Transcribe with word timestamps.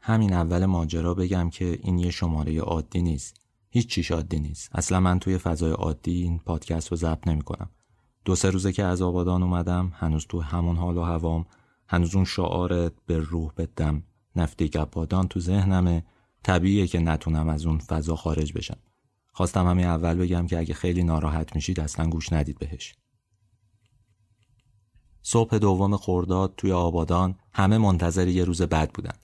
همین 0.00 0.32
اول 0.32 0.66
ماجرا 0.66 1.14
بگم 1.14 1.50
که 1.50 1.78
این 1.82 1.98
یه 1.98 2.10
شماره 2.10 2.60
عادی 2.60 3.02
نیست. 3.02 3.40
هیچ 3.70 3.88
چیش 3.88 4.10
عادی 4.10 4.40
نیست. 4.40 4.68
اصلا 4.72 5.00
من 5.00 5.18
توی 5.18 5.38
فضای 5.38 5.72
عادی 5.72 6.22
این 6.22 6.38
پادکست 6.38 6.88
رو 6.88 6.96
ضبط 6.96 7.28
نمی‌کنم. 7.28 7.70
دو 8.24 8.36
سه 8.36 8.50
روزه 8.50 8.72
که 8.72 8.84
از 8.84 9.02
آبادان 9.02 9.42
اومدم 9.42 9.92
هنوز 9.94 10.26
تو 10.26 10.40
همون 10.40 10.76
حال 10.76 10.96
و 10.96 11.02
هوام 11.02 11.46
هنوز 11.88 12.14
اون 12.14 12.24
شعار 12.24 12.88
به 12.88 13.18
روح 13.18 13.52
بدم 13.56 14.02
نفتی 14.36 14.70
آبادان 14.78 15.28
تو 15.28 15.40
ذهنمه 15.40 16.04
طبیعیه 16.42 16.86
که 16.86 16.98
نتونم 16.98 17.48
از 17.48 17.66
اون 17.66 17.78
فضا 17.78 18.16
خارج 18.16 18.52
بشم. 18.52 18.78
خواستم 19.32 19.66
همین 19.66 19.86
اول 19.86 20.14
بگم 20.14 20.46
که 20.46 20.58
اگه 20.58 20.74
خیلی 20.74 21.02
ناراحت 21.02 21.54
میشید 21.54 21.80
اصلا 21.80 22.06
گوش 22.06 22.32
ندید 22.32 22.58
بهش. 22.58 22.94
صبح 25.22 25.58
دوم 25.58 25.96
خورداد 25.96 26.54
توی 26.56 26.72
آبادان 26.72 27.38
همه 27.52 27.78
منتظر 27.78 28.28
یه 28.28 28.44
روز 28.44 28.62
بد 28.62 28.92
بودن. 28.92 29.14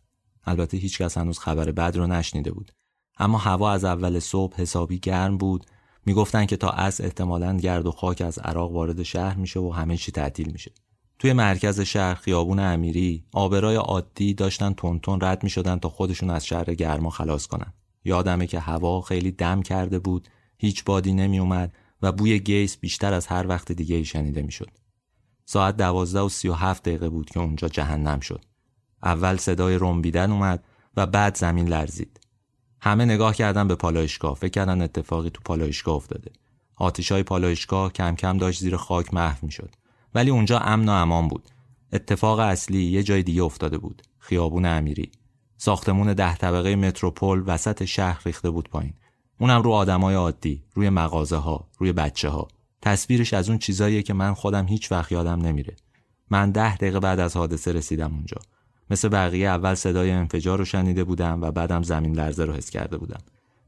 البته 0.46 0.76
هیچکس 0.76 1.18
هنوز 1.18 1.38
خبر 1.38 1.72
بد 1.72 1.96
رو 1.96 2.06
نشنیده 2.06 2.52
بود. 2.52 2.72
اما 3.18 3.38
هوا 3.38 3.70
از 3.70 3.84
اول 3.84 4.18
صبح 4.18 4.56
حسابی 4.56 4.98
گرم 4.98 5.38
بود. 5.38 5.66
می‌گفتن 6.06 6.46
که 6.46 6.56
تا 6.56 6.70
از 6.70 7.00
احتمالا 7.00 7.56
گرد 7.56 7.86
و 7.86 7.90
خاک 7.92 8.20
از 8.20 8.38
عراق 8.38 8.72
وارد 8.72 9.02
شهر 9.02 9.36
میشه 9.36 9.60
و 9.60 9.70
همه 9.70 9.96
چی 9.96 10.12
تعطیل 10.12 10.52
میشه. 10.52 10.72
توی 11.18 11.32
مرکز 11.32 11.80
شهر 11.80 12.14
خیابون 12.14 12.58
امیری 12.58 13.24
آبرای 13.32 13.76
عادی 13.76 14.34
داشتن 14.34 14.72
تونتون 14.72 15.18
رد 15.22 15.42
می‌شدن 15.42 15.78
تا 15.78 15.88
خودشون 15.88 16.30
از 16.30 16.46
شهر 16.46 16.74
گرما 16.74 17.10
خلاص 17.10 17.46
کنن. 17.46 17.72
یادمه 18.04 18.46
که 18.46 18.60
هوا 18.60 19.00
خیلی 19.00 19.30
دم 19.30 19.62
کرده 19.62 19.98
بود 19.98 20.28
هیچ 20.58 20.84
بادی 20.84 21.12
نمی 21.12 21.38
اومد 21.38 21.74
و 22.02 22.12
بوی 22.12 22.40
گیس 22.40 22.76
بیشتر 22.76 23.12
از 23.12 23.26
هر 23.26 23.46
وقت 23.46 23.72
دیگه 23.72 23.96
ای 23.96 24.04
شنیده 24.04 24.42
می‌شد. 24.42 24.70
ساعت 25.44 25.76
دوازده 25.76 26.20
و 26.20 26.28
سی 26.28 26.48
و 26.48 26.52
هفت 26.52 26.82
دقیقه 26.82 27.08
بود 27.08 27.30
که 27.30 27.40
اونجا 27.40 27.68
جهنم 27.68 28.20
شد. 28.20 28.44
اول 29.02 29.36
صدای 29.36 29.78
رنبیدن 29.80 30.32
اومد 30.32 30.64
و 30.96 31.06
بعد 31.06 31.36
زمین 31.36 31.68
لرزید. 31.68 32.20
همه 32.80 33.04
نگاه 33.04 33.34
کردن 33.34 33.68
به 33.68 33.74
پالایشگاه. 33.74 34.34
فکر 34.34 34.50
کردن 34.50 34.82
اتفاقی 34.82 35.30
تو 35.30 35.40
پالایشگاه 35.44 35.94
افتاده. 35.94 36.30
آتیش 36.76 37.12
های 37.12 37.22
پالایشگاه 37.22 37.92
کم 37.92 38.14
کم 38.14 38.38
داشت 38.38 38.60
زیر 38.60 38.76
خاک 38.76 39.14
محو 39.14 39.38
می‌شد. 39.42 39.70
ولی 40.14 40.30
اونجا 40.30 40.58
امن 40.58 40.88
و 40.88 40.92
امان 40.92 41.28
بود. 41.28 41.48
اتفاق 41.92 42.38
اصلی 42.38 42.82
یه 42.82 43.02
جای 43.02 43.22
دیگه 43.22 43.42
افتاده 43.42 43.78
بود. 43.78 44.02
خیابون 44.18 44.64
امیری. 44.64 45.10
ساختمون 45.56 46.12
ده 46.12 46.36
طبقه 46.36 46.76
متروپول 46.76 47.44
وسط 47.46 47.84
شهر 47.84 48.22
ریخته 48.24 48.50
بود 48.50 48.68
پایین. 48.68 48.94
اونم 49.40 49.62
رو 49.62 49.70
آدمای 49.70 50.14
عادی 50.14 50.64
روی 50.74 50.90
مغازه 50.90 51.36
ها 51.36 51.68
روی 51.78 51.92
بچه 51.92 52.28
ها 52.28 52.48
تصویرش 52.82 53.34
از 53.34 53.48
اون 53.48 53.58
چیزاییه 53.58 54.02
که 54.02 54.14
من 54.14 54.34
خودم 54.34 54.66
هیچ 54.66 54.92
وقت 54.92 55.12
یادم 55.12 55.40
نمیره. 55.40 55.76
من 56.30 56.50
ده 56.50 56.76
دقیقه 56.76 57.00
بعد 57.00 57.20
از 57.20 57.36
حادثه 57.36 57.72
رسیدم 57.72 58.14
اونجا. 58.14 58.36
مثل 58.90 59.08
بقیه 59.08 59.48
اول 59.48 59.74
صدای 59.74 60.10
انفجار 60.10 60.58
رو 60.58 60.64
شنیده 60.64 61.04
بودم 61.04 61.42
و 61.42 61.50
بعدم 61.50 61.82
زمین 61.82 62.16
لرزه 62.16 62.44
رو 62.44 62.52
حس 62.52 62.70
کرده 62.70 62.96
بودم. 62.96 63.20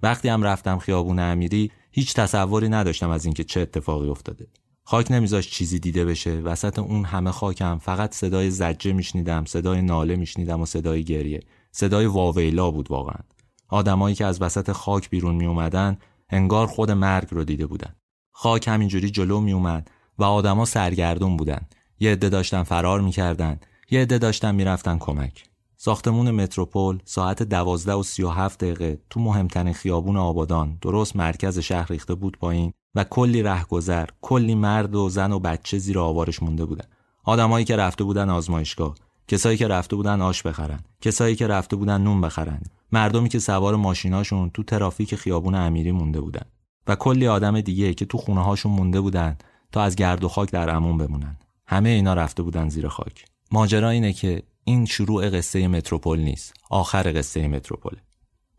وقتی 0.03 0.29
هم 0.29 0.43
رفتم 0.43 0.79
خیابون 0.79 1.19
امیری 1.19 1.71
هیچ 1.91 2.15
تصوری 2.15 2.69
نداشتم 2.69 3.11
از 3.11 3.25
اینکه 3.25 3.45
چه 3.45 3.61
اتفاقی 3.61 4.09
افتاده. 4.09 4.47
خاک 4.85 5.11
نمیذاش 5.11 5.51
چیزی 5.51 5.79
دیده 5.79 6.05
بشه 6.05 6.31
وسط 6.31 6.79
اون 6.79 7.05
همه 7.05 7.31
خاکم 7.31 7.79
فقط 7.79 8.15
صدای 8.15 8.51
زجه 8.51 8.93
میشنیدم 8.93 9.45
صدای 9.45 9.83
ناله 9.83 10.17
میشنیدم 10.17 10.61
و 10.61 10.67
صدای 10.67 11.05
گریه. 11.05 11.41
صدای 11.73 12.07
واویلا 12.07 12.71
بود 12.71 12.91
واقعا. 12.91 13.21
آدمایی 13.69 14.15
که 14.15 14.25
از 14.25 14.43
وسط 14.43 14.73
خاک 14.73 15.11
بیرون 15.11 15.35
می 15.35 15.47
اومدن 15.47 15.99
انگار 16.31 16.67
خود 16.67 16.91
مرگ 16.91 17.29
رو 17.31 17.45
دیده 17.45 17.67
بودن. 17.67 17.95
خاک 18.33 18.69
همینجوری 18.69 19.11
جلو 19.11 19.41
می 19.41 19.53
اومد 19.53 19.91
و 20.19 20.25
آدما 20.25 20.65
سرگردون 20.65 21.37
بودن. 21.37 21.61
یه 22.01 22.13
عده 22.13 22.29
داشتن 22.29 22.63
فرار 22.63 23.01
می‌کردن. 23.01 23.61
یه 23.91 24.00
عده 24.00 24.19
داشتن 24.19 24.54
می‌رفتن 24.54 24.99
کمک. 24.99 25.44
ساختمون 25.76 26.31
متروپول 26.31 26.99
ساعت 27.04 27.43
دوازده 27.43 27.93
و 27.93 28.03
سی 28.03 28.22
و 28.22 28.28
هفت 28.28 28.65
دقیقه 28.65 28.99
تو 29.10 29.21
مهمترین 29.21 29.72
خیابون 29.72 30.16
آبادان 30.16 30.78
درست 30.81 31.16
مرکز 31.16 31.59
شهر 31.59 31.87
ریخته 31.88 32.15
بود 32.15 32.38
پایین 32.38 32.72
و 32.94 33.04
کلی 33.04 33.43
رهگذر 33.43 34.09
کلی 34.21 34.54
مرد 34.54 34.94
و 34.94 35.09
زن 35.09 35.32
و 35.32 35.38
بچه 35.38 35.78
زیر 35.78 35.98
آوارش 35.98 36.43
مونده 36.43 36.65
بودن. 36.65 36.84
آدمایی 37.25 37.65
که 37.65 37.77
رفته 37.77 38.04
بودن 38.04 38.31
آزمایشگاه 38.31 38.94
کسایی 39.28 39.59
که 39.59 39.69
رفته 39.69 39.97
بودن 39.97 40.21
آش 40.21 40.43
بخرن 40.43 40.81
کسایی 41.00 41.37
که 41.37 41.47
رفته 41.47 41.77
بودن 41.77 42.00
نون 42.00 42.21
بخرن. 42.21 42.60
مردمی 42.93 43.28
که 43.28 43.38
سوار 43.38 43.77
ماشیناشون 43.77 44.50
تو 44.50 44.62
ترافیک 44.62 45.15
خیابون 45.15 45.54
امیری 45.54 45.93
مونده 45.93 46.21
بودن. 46.21 46.44
و 46.87 46.97
کلی 46.97 47.27
آدم 47.27 47.60
دیگه 47.60 47.94
که 47.94 48.04
تو 48.04 48.19
خونه 48.19 48.44
هاشون 48.44 48.72
مونده 48.72 49.00
بودن 49.00 49.37
تا 49.72 49.82
از 49.82 49.97
گرد 49.97 50.25
و 50.25 50.28
خاک 50.28 50.50
در 50.50 50.71
امون 50.71 50.98
بمونن. 50.98 51.37
همه 51.66 51.88
اینا 51.88 52.15
رفته 52.15 52.43
بودن 52.43 52.69
زیر 52.69 52.88
خاک. 52.88 53.28
ماجرا 53.50 53.91
اینه 53.91 54.12
که 54.12 54.42
این 54.64 54.86
شروع 54.86 55.31
قصه 55.31 55.69
متروپول 55.69 56.19
نیست 56.19 56.54
آخر 56.70 57.12
قصه 57.19 57.48
متروپول. 57.48 57.97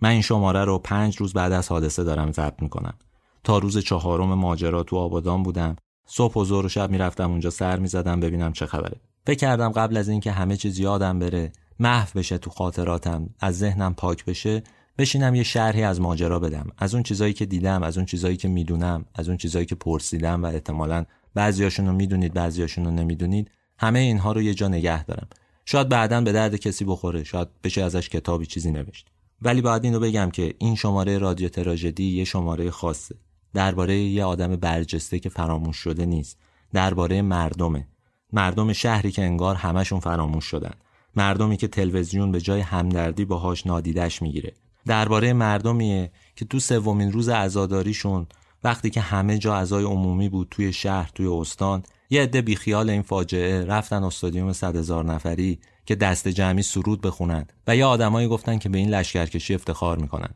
من 0.01 0.09
این 0.09 0.21
شماره 0.21 0.65
رو 0.65 0.79
پنج 0.79 1.17
روز 1.17 1.33
بعد 1.33 1.51
از 1.51 1.69
حادثه 1.69 2.03
دارم 2.03 2.31
ضبط 2.31 2.61
می‌کنم. 2.61 2.93
تا 3.43 3.57
روز 3.57 3.77
چهارم 3.77 4.33
ماجرا 4.33 4.83
تو 4.83 4.95
آبادان 4.95 5.43
بودم. 5.43 5.75
صبح 6.07 6.33
و 6.33 6.45
ظهر 6.45 6.65
و 6.65 6.69
شب 6.69 6.91
می‌رفتم 6.91 7.31
اونجا 7.31 7.49
سر 7.49 7.79
می‌زدم 7.79 8.19
ببینم 8.19 8.53
چه 8.53 8.65
خبره. 8.65 8.99
فکر 9.27 9.37
کردم 9.37 9.69
قبل 9.69 9.97
از 9.97 10.09
اینکه 10.09 10.31
همه 10.31 10.57
چیز 10.57 10.79
یادم 10.79 11.19
بره 11.19 11.51
محو 11.79 12.19
بشه 12.19 12.37
تو 12.37 12.49
خاطراتم 12.49 13.29
از 13.39 13.57
ذهنم 13.57 13.93
پاک 13.93 14.25
بشه 14.25 14.63
بشینم 14.97 15.35
یه 15.35 15.43
شرحی 15.43 15.83
از 15.83 16.01
ماجرا 16.01 16.39
بدم. 16.39 16.67
از 16.77 16.93
اون 16.93 17.03
چیزایی 17.03 17.33
که 17.33 17.45
دیدم 17.45 17.83
از 17.83 17.97
اون 17.97 18.05
چیزایی 18.05 18.37
که 18.37 18.47
می‌دونم 18.47 19.05
از 19.15 19.27
اون 19.27 19.37
چیزایی 19.37 19.65
که 19.65 19.75
پرسیدم 19.75 20.43
و 20.43 20.45
احتمالا 20.45 21.05
بعضیاشون 21.33 21.87
رو 21.87 21.93
می‌دونید 21.93 22.33
بعضیاشون 22.33 22.85
رو 22.85 22.91
نمی‌دونید. 22.91 23.51
همه 23.79 23.99
اینها 23.99 24.31
رو 24.31 24.41
یه 24.41 24.53
جا 24.53 24.67
نگه 24.67 25.03
دارم. 25.03 25.27
شاید 25.65 25.89
بعدا 25.89 26.21
به 26.21 26.31
درد 26.31 26.55
کسی 26.55 26.85
بخوره 26.85 27.23
شاید 27.23 27.47
بشه 27.63 27.83
ازش 27.83 28.09
کتابی 28.09 28.45
چیزی 28.45 28.71
نوشت. 28.71 29.07
ولی 29.41 29.61
باید 29.61 29.83
اینو 29.83 29.99
بگم 29.99 30.29
که 30.31 30.55
این 30.57 30.75
شماره 30.75 31.17
رادیو 31.17 31.49
تراژدی 31.49 32.03
یه 32.03 32.23
شماره 32.23 32.71
خاصه. 32.71 33.15
درباره 33.53 33.95
یه 33.95 34.23
آدم 34.23 34.55
برجسته 34.55 35.19
که 35.19 35.29
فراموش 35.29 35.77
شده 35.77 36.05
نیست. 36.05 36.37
درباره 36.73 37.21
مردمه. 37.21 37.87
مردم 38.33 38.73
شهری 38.73 39.11
که 39.11 39.21
انگار 39.21 39.55
همشون 39.55 39.99
فراموش 39.99 40.45
شدن. 40.45 40.73
مردمی 41.15 41.57
که 41.57 41.67
تلویزیون 41.67 42.31
به 42.31 42.41
جای 42.41 42.61
همدردی 42.61 43.25
باهاش 43.25 43.67
نادیدش 43.67 44.21
می‌گیره. 44.21 44.53
درباره 44.85 45.33
مردمیه 45.33 46.11
که 46.35 46.45
تو 46.45 46.59
سومین 46.59 47.11
روز 47.11 47.29
عزاداریشون 47.29 48.27
وقتی 48.63 48.89
که 48.89 49.01
همه 49.01 49.37
جا 49.37 49.57
عزای 49.57 49.83
عمومی 49.83 50.29
بود 50.29 50.47
توی 50.51 50.73
شهر 50.73 51.11
توی 51.15 51.27
استان 51.27 51.83
یه 52.09 52.21
عده 52.23 52.41
بیخیال 52.41 52.89
این 52.89 53.01
فاجعه 53.01 53.65
رفتن 53.65 54.03
استادیوم 54.03 54.53
صد 54.53 54.75
هزار 54.75 55.05
نفری 55.05 55.59
که 55.85 55.95
دست 55.95 56.27
جمعی 56.27 56.63
سرود 56.63 57.01
بخونن 57.01 57.45
و 57.67 57.75
یه 57.75 57.85
آدمایی 57.85 58.27
گفتن 58.27 58.57
که 58.57 58.69
به 58.69 58.77
این 58.77 58.89
لشکرکشی 58.89 59.55
افتخار 59.55 59.97
می‌کنن. 59.97 60.29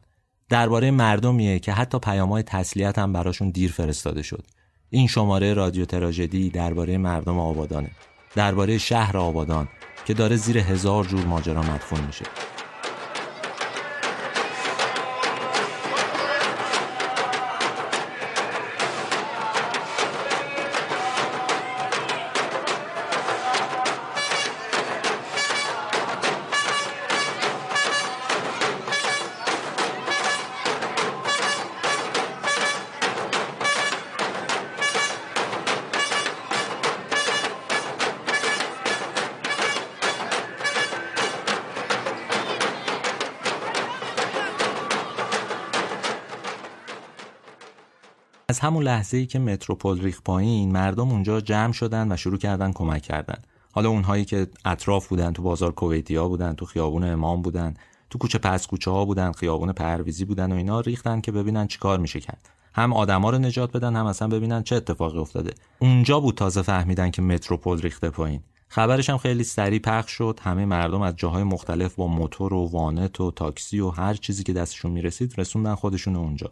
درباره 0.49 0.91
مردمیه 0.91 1.59
که 1.59 1.71
حتی 1.71 1.99
پیامهای 1.99 2.43
تسلیت 2.43 2.97
هم 2.99 3.13
براشون 3.13 3.49
دیر 3.49 3.71
فرستاده 3.71 4.21
شد. 4.21 4.45
این 4.89 5.07
شماره 5.07 5.53
رادیو 5.53 5.85
تراژدی 5.85 6.49
درباره 6.49 6.97
مردم 6.97 7.39
آبادانه. 7.39 7.91
درباره 8.35 8.77
شهر 8.77 9.17
آبادان 9.17 9.67
که 10.05 10.13
داره 10.13 10.35
زیر 10.35 10.57
هزار 10.57 11.05
جور 11.05 11.25
ماجرا 11.25 11.61
مدفون 11.61 11.99
میشه. 12.05 12.25
همون 48.63 48.83
لحظه 48.83 49.17
ای 49.17 49.25
که 49.25 49.39
متروپول 49.39 50.01
ریخ 50.01 50.21
پایین 50.21 50.71
مردم 50.71 51.09
اونجا 51.09 51.41
جمع 51.41 51.71
شدن 51.71 52.11
و 52.11 52.17
شروع 52.17 52.37
کردن 52.37 52.71
کمک 52.71 53.01
کردن. 53.01 53.37
حالا 53.71 53.89
اونهایی 53.89 54.25
که 54.25 54.47
اطراف 54.65 55.07
بودن 55.07 55.33
تو 55.33 55.41
بازار 55.41 55.71
کویتیا 55.71 56.27
بودن 56.27 56.53
تو 56.53 56.65
خیابون 56.65 57.03
امام 57.03 57.41
بودن 57.41 57.73
تو 58.09 58.17
کوچه 58.17 58.37
پس 58.37 58.67
کوچه 58.67 58.91
ها 58.91 59.05
بودن 59.05 59.31
خیابون 59.31 59.71
پرویزی 59.71 60.25
بودن 60.25 60.51
و 60.51 60.55
اینا 60.55 60.79
ریختن 60.79 61.21
که 61.21 61.31
ببینن 61.31 61.67
چیکار 61.67 61.99
میشه 61.99 62.19
کرد. 62.19 62.49
هم 62.73 62.93
آدما 62.93 63.29
رو 63.29 63.37
نجات 63.37 63.71
بدن 63.71 63.95
هم 63.95 64.05
اصلا 64.05 64.27
ببینن 64.27 64.63
چه 64.63 64.75
اتفاقی 64.75 65.19
افتاده. 65.19 65.53
اونجا 65.79 66.19
بود 66.19 66.35
تازه 66.35 66.61
فهمیدن 66.61 67.11
که 67.11 67.21
متروپول 67.21 67.81
ریخته 67.81 68.09
پایین. 68.09 68.41
خبرش 68.67 69.09
هم 69.09 69.17
خیلی 69.17 69.43
سریع 69.43 69.79
پخش 69.79 70.11
شد. 70.11 70.39
همه 70.43 70.65
مردم 70.65 71.01
از 71.01 71.15
جاهای 71.17 71.43
مختلف 71.43 71.95
با 71.95 72.07
موتور 72.07 72.53
و 72.53 72.69
وانت 72.71 73.21
و 73.21 73.31
تاکسی 73.31 73.79
و 73.79 73.89
هر 73.89 74.13
چیزی 74.13 74.43
که 74.43 74.53
دستشون 74.53 74.91
می‌رسید 74.91 75.33
رسوندن 75.37 75.75
خودشون 75.75 76.15
اونجا. 76.15 76.49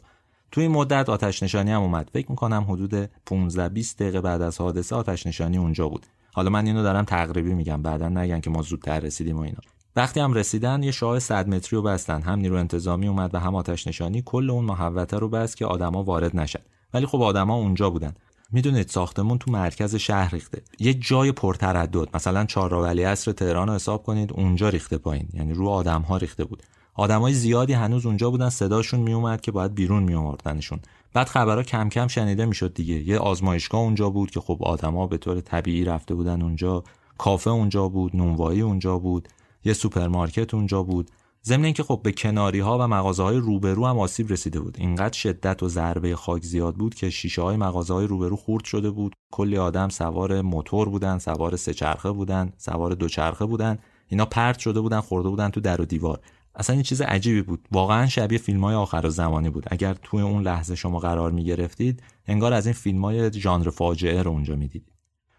توی 0.51 0.63
این 0.63 0.71
مدت 0.71 1.09
آتش 1.09 1.43
نشانی 1.43 1.71
هم 1.71 1.81
اومد. 1.81 2.09
فکر 2.13 2.31
می‌کنم 2.31 2.65
حدود 2.69 3.09
15 3.25 3.69
20 3.69 3.99
دقیقه 3.99 4.21
بعد 4.21 4.41
از 4.41 4.61
حادثه 4.61 4.95
آتش 4.95 5.27
نشانی 5.27 5.57
اونجا 5.57 5.89
بود. 5.89 6.05
حالا 6.33 6.49
من 6.49 6.65
اینو 6.65 6.83
دارم 6.83 7.05
تقریبی 7.05 7.53
میگم 7.53 7.81
بعدا 7.81 8.09
نگن 8.09 8.39
که 8.39 8.49
ما 8.49 8.61
زودتر 8.61 8.99
رسیدیم 8.99 9.37
و 9.37 9.41
اینا. 9.41 9.59
وقتی 9.95 10.19
هم 10.19 10.33
رسیدن 10.33 10.83
یه 10.83 10.91
شاه 10.91 11.19
100 11.19 11.47
متری 11.47 11.77
رو 11.77 11.81
بستن. 11.81 12.21
هم 12.21 12.39
نیرو 12.39 12.55
انتظامی 12.55 13.07
اومد 13.07 13.35
و 13.35 13.39
هم 13.39 13.55
آتش 13.55 13.87
نشانی 13.87 14.21
کل 14.25 14.49
اون 14.49 14.65
محوطه 14.65 15.17
رو 15.17 15.29
بست 15.29 15.57
که 15.57 15.65
آدما 15.65 16.03
وارد 16.03 16.37
نشن. 16.37 16.59
ولی 16.93 17.05
خب 17.05 17.21
آدما 17.21 17.55
اونجا 17.55 17.89
بودن. 17.89 18.13
می‌دونید 18.51 18.87
ساختمون 18.87 19.37
تو 19.37 19.51
مرکز 19.51 19.95
شهر 19.95 20.33
ریخته. 20.33 20.61
یه 20.79 20.93
جای 20.93 21.31
پرتردد. 21.31 22.15
مثلا 22.15 22.45
چهارراه 22.45 22.83
ولیعصر 22.83 23.31
تهران 23.31 23.67
رو 23.67 23.73
حساب 23.73 24.03
کنید 24.03 24.33
اونجا 24.33 24.69
ریخته 24.69 24.97
پایین. 24.97 25.27
یعنی 25.33 25.53
رو 25.53 25.69
آدم 25.69 26.01
ها 26.01 26.17
ریخته 26.17 26.45
بود. 26.45 26.63
آدمای 26.93 27.33
زیادی 27.33 27.73
هنوز 27.73 28.05
اونجا 28.05 28.29
بودن 28.29 28.49
صداشون 28.49 28.99
میومد 28.99 29.41
که 29.41 29.51
باید 29.51 29.75
بیرون 29.75 30.03
میآوردنشون. 30.03 30.79
بعد 31.13 31.27
خبرها 31.27 31.63
کم 31.63 31.89
کم 31.89 32.07
شنیده 32.07 32.45
می‌شد 32.45 32.73
دیگه. 32.73 33.07
یه 33.07 33.19
آزمایشگاه 33.19 33.81
اونجا 33.81 34.09
بود 34.09 34.31
که 34.31 34.39
خب 34.39 34.57
آدما 34.63 35.07
به 35.07 35.17
طور 35.17 35.41
طبیعی 35.41 35.85
رفته 35.85 36.15
بودن 36.15 36.41
اونجا. 36.41 36.83
کافه 37.17 37.49
اونجا 37.49 37.87
بود 37.87 38.15
نونوایی 38.15 38.61
اونجا 38.61 38.97
بود 38.97 39.27
یه 39.65 39.73
سوپرمارکت 39.73 40.53
اونجا 40.53 40.83
بود. 40.83 41.11
ضمن 41.43 41.65
اینکه 41.65 41.83
خب 41.83 42.01
به 42.03 42.11
کناری 42.11 42.59
ها 42.59 42.77
و 42.77 42.87
مغازه 42.87 43.23
های 43.23 43.37
روبرو 43.37 43.85
هم 43.85 43.99
آسیب 43.99 44.31
رسیده 44.31 44.59
بود. 44.59 44.77
اینقدر 44.79 45.17
شدت 45.17 45.63
و 45.63 45.67
ضربه 45.67 46.15
خاک 46.15 46.43
زیاد 46.43 46.75
بود 46.75 46.95
که 46.95 47.09
شیشه 47.09 47.41
های 47.41 47.57
مغازه 47.57 47.93
های 47.93 48.07
روبرو 48.07 48.35
خورد 48.35 48.63
شده 48.63 48.89
بود. 48.89 49.13
کلی 49.31 49.57
آدم 49.57 49.89
سوار 49.89 50.41
موتور 50.41 50.89
بودن 50.89 51.17
سوار 51.17 51.55
سه 51.55 51.73
چرخه 51.73 52.11
بودن 52.11 52.53
سوار 52.57 52.91
دو 52.91 53.07
چرخه 53.07 53.45
بودن. 53.45 53.77
اینا 54.07 54.25
پرت 54.25 54.59
شده 54.59 54.81
بودن 54.81 54.99
خورده 54.99 55.29
بودن 55.29 55.49
تو 55.49 55.61
در 55.61 55.81
و 55.81 55.85
دیوار. 55.85 56.19
اصلا 56.55 56.73
این 56.73 56.83
چیز 56.83 57.01
عجیبی 57.01 57.41
بود. 57.41 57.67
واقعا 57.71 58.07
شبیه 58.07 58.37
فیلم 58.37 58.63
های 58.63 58.75
آخر 58.75 59.09
زمانی 59.09 59.49
بود. 59.49 59.65
اگر 59.71 59.93
توی 59.93 60.21
اون 60.21 60.43
لحظه 60.43 60.75
شما 60.75 60.99
قرار 60.99 61.31
می 61.31 61.43
گرفتید 61.43 62.03
انگار 62.27 62.53
از 62.53 62.65
این 62.65 62.73
فیلم 62.73 63.05
های 63.05 63.33
ژانر 63.33 63.69
فاجعه 63.69 64.21
رو 64.21 64.31
اونجا 64.31 64.55
می‌دیدید. 64.55 64.91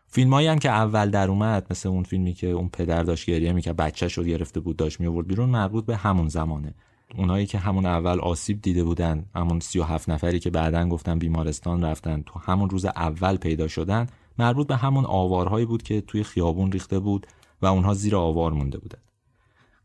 فیلمایی 0.06 0.48
هم 0.48 0.58
که 0.58 0.70
اول 0.70 1.10
در 1.10 1.28
اومد 1.28 1.66
مثل 1.70 1.88
اون 1.88 2.02
فیلمی 2.02 2.34
که 2.34 2.46
اون 2.46 2.68
پدر 2.68 3.02
داشت 3.02 3.30
گریه 3.30 3.52
می‌کرد 3.52 3.76
بچه 3.76 4.08
شد 4.08 4.26
گرفته 4.26 4.60
بود 4.60 4.76
داشت 4.76 5.00
میورد 5.00 5.26
بیرون 5.26 5.48
مربوط 5.48 5.86
به 5.86 5.96
همون 5.96 6.28
زمانه. 6.28 6.74
اونایی 7.16 7.46
که 7.46 7.58
همون 7.58 7.86
اول 7.86 8.20
آسیب 8.20 8.62
دیده 8.62 8.84
بودن 8.84 9.26
همون 9.34 9.60
37 9.60 10.08
نفری 10.08 10.40
که 10.40 10.50
بعدا 10.50 10.88
گفتن 10.88 11.18
بیمارستان 11.18 11.84
رفتن 11.84 12.22
تو 12.22 12.38
همون 12.38 12.70
روز 12.70 12.84
اول 12.84 13.36
پیدا 13.36 13.68
شدن 13.68 14.06
مربوط 14.38 14.66
به 14.66 14.76
همون 14.76 15.04
آوارهایی 15.04 15.66
بود 15.66 15.82
که 15.82 16.00
توی 16.00 16.22
خیابون 16.22 16.72
ریخته 16.72 16.98
بود 16.98 17.26
و 17.62 17.66
اونها 17.66 17.94
زیر 17.94 18.16
آوار 18.16 18.52
مونده 18.52 18.78
بودن. 18.78 18.98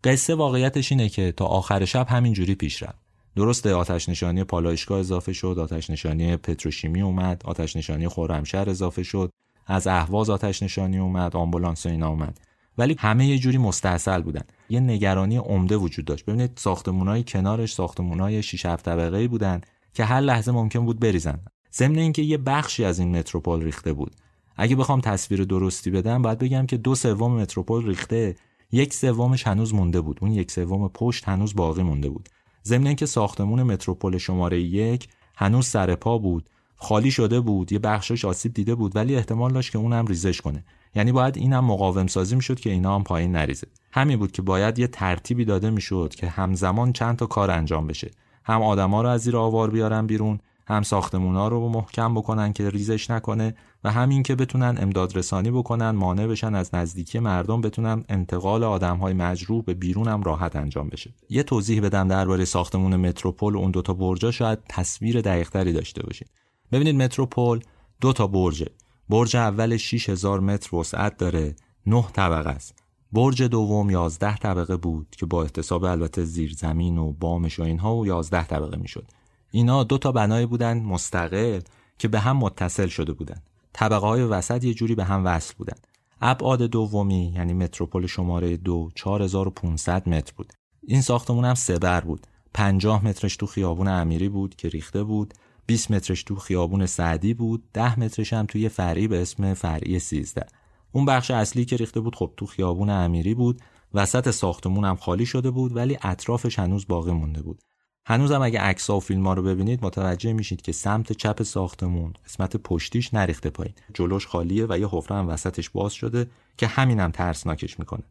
قصه 0.03 0.35
واقعیتش 0.35 0.91
اینه 0.91 1.09
که 1.09 1.31
تا 1.31 1.45
آخر 1.45 1.85
شب 1.85 2.07
همین 2.09 2.33
جوری 2.33 2.55
پیش 2.55 2.83
رفت. 2.83 2.99
درسته 3.35 3.73
آتش 3.73 4.09
نشانی 4.09 4.43
پالایشگاه 4.43 4.99
اضافه 4.99 5.33
شد 5.33 5.59
آتش 5.59 5.89
نشانی 5.89 6.37
پتروشیمی 6.37 7.01
اومد 7.01 7.41
آتش 7.45 7.75
نشانی 7.75 8.07
خرمشهر 8.07 8.69
اضافه 8.69 9.03
شد 9.03 9.31
از 9.67 9.87
اهواز 9.87 10.29
آتش 10.29 10.63
نشانی 10.63 10.97
اومد 10.97 11.35
آمبولانس 11.35 11.85
و 11.85 11.89
اینا 11.89 12.09
اومد. 12.09 12.39
ولی 12.77 12.95
همه 12.99 13.27
یه 13.27 13.37
جوری 13.37 13.57
مستحصل 13.57 14.21
بودن. 14.21 14.43
یه 14.69 14.79
نگرانی 14.79 15.37
عمده 15.37 15.75
وجود 15.75 16.05
داشت. 16.05 16.25
ببینید 16.25 16.51
ساختمونای 16.55 17.23
کنارش 17.23 17.73
ساختمونای 17.73 18.43
6 18.43 18.65
7 18.65 18.85
طبقه‌ای 18.85 19.27
بودن 19.27 19.61
که 19.93 20.05
هر 20.05 20.19
لحظه 20.19 20.51
ممکن 20.51 20.85
بود 20.85 20.99
بریزن. 20.99 21.39
ضمن 21.73 21.97
اینکه 21.97 22.21
یه 22.21 22.37
بخشی 22.37 22.83
از 22.83 22.99
این 22.99 23.17
متروپول 23.17 23.63
ریخته 23.63 23.93
بود. 23.93 24.15
اگه 24.55 24.75
بخوام 24.75 25.01
تصویر 25.01 25.43
درستی 25.43 25.91
بدم 25.91 26.21
باید 26.21 26.37
بگم 26.37 26.65
که 26.65 26.77
دو 26.77 26.95
سوم 26.95 27.41
متروپول 27.41 27.85
ریخته 27.87 28.35
یک 28.71 28.93
سومش 28.93 29.47
هنوز 29.47 29.73
مونده 29.73 30.01
بود. 30.01 30.19
اون 30.21 30.31
یک 30.31 30.51
سوم 30.51 30.87
پشت 30.87 31.27
هنوز 31.27 31.55
باقی 31.55 31.83
مونده 31.83 32.09
بود. 32.09 32.29
ضمن 32.65 32.87
اینکه 32.87 33.05
ساختمون 33.05 33.63
متروپول 33.63 34.17
شماره 34.17 34.61
یک 34.61 35.07
هنوز 35.35 35.67
سر 35.67 35.95
پا 35.95 36.17
بود. 36.17 36.49
خالی 36.75 37.11
شده 37.11 37.39
بود. 37.39 37.71
یه 37.71 37.79
بخشش 37.79 38.25
آسیب 38.25 38.53
دیده 38.53 38.75
بود 38.75 38.95
ولی 38.95 39.15
احتمال 39.15 39.53
داشت 39.53 39.71
که 39.71 39.77
اونم 39.77 40.05
ریزش 40.05 40.41
کنه. 40.41 40.65
یعنی 40.95 41.11
باید 41.11 41.37
اینم 41.37 41.65
مقاوم 41.65 42.07
سازی 42.07 42.35
می‌شد 42.35 42.59
که 42.59 42.69
اینا 42.69 42.95
هم 42.95 43.03
پایین 43.03 43.31
نریزه. 43.31 43.67
همین 43.91 44.19
بود 44.19 44.31
که 44.31 44.41
باید 44.41 44.79
یه 44.79 44.87
ترتیبی 44.87 45.45
داده 45.45 45.69
می‌شد 45.69 46.15
که 46.15 46.27
همزمان 46.27 46.93
چند 46.93 47.15
تا 47.15 47.25
کار 47.25 47.51
انجام 47.51 47.87
بشه. 47.87 48.11
هم 48.43 48.61
آدما 48.61 49.01
رو 49.01 49.09
از 49.09 49.21
زیر 49.21 49.37
آوار 49.37 49.69
بیارن 49.69 50.07
بیرون 50.07 50.39
هم 50.67 50.83
ساختمونا 50.83 51.47
رو 51.47 51.69
محکم 51.69 52.13
بکنن 52.13 52.53
که 52.53 52.69
ریزش 52.69 53.09
نکنه 53.09 53.55
و 53.83 53.91
همین 53.91 54.23
که 54.23 54.35
بتونن 54.35 54.77
امداد 54.81 55.17
رسانی 55.17 55.51
بکنن 55.51 55.89
مانع 55.89 56.27
بشن 56.27 56.55
از 56.55 56.75
نزدیکی 56.75 57.19
مردم 57.19 57.61
بتونن 57.61 58.03
انتقال 58.09 58.63
آدم 58.63 58.97
های 58.97 59.13
مجروح 59.13 59.63
به 59.63 59.73
بیرون 59.73 60.07
هم 60.07 60.23
راحت 60.23 60.55
انجام 60.55 60.89
بشه. 60.89 61.13
یه 61.29 61.43
توضیح 61.43 61.81
بدم 61.81 62.07
درباره 62.07 62.45
ساختمون 62.45 62.95
متروپول 62.95 63.55
و 63.55 63.57
اون 63.57 63.71
دوتا 63.71 63.93
برجا 63.93 64.31
شاید 64.31 64.59
تصویر 64.69 65.21
دقیقتری 65.21 65.73
داشته 65.73 66.03
باشید 66.03 66.29
ببینید 66.71 66.95
متروپول 66.95 67.59
دو 68.01 68.13
تا 68.13 68.27
برجه. 68.27 68.67
برج 69.09 69.35
اول 69.35 69.77
6000 69.77 70.39
متر 70.39 70.75
وسعت 70.75 71.17
داره 71.17 71.55
9 71.85 72.03
طبقه 72.13 72.49
است. 72.49 72.83
برج 73.11 73.43
دوم 73.43 73.89
11 73.89 74.37
طبقه 74.37 74.77
بود 74.77 75.07
که 75.11 75.25
با 75.25 75.43
احتساب 75.43 75.83
البته 75.83 76.23
زیرزمین 76.23 76.97
و 76.97 77.11
بامش 77.11 77.59
و 77.59 77.63
اینها 77.63 77.95
و 77.95 78.05
11 78.05 78.43
طبقه 78.43 78.77
می‌شد. 78.77 79.05
اینا 79.51 79.83
دو 79.83 79.97
تا 79.97 80.11
بنای 80.11 80.45
بودن 80.45 80.79
مستقل 80.79 81.59
که 81.97 82.07
به 82.07 82.19
هم 82.19 82.37
متصل 82.37 82.87
شده 82.87 83.13
بودن. 83.13 83.41
طبقه 83.73 84.07
های 84.07 84.23
وسط 84.23 84.63
یه 84.63 84.73
جوری 84.73 84.95
به 84.95 85.03
هم 85.03 85.25
وصل 85.25 85.53
بودن. 85.57 85.77
ابعاد 86.21 86.61
دومی 86.61 87.33
یعنی 87.35 87.53
متروپول 87.53 88.07
شماره 88.07 88.57
دو 88.57 88.89
4500 88.95 90.09
متر 90.09 90.33
بود. 90.35 90.53
این 90.87 91.01
ساختمون 91.01 91.45
هم 91.45 91.55
سه 91.55 92.01
بود. 92.01 92.27
50 92.53 93.05
مترش 93.05 93.35
تو 93.35 93.45
خیابون 93.45 93.87
امیری 93.87 94.29
بود 94.29 94.55
که 94.55 94.69
ریخته 94.69 95.03
بود. 95.03 95.33
20 95.65 95.91
مترش 95.91 96.23
تو 96.23 96.35
خیابون 96.35 96.85
سعدی 96.85 97.33
بود. 97.33 97.63
10 97.73 97.99
مترش 97.99 98.33
هم 98.33 98.45
توی 98.45 98.69
فرعی 98.69 99.07
به 99.07 99.21
اسم 99.21 99.53
فرعی 99.53 99.99
13 99.99 100.45
اون 100.91 101.05
بخش 101.05 101.31
اصلی 101.31 101.65
که 101.65 101.75
ریخته 101.75 101.99
بود 101.99 102.15
خب 102.15 102.33
تو 102.37 102.45
خیابون 102.45 102.89
امیری 102.89 103.33
بود. 103.33 103.61
وسط 103.93 104.31
ساختمون 104.31 104.85
هم 104.85 104.95
خالی 104.95 105.25
شده 105.25 105.51
بود 105.51 105.75
ولی 105.75 105.97
اطرافش 106.01 106.59
هنوز 106.59 106.87
باقی 106.87 107.11
مونده 107.11 107.41
بود. 107.41 107.61
هنوزم 108.09 108.41
اگه 108.41 108.59
عکس 108.59 108.89
و 108.89 108.99
فیلم 108.99 109.27
ها 109.27 109.33
رو 109.33 109.43
ببینید 109.43 109.85
متوجه 109.85 110.33
میشید 110.33 110.61
که 110.61 110.71
سمت 110.71 111.11
چپ 111.13 111.43
ساختمون 111.43 112.13
قسمت 112.25 112.57
پشتیش 112.57 113.13
نریخته 113.13 113.49
پایین. 113.49 113.73
جلوش 113.93 114.27
خالیه 114.27 114.65
و 114.69 114.79
یه 114.79 114.87
حفره 114.91 115.17
هم 115.17 115.29
وسطش 115.29 115.69
باز 115.69 115.93
شده 115.93 116.27
که 116.57 116.67
همینم 116.67 117.11
ترسناکش 117.11 117.79
می‌کنه. 117.79 118.03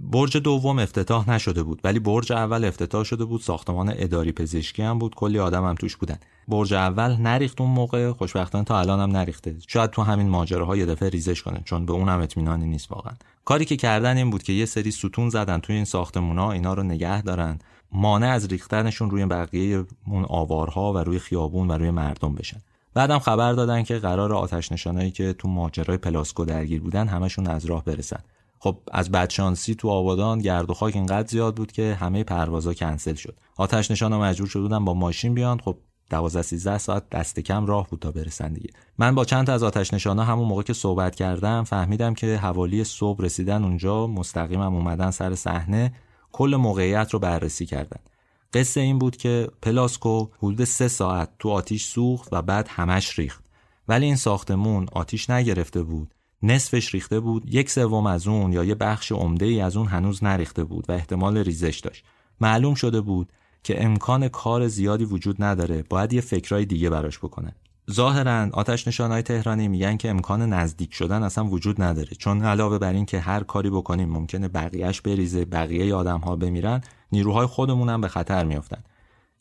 برج 0.00 0.36
دوم 0.36 0.78
افتتاح 0.78 1.30
نشده 1.30 1.62
بود 1.62 1.80
ولی 1.84 1.98
برج 1.98 2.32
اول 2.32 2.64
افتتاح 2.64 3.04
شده 3.04 3.24
بود. 3.24 3.40
ساختمان 3.40 3.92
اداری 3.96 4.32
پزشکی 4.32 4.82
هم 4.82 4.98
بود. 4.98 5.14
کلی 5.14 5.38
آدم 5.38 5.64
هم 5.64 5.74
توش 5.74 5.96
بودن. 5.96 6.18
برج 6.48 6.74
اول 6.74 7.16
نریخت 7.16 7.60
اون 7.60 7.70
موقع. 7.70 8.12
خوشبختانه 8.12 8.64
تا 8.64 8.78
الان 8.78 9.00
هم 9.00 9.16
نریخته. 9.16 9.56
شاید 9.68 9.90
تو 9.90 10.02
همین 10.02 10.28
ماجراها 10.28 10.76
یه 10.76 10.86
دفعه 10.86 11.08
ریزش 11.08 11.42
کنه 11.42 11.62
چون 11.64 11.86
به 11.86 11.92
اونم 11.92 12.20
اطمینانی 12.20 12.66
نیست 12.66 12.92
واقعا. 12.92 13.12
کاری 13.44 13.64
که 13.64 13.76
کردن 13.76 14.16
این 14.16 14.30
بود 14.30 14.42
که 14.42 14.52
یه 14.52 14.66
سری 14.66 14.90
ستون 14.90 15.30
زدن 15.30 15.58
توی 15.58 15.76
این 15.76 15.84
ساختمونا 15.84 16.52
اینا 16.52 16.74
رو 16.74 16.82
نگه 16.82 17.22
دارن. 17.22 17.58
مانع 17.92 18.26
از 18.28 18.46
ریختنشون 18.46 19.10
روی 19.10 19.26
بقیه 19.26 19.84
اون 20.06 20.24
آوارها 20.28 20.92
و 20.92 20.98
روی 20.98 21.18
خیابون 21.18 21.68
و 21.68 21.72
روی 21.72 21.90
مردم 21.90 22.34
بشن. 22.34 22.62
بعدم 22.94 23.18
خبر 23.18 23.52
دادن 23.52 23.82
که 23.82 23.98
قرار 23.98 24.32
آتش 24.32 24.72
نشانایی 24.72 25.10
که 25.10 25.32
تو 25.32 25.48
ماجرای 25.48 25.96
پلاسکو 25.96 26.44
درگیر 26.44 26.80
بودن 26.80 27.08
همشون 27.08 27.46
از 27.46 27.64
راه 27.64 27.84
برسن. 27.84 28.20
خب 28.58 28.76
از 28.92 29.10
بدشانسی 29.10 29.74
تو 29.74 29.88
آبادان 29.88 30.38
گرد 30.38 30.70
و 30.70 30.74
خاک 30.74 30.96
اینقدر 30.96 31.28
زیاد 31.28 31.56
بود 31.56 31.72
که 31.72 31.96
همه 32.00 32.24
پروازا 32.24 32.74
کنسل 32.74 33.14
شد. 33.14 33.36
آتش 33.56 33.90
نشانا 33.90 34.20
مجبور 34.20 34.48
شده 34.48 34.62
بودن 34.62 34.84
با 34.84 34.94
ماشین 34.94 35.34
بیان. 35.34 35.58
خب 35.58 35.76
12 36.10 36.42
13 36.42 36.78
ساعت 36.78 37.10
دست 37.10 37.40
کم 37.40 37.66
راه 37.66 37.88
بود 37.88 37.98
تا 38.00 38.10
برسن 38.10 38.52
دیگه. 38.52 38.70
من 38.98 39.14
با 39.14 39.24
چند 39.24 39.46
تا 39.46 39.52
از 39.52 39.62
آتش 39.62 39.94
نشانا 39.94 40.24
همون 40.24 40.48
موقع 40.48 40.62
که 40.62 40.72
صحبت 40.72 41.14
کردم 41.14 41.64
فهمیدم 41.64 42.14
که 42.14 42.36
حوالی 42.36 42.84
صبح 42.84 43.24
رسیدن 43.24 43.64
اونجا 43.64 44.06
مستقیمم 44.06 44.74
اومدن 44.74 45.10
سر 45.10 45.34
صحنه. 45.34 45.92
کل 46.32 46.56
موقعیت 46.56 47.10
رو 47.10 47.18
بررسی 47.18 47.66
کردن. 47.66 48.00
قصه 48.52 48.80
این 48.80 48.98
بود 48.98 49.16
که 49.16 49.48
پلاسکو 49.62 50.28
حدود 50.38 50.64
سه 50.64 50.88
ساعت 50.88 51.28
تو 51.38 51.48
آتیش 51.50 51.84
سوخت 51.84 52.28
و 52.32 52.42
بعد 52.42 52.68
همش 52.68 53.18
ریخت. 53.18 53.44
ولی 53.88 54.06
این 54.06 54.16
ساختمون 54.16 54.86
آتیش 54.92 55.30
نگرفته 55.30 55.82
بود. 55.82 56.14
نصفش 56.42 56.94
ریخته 56.94 57.20
بود 57.20 57.54
یک 57.54 57.70
سوم 57.70 58.06
از 58.06 58.26
اون 58.26 58.52
یا 58.52 58.64
یه 58.64 58.74
بخش 58.74 59.12
عمده 59.12 59.46
ای 59.46 59.60
از 59.60 59.76
اون 59.76 59.86
هنوز 59.86 60.24
نریخته 60.24 60.64
بود 60.64 60.84
و 60.88 60.92
احتمال 60.92 61.36
ریزش 61.36 61.80
داشت. 61.80 62.04
معلوم 62.40 62.74
شده 62.74 63.00
بود 63.00 63.32
که 63.62 63.84
امکان 63.84 64.28
کار 64.28 64.68
زیادی 64.68 65.04
وجود 65.04 65.42
نداره 65.42 65.84
باید 65.90 66.12
یه 66.12 66.20
فکرای 66.20 66.64
دیگه 66.64 66.90
براش 66.90 67.18
بکنه 67.18 67.54
ظاهرا 67.90 68.48
آتش 68.52 68.88
نشانهای 68.88 69.22
تهرانی 69.22 69.68
میگن 69.68 69.96
که 69.96 70.10
امکان 70.10 70.52
نزدیک 70.52 70.94
شدن 70.94 71.22
اصلا 71.22 71.44
وجود 71.44 71.82
نداره. 71.82 72.08
چون 72.18 72.42
علاوه 72.42 72.78
بر 72.78 72.92
این 72.92 73.06
که 73.06 73.20
هر 73.20 73.42
کاری 73.42 73.70
بکنیم 73.70 74.08
ممکنه 74.08 74.48
بقیهش 74.48 75.00
بریزه 75.00 75.44
بقیه 75.44 75.94
آدم 75.94 76.18
ها 76.18 76.36
بمیرن 76.36 76.80
نیروهای 77.12 77.46
خودمون 77.46 77.88
هم 77.88 78.00
به 78.00 78.08
خطر 78.08 78.44
میافتن. 78.44 78.82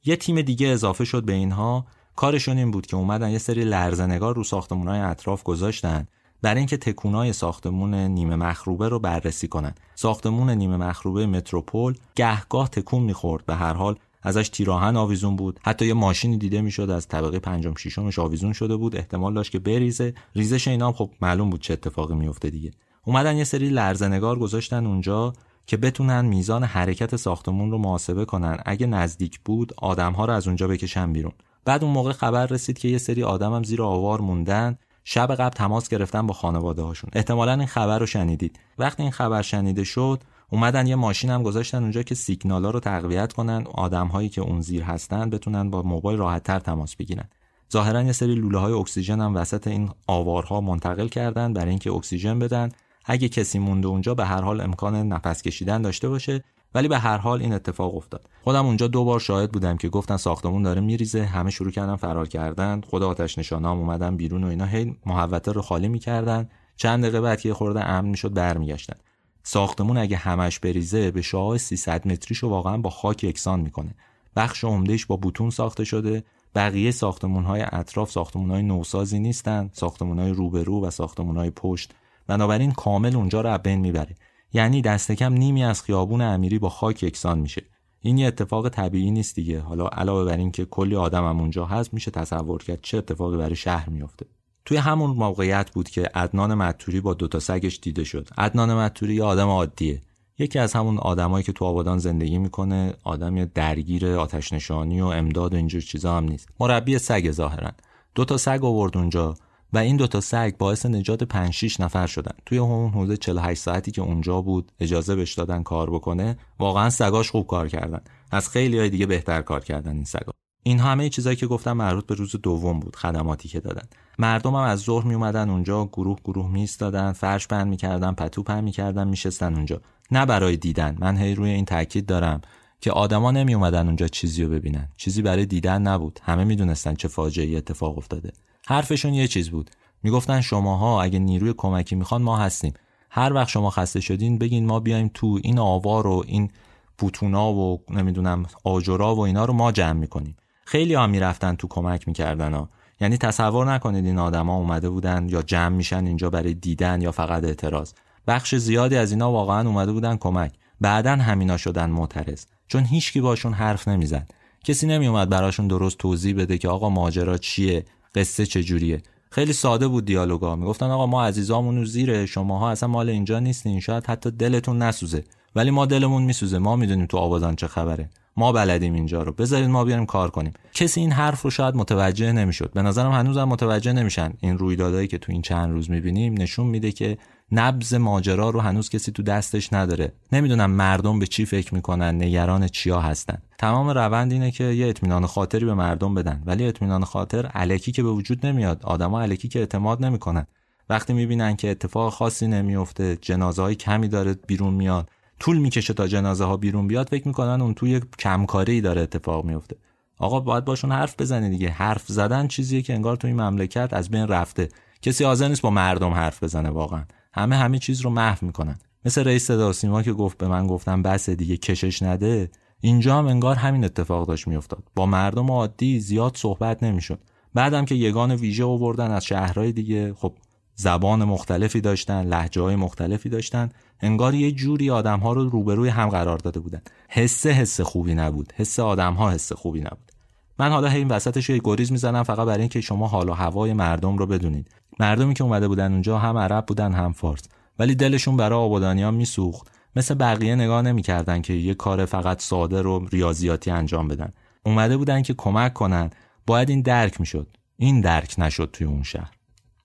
یه 0.06 0.16
تیم 0.16 0.42
دیگه 0.42 0.68
اضافه 0.68 1.06
شد 1.06 1.24
به 1.24 1.34
اینها. 1.34 1.86
کارشون 2.16 2.58
این 2.58 2.72
بود 2.72 2.86
که 2.86 2.96
اومدن 2.96 3.30
یه 3.30 3.38
سری 3.38 3.64
لرزنگار 3.64 4.36
رو 4.36 4.44
ساختمونهای 4.44 5.00
اطراف 5.00 5.44
گذاشتن 5.44 6.08
برای 6.42 6.58
اینکه 6.58 6.78
تکونای 6.78 7.34
ساختمون 7.34 7.94
نیمه 7.94 8.36
مخروبه 8.36 8.90
رو 8.90 9.00
بررسی 9.00 9.48
کنن. 9.48 9.74
ساختمون 9.96 10.50
نیمه 10.50 10.78
مخروبه 10.78 11.26
متروپول 11.26 11.96
گهگاه 12.16 12.70
تکون 12.70 13.04
می‌خورد 13.04 13.46
به 13.46 13.56
هر 13.56 13.74
حال. 13.74 13.96
ازش 14.24 14.50
تیراهن 14.50 14.98
آویزون 14.98 15.36
بود. 15.36 15.60
حتی 15.64 15.86
یه 15.86 15.94
ماشینی 15.94 16.38
دیده 16.38 16.62
می‌شد 16.62 16.90
از 16.90 17.08
طبقه 17.08 17.40
پنجم 17.40 17.74
ششمش 17.78 18.20
آویزون 18.20 18.54
شده 18.54 18.76
بود. 18.76 18.96
احتمال 18.96 19.34
داشت 19.34 19.52
که 19.52 19.60
بریزه. 19.60 20.14
ریزش 20.36 20.68
اینا 20.68 20.88
هم 20.88 20.94
خب 20.94 21.10
معلوم 21.22 21.50
بود 21.50 21.62
چه 21.62 21.74
اتفاقی 21.74 22.16
میفته 22.16 22.50
دیگه. 22.50 22.72
اومدن 23.06 23.38
یه 23.38 23.44
سری 23.44 23.70
لرزنگار 23.70 24.40
گذاشتن 24.40 24.86
اونجا 24.86 25.34
که 25.66 25.78
بتونن 25.78 26.26
میزان 26.26 26.64
حرکت 26.64 27.16
ساختمون 27.16 27.72
رو 27.72 27.78
محاسبه 27.78 28.26
کنن. 28.26 28.58
اگه 28.66 28.88
نزدیک 28.88 29.40
بود 29.46 29.74
آدمها 29.78 30.26
رو 30.26 30.34
از 30.34 30.48
اونجا 30.48 30.68
بکشن 30.68 31.14
بیرون. 31.14 31.34
بعد 31.66 31.84
اون 31.84 31.94
موقع 31.94 32.12
خبر 32.12 32.46
رسید 32.46 32.78
که 32.80 32.88
یه 32.88 32.98
سری 32.98 33.24
آدمم 33.24 33.64
زیر 33.64 33.82
آوار 33.82 34.22
موندن. 34.22 34.78
شب 35.04 35.36
قبل 35.36 35.50
تماس 35.50 35.90
گرفتن 35.90 36.28
با 36.28 36.34
خانواده 36.34 36.82
هاشون 36.82 37.10
احتمالا 37.14 37.54
این 37.54 37.66
خبر 37.66 38.00
رو 38.00 38.06
شنیدید. 38.06 38.60
وقتی 38.78 39.04
این 39.04 39.12
خبر 39.12 39.42
شنیده 39.42 39.84
شد 39.84 40.24
اومدن 40.54 40.88
یه 40.88 40.96
ماشین 40.96 41.30
هم 41.30 41.44
گذاشتن 41.44 41.82
اونجا 41.82 42.04
که 42.04 42.16
سیگنالا 42.16 42.70
رو 42.70 42.80
تقویت 42.80 43.34
کنن 43.34 43.64
آدم 43.74 44.08
هایی 44.08 44.30
که 44.30 44.42
اون 44.42 44.62
زیر 44.62 44.84
هستن 44.84 45.30
بتونن 45.30 45.70
با 45.70 45.82
موبایل 45.82 46.20
راحت 46.20 46.44
تر 46.44 46.60
تماس 46.60 46.96
بگیرن. 46.96 47.30
ظاهرا 47.74 48.02
یه 48.02 48.12
سری 48.12 48.36
لوله 48.36 48.58
های 48.58 48.74
اکسیژن 48.74 49.22
هم 49.22 49.36
وسط 49.36 49.68
این 49.68 49.90
آوارها 50.08 50.62
منتقل 50.62 51.08
کردن 51.08 51.54
برای 51.54 51.70
اینکه 51.70 51.92
اکسیژن 51.92 52.40
بدن. 52.40 52.70
اگه 53.06 53.30
کسی 53.30 53.60
مونده 53.60 53.88
اونجا 53.88 54.16
به 54.16 54.26
هر 54.26 54.42
حال 54.42 54.62
امکان 54.62 54.96
نفس 54.96 55.42
کشیدن 55.42 55.82
داشته 55.82 56.10
باشه 56.10 56.44
ولی 56.76 56.88
به 56.88 57.00
هر 57.00 57.18
حال 57.18 57.42
این 57.42 57.54
اتفاق 57.54 57.96
افتاد. 57.96 58.30
خودم 58.44 58.66
اونجا 58.66 58.88
دو 58.88 59.04
بار 59.04 59.20
شاهد 59.20 59.52
بودم 59.52 59.78
که 59.78 59.90
گفتن 59.90 60.18
ساختمون 60.18 60.64
داره 60.64 60.82
میریزه 60.82 61.24
همه 61.26 61.52
شروع 61.52 61.72
کردن 61.72 61.96
فرار 61.96 62.28
کردن. 62.28 62.82
خود 62.82 63.04
آتش 63.04 63.38
نشانام 63.38 63.78
اومدن 63.78 64.18
بیرون 64.18 64.44
و 64.44 64.48
اینا 64.48 64.66
هی 64.66 64.96
محوطه 65.06 65.52
رو 65.52 65.62
خالی 65.62 65.88
می‌کردن. 65.88 66.50
چند 66.76 67.02
دقیقه 67.02 67.22
بعد 67.22 67.42
که 67.42 67.54
خورده 67.54 67.90
امن 67.90 68.10
می‌شد 68.10 68.34
برمیگشتن. 68.34 68.96
ساختمون 69.44 69.98
اگه 69.98 70.18
همش 70.18 70.60
بریزه 70.60 71.12
به 71.12 71.22
شعاع 71.22 71.58
300 71.58 72.08
متریشو 72.08 72.50
واقعا 72.50 72.78
با 72.78 72.90
خاک 72.90 73.24
یکسان 73.24 73.60
می‌کنه. 73.60 73.96
بخش 74.36 74.64
عمدهش 74.64 75.06
با 75.06 75.16
بوتون 75.16 75.50
ساخته 75.50 75.84
شده. 75.84 76.24
بقیه 76.56 76.92
ساختمون 76.92 77.44
های 77.44 77.66
اطراف 77.72 78.12
ساختمون 78.12 78.52
های 78.52 78.64
نوسازی 78.64 79.20
نیستن. 79.20 79.70
ساختمون 79.74 80.20
های 80.20 80.32
روبرو 80.32 80.86
و 80.86 80.90
ساختمون 80.90 81.38
های 81.38 81.50
پشت. 81.50 81.92
بنابراین 82.28 82.72
کامل 82.72 83.16
اونجا 83.16 83.42
رو 83.42 83.58
بین 83.58 83.80
می‌بره. 83.80 84.16
یعنی 84.54 84.82
دست 84.82 85.12
کم 85.12 85.34
نیمی 85.34 85.64
از 85.64 85.82
خیابون 85.82 86.22
امیری 86.22 86.60
با 86.60 86.70
خاک 86.70 87.04
یکسان 87.04 87.40
میشه. 87.40 87.64
این 88.02 88.18
یه 88.18 88.28
اتفاق 88.28 88.70
طبیعی 88.70 89.12
نیست 89.12 89.36
دیگه. 89.36 89.60
حالا 89.60 89.88
علاوه 89.88 90.26
بر 90.26 90.38
این 90.38 90.52
که 90.52 90.66
کلی 90.66 90.96
آدم 90.96 91.30
هم 91.30 91.40
اونجا 91.40 91.66
هست 91.66 91.94
میشه 91.94 92.12
تصور 92.12 92.64
کرد 92.64 92.80
چه 92.82 92.98
اتفاقی 92.98 93.38
برای 93.38 93.56
شهر 93.56 93.90
میافته. 93.90 94.26
توی 94.66 94.78
همون 94.78 95.10
موقعیت 95.10 95.72
بود 95.72 95.90
که 95.90 96.10
عدنان 96.16 96.54
متوری 96.54 97.02
با 97.02 97.14
دوتا 97.14 97.40
سگش 97.40 97.80
دیده 97.82 98.04
شد. 98.04 98.28
عدنان 98.38 98.74
متوری 98.74 99.16
یه 99.16 99.24
آدم 99.24 99.48
عادیه. 99.48 100.02
یکی 100.40 100.60
از 100.60 100.74
همون 100.74 100.98
آدمایی 100.98 101.44
که 101.44 101.52
تو 101.52 101.66
آبادان 101.66 101.98
زندگی 101.98 102.38
می‌کنه 102.38 102.94
آدم 103.04 103.46
درگیر 103.46 104.08
آتش 104.08 104.54
نشانی 104.54 105.02
و 105.02 105.06
امداد 105.06 105.54
و 105.54 105.58
اینجور 105.58 105.82
چیزا 105.82 106.18
هم 106.18 106.24
نیست. 106.24 106.50
مربی 106.60 106.98
سگ 106.98 107.32
ظاهرا. 107.32 107.72
دو 108.16 108.26
تا 108.26 108.38
سگ 108.38 108.60
آورد 108.64 108.98
اونجا 108.98 109.36
و 109.74 109.78
این 109.78 109.98
دوتا 109.98 110.22
سگ 110.22 110.58
باعث 110.58 110.86
نجات 110.86 111.24
5 111.24 111.54
6 111.54 111.80
نفر 111.80 112.08
شدن. 112.08 112.34
توی 112.46 112.58
همون 112.58 112.90
حدود 112.90 113.16
48 113.16 113.62
ساعتی 113.62 113.92
که 113.92 114.02
اونجا 114.02 114.42
بود 114.42 114.72
اجازه 114.80 115.16
بهش 115.16 115.34
دادن 115.34 115.64
کار 115.64 115.90
بکنه 115.90 116.38
واقعا 116.60 116.90
سگاش 116.90 117.32
خوب 117.32 117.48
کار 117.48 117.68
کردن. 117.68 118.02
از 118.32 118.50
خیلی 118.50 118.80
های 118.80 118.90
دیگه 118.90 119.06
بهتر 119.06 119.42
کار 119.42 119.64
کردن 119.64 119.96
این 119.96 120.04
سگا. 120.04 120.41
این 120.64 120.80
همه 120.80 121.10
چیزایی 121.10 121.36
که 121.36 121.48
گفتم 121.48 121.74
مربوط 121.74 122.06
به 122.06 122.16
روز 122.16 122.36
دوم 122.44 122.80
بود 122.80 122.96
خدماتی 122.96 123.50
که 123.50 123.60
دادن. 123.60 123.88
مردم 124.20 124.56
هم 124.56 124.62
از 124.62 124.80
ظهر 124.80 125.06
می 125.06 125.14
اومدن 125.14 125.50
اونجا 125.50 125.86
گروه 125.86 126.18
گروه 126.24 126.52
میستادن 126.52 127.12
فرش 127.12 127.48
بند 127.48 127.68
می‌کردن 127.68 128.12
پتو 128.12 128.44
پهن 128.44 128.64
می‌کردن 128.64 129.08
میشستن 129.08 129.56
اونجا. 129.56 129.82
نه 130.12 130.26
برای 130.26 130.58
دیدن. 130.58 130.98
من 131.00 131.18
هی 131.18 131.36
روی 131.36 131.50
این 131.50 131.66
تاکید 131.66 132.06
دارم 132.06 132.42
که 132.82 132.92
آدما 132.92 133.32
نمی 133.32 133.54
اومدن 133.54 133.86
اونجا 133.86 134.08
چیزی 134.08 134.44
رو 134.44 134.50
ببینن. 134.50 134.90
چیزی 134.98 135.22
برای 135.22 135.46
دیدن 135.46 135.82
نبود. 135.82 136.20
همه 136.24 136.44
می‌دونستن 136.44 136.94
چه 136.96 137.08
فاجعه 137.08 137.58
اتفاق 137.58 137.98
افتاده. 137.98 138.32
حرفشون 138.68 139.14
یه 139.14 139.28
چیز 139.28 139.50
بود. 139.50 139.72
می‌گفتن 140.04 140.42
شماها 140.42 141.02
اگه 141.02 141.20
نیروی 141.20 141.54
کمکی 141.58 141.96
می‌خوان 141.96 142.22
ما 142.22 142.38
هستیم. 142.38 142.74
هر 143.10 143.34
وقت 143.34 143.48
شما 143.48 143.70
خسته 143.70 144.02
شدین 144.02 144.38
بگین 144.38 144.66
ما 144.66 144.80
بیایم 144.80 145.12
تو 145.14 145.40
این 145.44 145.60
آوار 145.60 146.08
و 146.08 146.24
این 146.28 146.52
بوتونا 146.98 147.54
و 147.54 147.82
نمی‌دونم 147.90 148.46
آجرا 148.64 149.16
و 149.16 149.20
اینا 149.20 149.46
رو 149.46 149.54
ما 149.54 149.72
جمع 149.72 150.00
می‌کنیم. 150.00 150.38
خیلی 150.72 150.94
ها 150.94 151.08
می‌رفتن 151.08 151.56
تو 151.56 151.68
کمک 151.68 152.08
می‌کردن 152.08 152.54
ها. 152.54 152.70
یعنی 153.02 153.18
تصور 153.18 153.74
نکنید 153.74 154.06
این 154.06 154.20
آدما 154.20 154.56
اومده 154.56 154.90
بودن 154.90 155.30
یا 155.30 155.42
جمع 155.42 155.76
میشن 155.76 156.06
اینجا 156.06 156.30
برای 156.30 156.54
دیدن 156.54 157.02
یا 157.02 157.12
فقط 157.12 157.44
اعتراض. 157.44 157.94
بخش 158.28 158.56
زیادی 158.56 158.96
از 158.96 159.12
اینا 159.12 159.32
واقعا 159.32 159.68
اومده 159.68 159.92
بودن 159.92 160.18
کمک. 160.18 160.54
بعدا 160.82 161.16
همینا 161.16 161.58
شدن 161.58 161.90
معترض. 161.90 162.46
چون 162.68 162.84
هیچکی 162.84 163.22
باشون 163.22 163.54
حرف 163.54 163.88
نمی‌زد. 163.88 164.32
کسی 164.64 164.88
نمیومد 164.88 165.30
براشون 165.30 165.68
درست 165.68 165.98
توضیح 165.98 166.36
بده 166.36 166.58
که 166.58 166.70
آقا 166.70 166.90
ماجرا 166.90 167.38
چیه 167.38 167.86
قصه 168.16 168.46
چجوریه. 168.46 169.02
خیلی 169.32 169.54
ساده 169.54 169.88
بود 169.88 170.06
دیالوگا. 170.06 170.56
می‌گفتن 170.56 170.86
آقا 170.86 171.06
ما 171.06 171.26
عزیزامون 171.26 171.78
رو 171.78 171.86
زیره 171.86 172.26
شماها 172.26 172.72
اصلا 172.72 172.90
مال 172.90 173.10
اینجا 173.10 173.40
نیستین 173.40 173.80
شاید 173.80 174.06
حتی 174.06 174.32
دلتون 174.32 174.78
نسوزه. 174.82 175.24
ولی 175.56 175.72
ما 175.72 175.86
دلمون 175.86 176.24
میسوزه. 176.24 176.58
ما 176.58 176.76
می‌دونیم 176.76 177.06
تو 177.06 177.18
آبادان 177.18 177.56
چه 177.56 177.68
خبره. 177.68 178.10
ما 178.38 178.52
بلدیم 178.52 178.94
اینجا 178.94 179.24
رو. 179.24 179.32
بذارید 179.32 179.70
ما 179.70 179.84
بیاریم 179.84 180.06
کار 180.06 180.30
کنیم. 180.30 180.54
کسی 180.74 181.00
این 181.00 181.12
حرف 181.12 181.42
رو 181.42 181.50
شاید 181.50 181.76
متوجه 181.76 182.32
نمی‌شد. 182.32 182.72
به 182.74 182.82
نظرم 182.82 183.12
هنوزم 183.12 183.44
متوجه 183.44 183.94
نمیشن. 183.94 184.34
این 184.40 184.58
رویدادهایی 184.58 185.08
که 185.08 185.18
تو 185.18 185.32
این 185.32 185.42
چند 185.42 185.72
روز 185.72 185.90
می‌بینیم 185.90 186.34
نشون 186.34 186.68
میده 186.68 186.92
که 186.92 187.18
نبز 187.52 187.94
ماجرا 187.94 188.50
رو 188.50 188.60
هنوز 188.60 188.90
کسی 188.90 189.12
تو 189.12 189.24
دستش 189.24 189.74
نداره. 189.74 190.12
نمی‌دونم 190.32 190.72
مردم 190.72 191.20
به 191.20 191.28
چی 191.28 191.46
فکر 191.46 191.74
می‌کنن 191.74 192.24
نگران 192.24 192.68
چیا 192.68 193.02
هستن. 193.02 193.38
تمام 193.58 193.90
روند 193.90 194.32
اینه 194.32 194.52
که 194.52 194.64
یه 194.64 194.88
اطمینان 194.88 195.26
خاطری 195.26 195.66
به 195.66 195.74
مردم 195.74 196.16
بدن. 196.16 196.44
ولی 196.46 196.68
اطمینان 196.68 197.04
خاطر 197.04 197.46
علکی 197.46 197.92
که 197.92 198.04
به 198.04 198.10
وجود 198.10 198.46
نمیاد. 198.46 198.80
آدما 198.84 199.22
علکی 199.22 199.48
که 199.48 199.60
اعتماد 199.60 200.06
نمی‌کنن. 200.06 200.48
وقتی 200.90 201.14
می‌بینن 201.14 201.56
که 201.56 201.72
اتفاق 201.72 202.14
خاصی 202.14 202.48
نمیفته 202.48 203.18
جنازه 203.22 203.62
های 203.62 203.76
کمی 203.76 204.08
داره 204.08 204.34
بیرون 204.48 204.74
میاد. 204.74 205.10
طول 205.42 205.58
می‌کشه 205.58 205.94
تا 205.94 206.08
جنازه 206.08 206.44
ها 206.44 206.58
بیرون 206.58 206.88
بیاد 206.88 207.10
فکر 207.10 207.28
می‌کنن 207.28 207.62
اون 207.62 207.74
توی 207.74 208.02
کمکاری 208.20 208.82
داره 208.82 209.02
اتفاق 209.02 209.46
میفته 209.46 209.76
آقا 210.18 210.40
باید 210.40 210.66
باشون 210.66 210.92
حرف 210.92 211.22
بزنی 211.22 211.50
دیگه. 211.50 211.70
حرف 211.70 212.08
زدن 212.08 212.48
چیزیه 212.48 212.82
که 212.82 212.94
انگار 212.94 213.16
تو 213.16 213.28
این 213.28 213.42
مملکت 213.42 213.90
از 213.94 214.10
بین 214.10 214.28
رفته. 214.28 214.70
کسی 215.02 215.24
حاضر 215.24 215.48
نیست 215.48 215.62
با 215.62 215.70
مردم 215.70 216.12
حرف 216.12 216.44
بزنه 216.44 216.70
واقعا. 216.70 217.04
همه 217.34 217.56
همه 217.56 217.80
چیز 217.80 218.02
رو 218.02 218.10
محو 218.10 218.46
می‌کنن. 218.46 218.80
مثل 219.06 219.24
رئیس 219.24 219.48
صدا 219.48 219.74
سیما 219.74 220.02
که 220.02 220.14
گفت 220.14 220.38
به 220.38 220.48
من 220.48 220.68
گفتم 220.68 221.02
بس 221.02 221.30
دیگه 221.30 221.58
کشش 221.58 222.04
نده. 222.04 222.52
اینجا 222.82 223.18
هم 223.18 223.28
انگار 223.28 223.56
همین 223.56 223.86
اتفاق 223.86 224.28
داشت 224.28 224.48
میافتاد. 224.48 224.84
با 224.96 225.06
مردم 225.06 225.52
عادی 225.52 226.00
زیاد 226.00 226.38
صحبت 226.38 226.84
نمی‌شد. 226.84 227.20
بعدم 227.54 227.86
که 227.86 227.96
یگان 227.96 228.36
ویژه 228.36 228.64
آوردن 228.64 229.12
از 229.12 229.26
شهرهای 229.26 229.72
دیگه 229.72 230.14
خب 230.14 230.34
زبان 230.76 231.24
مختلفی 231.24 231.82
داشتن 231.82 232.26
لحجه 232.26 232.62
های 232.62 232.76
مختلفی 232.76 233.30
داشتن. 233.30 233.70
انگار 234.00 234.34
یه 234.34 234.52
جوری 234.52 234.90
آدم 234.90 235.20
ها 235.20 235.34
رو 235.34 235.50
روبروی 235.50 235.90
هم 235.90 236.10
قرار 236.10 236.38
داده 236.38 236.60
بودن. 236.60 236.82
حس 237.10 237.48
حس 237.48 237.82
خوبی 237.82 238.16
نبود. 238.16 238.54
حس 238.56 238.80
آدم 238.80 239.14
ها 239.14 239.32
حس 239.32 239.54
خوبی 239.54 239.80
نبود. 239.80 240.12
من 240.60 240.72
حالا 240.72 240.88
این 240.88 241.08
وسطش 241.08 241.50
یه 241.50 241.62
گریز 241.64 241.92
می‌زنم 241.92 242.24
فقط 242.24 242.48
برای 242.48 242.60
اینکه 242.60 242.82
شما 242.82 243.08
حال 243.08 243.30
و 243.30 243.34
هوای 243.34 243.74
مردم 243.74 244.18
رو 244.18 244.26
بدونید. 244.26 244.72
مردمی 245.00 245.34
که 245.34 245.44
اومده 245.44 245.68
بودن 245.68 245.92
اونجا 245.92 246.18
هم 246.18 246.38
عرب 246.38 246.66
بودن 246.66 246.94
هم 246.94 247.14
فارس. 247.14 247.42
ولی 247.80 247.96
دلشون 247.96 248.38
برای 248.38 248.60
آبادانیان 248.60 249.14
میسوخت. 249.14 249.72
مثل 249.96 250.16
بقیه 250.16 250.56
نگاه 250.56 250.82
نمی‌کردن 250.82 251.42
که 251.42 251.54
یه 251.54 251.74
کار 251.74 252.06
فقط 252.06 252.42
ساده 252.42 252.82
رو 252.82 253.08
ریاضیاتی 253.12 253.72
انجام 253.72 254.08
بدن. 254.08 254.34
اومده 254.66 254.98
بودن 254.98 255.22
که 255.22 255.34
کمک 255.34 255.74
کنن. 255.74 256.10
باید 256.48 256.70
این 256.70 256.82
درک 256.82 257.20
می‌شد. 257.20 257.48
این 257.78 258.02
درک 258.02 258.36
نشد 258.38 258.70
توی 258.74 258.88
اون 258.88 259.04
شهر. 259.04 259.32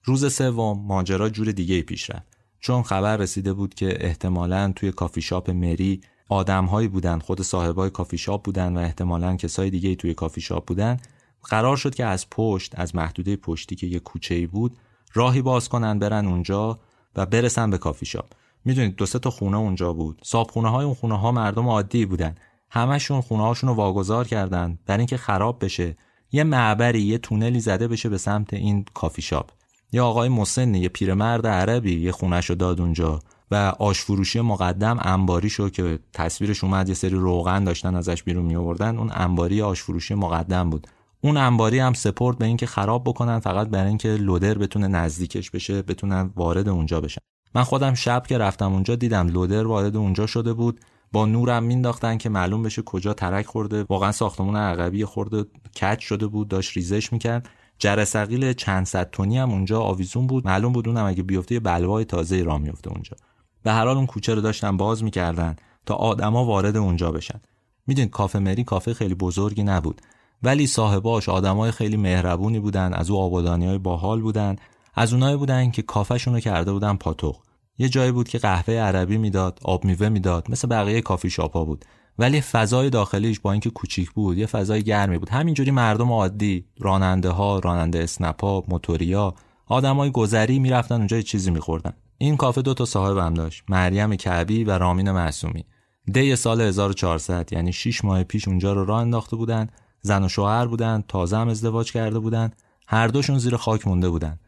روز 0.08 0.34
سوم 0.34 0.82
ماجرا 0.86 1.28
جور 1.28 1.52
دیگه 1.52 1.82
پیش 1.82 2.10
رفت. 2.10 2.36
چون 2.60 2.82
خبر 2.82 3.16
رسیده 3.16 3.52
بود 3.52 3.74
که 3.74 4.06
احتمالا 4.06 4.72
توی 4.76 4.92
کافی 4.92 5.22
شاپ 5.22 5.50
مری 5.50 6.00
آدمهایی 6.28 6.88
بودن 6.88 7.18
خود 7.18 7.42
صاحبای 7.42 7.90
کافی 7.90 8.18
شاپ 8.18 8.44
بودن 8.44 8.76
و 8.76 8.80
احتمالا 8.80 9.36
کسای 9.36 9.70
دیگه 9.70 9.94
توی 9.94 10.14
کافی 10.14 10.40
شاپ 10.40 10.66
بودن 10.66 10.96
قرار 11.42 11.76
شد 11.76 11.94
که 11.94 12.04
از 12.04 12.30
پشت 12.30 12.72
از 12.78 12.96
محدوده 12.96 13.36
پشتی 13.36 13.76
که 13.76 13.86
یه 13.86 13.98
کوچه 13.98 14.34
ای 14.34 14.46
بود 14.46 14.76
راهی 15.14 15.42
باز 15.42 15.68
کنن 15.68 15.98
برن 15.98 16.26
اونجا 16.26 16.78
و 17.16 17.26
برسن 17.26 17.70
به 17.70 17.78
کافی 17.78 18.06
شاپ. 18.06 18.32
می‌دونید 18.64 18.96
دو 18.96 19.06
سه 19.06 19.18
تا 19.18 19.30
خونه 19.30 19.56
اونجا 19.56 19.92
بود. 19.92 20.20
صاحب 20.24 20.50
خونه 20.50 20.70
های 20.70 20.84
اون 20.84 20.94
خونه 20.94 21.18
ها 21.18 21.32
مردم 21.32 21.68
عادی 21.68 22.06
بودن. 22.06 22.34
همشون 22.70 23.20
خونه 23.20 23.42
هاشون 23.42 23.70
رو 23.70 23.76
واگذار 23.76 24.26
کردن 24.26 24.78
برای 24.86 24.98
اینکه 25.00 25.16
خراب 25.16 25.64
بشه. 25.64 25.96
یه 26.32 26.44
معبری 26.44 27.02
یه 27.02 27.18
تونلی 27.18 27.60
زده 27.60 27.88
بشه 27.88 28.08
به 28.08 28.18
سمت 28.18 28.54
این 28.54 28.84
کافی 28.94 29.22
شاپ. 29.22 29.50
یه 29.92 30.02
آقای 30.02 30.28
مسنی 30.28 30.78
یه 30.78 30.88
پیرمرد 30.88 31.46
عربی 31.46 32.00
یه 32.00 32.12
خونش 32.12 32.50
داد 32.50 32.80
اونجا 32.80 33.18
و 33.50 33.54
آشفروشی 33.78 34.40
مقدم 34.40 34.98
انباری 35.00 35.50
شو 35.50 35.68
که 35.68 35.98
تصویرش 36.12 36.64
اومد 36.64 36.88
یه 36.88 36.94
سری 36.94 37.16
روغن 37.16 37.64
داشتن 37.64 37.94
ازش 37.94 38.22
بیرون 38.22 38.44
می 38.44 38.56
آوردن 38.56 38.98
اون 38.98 39.10
انباری 39.14 39.62
آشفروشی 39.62 40.14
مقدم 40.14 40.70
بود. 40.70 40.86
اون 41.20 41.36
انباری 41.36 41.78
هم 41.78 41.92
سپورت 41.92 42.38
به 42.38 42.44
اینکه 42.44 42.66
خراب 42.66 43.04
بکنن 43.04 43.38
فقط 43.38 43.68
برای 43.68 43.88
اینکه 43.88 44.08
لودر 44.08 44.58
بتونه 44.58 44.88
نزدیکش 44.88 45.50
بشه 45.50 45.82
بتونن 45.82 46.30
وارد 46.36 46.68
اونجا 46.68 47.00
بشن. 47.00 47.20
من 47.54 47.62
خودم 47.62 47.94
شب 47.94 48.22
که 48.28 48.38
رفتم 48.38 48.72
اونجا 48.72 48.94
دیدم 48.94 49.28
لودر 49.28 49.66
وارد 49.66 49.96
اونجا 49.96 50.26
شده 50.26 50.52
بود. 50.52 50.80
با 51.12 51.26
نورم 51.26 51.62
مینداختن 51.62 52.18
که 52.18 52.28
معلوم 52.28 52.62
بشه 52.62 52.82
کجا 52.82 53.14
ترک 53.14 53.46
خورده. 53.46 53.82
واقعا 53.82 54.12
ساختمون 54.12 54.56
عقبی 54.56 55.04
خورده 55.04 55.44
کج 55.80 55.98
شده 55.98 56.26
بود 56.26 56.48
داشت 56.48 56.76
ریزش 56.76 57.12
می‌کرد. 57.12 57.48
جرثقیل 57.78 58.52
چند 58.52 58.86
صد 58.86 59.10
تونی 59.10 59.38
هم 59.38 59.50
اونجا 59.50 59.80
آویزون 59.80 60.26
بود. 60.26 60.46
معلوم 60.46 60.72
بود 60.72 60.88
اونم 60.88 61.04
اگه 61.04 61.22
بیفته 61.22 61.54
یه 61.54 61.60
بلوای 61.60 62.04
تازه 62.04 62.42
را 62.42 62.58
میفته 62.58 62.90
اونجا. 62.90 63.16
به 63.62 63.72
هر 63.72 63.86
حال 63.86 63.96
اون 63.96 64.06
کوچه 64.06 64.34
رو 64.34 64.40
داشتن 64.40 64.76
باز 64.76 65.04
می‌کردن 65.04 65.56
تا 65.86 65.94
آدما 65.94 66.44
وارد 66.44 66.76
اونجا 66.76 67.12
بشن. 67.12 67.40
می‌دونید 67.86 68.10
کافه 68.10 68.38
مری 68.38 68.64
کافه 68.64 68.94
خیلی 68.94 69.14
بزرگی 69.14 69.62
نبود. 69.62 70.00
ولی 70.42 70.66
صاحباش 70.66 71.28
آدمای 71.28 71.70
خیلی 71.70 71.96
مهربونی 71.96 72.60
بودن 72.60 72.94
از 72.94 73.10
او 73.10 73.18
آبادانی 73.18 73.66
های 73.66 73.78
باحال 73.78 74.20
بودن. 74.20 74.56
از 74.94 75.12
اونایی 75.12 75.36
بودن 75.36 75.70
که 75.70 75.82
کافهشون 75.82 76.34
رو 76.34 76.40
کرده 76.40 76.72
بودن 76.72 76.96
پاتوق. 76.96 77.36
یه 77.78 77.88
جایی 77.88 78.12
بود 78.12 78.28
که 78.28 78.38
قهوه 78.38 78.74
عربی 78.74 79.18
می‌داد 79.18 79.60
آب 79.64 79.84
میوه 79.84 80.08
می‌داد 80.08 80.50
مثل 80.50 80.68
بقیه 80.68 81.00
کافی 81.00 81.30
شاپا 81.30 81.64
بود. 81.64 81.84
ولی 82.18 82.40
فضای 82.40 82.90
داخلیش 82.90 83.40
با 83.40 83.52
اینکه 83.52 83.70
کوچیک 83.70 84.10
بود 84.10 84.38
یه 84.38 84.46
فضای 84.46 84.82
گرمی 84.82 85.18
بود. 85.18 85.28
همینجوری 85.28 85.70
مردم 85.70 86.12
عادی 86.12 86.64
راننده 86.78 87.30
ها 87.30 87.58
راننده 87.58 88.02
اسنپا 88.02 88.64
موتوریا 88.68 89.34
آدمای 89.66 90.10
گذری 90.10 90.58
می‌رفتن 90.58 90.94
اونجا 90.94 91.20
چیزی 91.20 91.50
میخوردن. 91.50 91.92
این 92.18 92.36
کافه 92.36 92.62
دو 92.62 92.74
تا 92.74 92.84
صاحب 92.84 93.18
هم 93.18 93.34
داشت 93.34 93.62
مریم 93.68 94.16
کعبی 94.16 94.64
و 94.64 94.70
رامین 94.70 95.10
معصومی. 95.10 95.64
دی 96.12 96.36
سال 96.36 96.60
1400 96.60 97.52
یعنی 97.52 97.72
6 97.72 98.04
ماه 98.04 98.24
پیش 98.24 98.48
اونجا 98.48 98.72
رو 98.72 98.84
راه 98.84 99.00
انداخته 99.00 99.36
بودن 99.36 99.68
زن 100.00 100.24
و 100.24 100.28
شوهر 100.28 100.66
بودن 100.66 101.04
تازه 101.08 101.36
هم 101.36 101.48
ازدواج 101.48 101.92
کرده 101.92 102.18
بودن 102.18 102.50
هر 102.86 103.08
دوشون 103.08 103.38
زیر 103.38 103.56
خاک 103.56 103.86
مونده 103.86 104.08
بودن. 104.08 104.38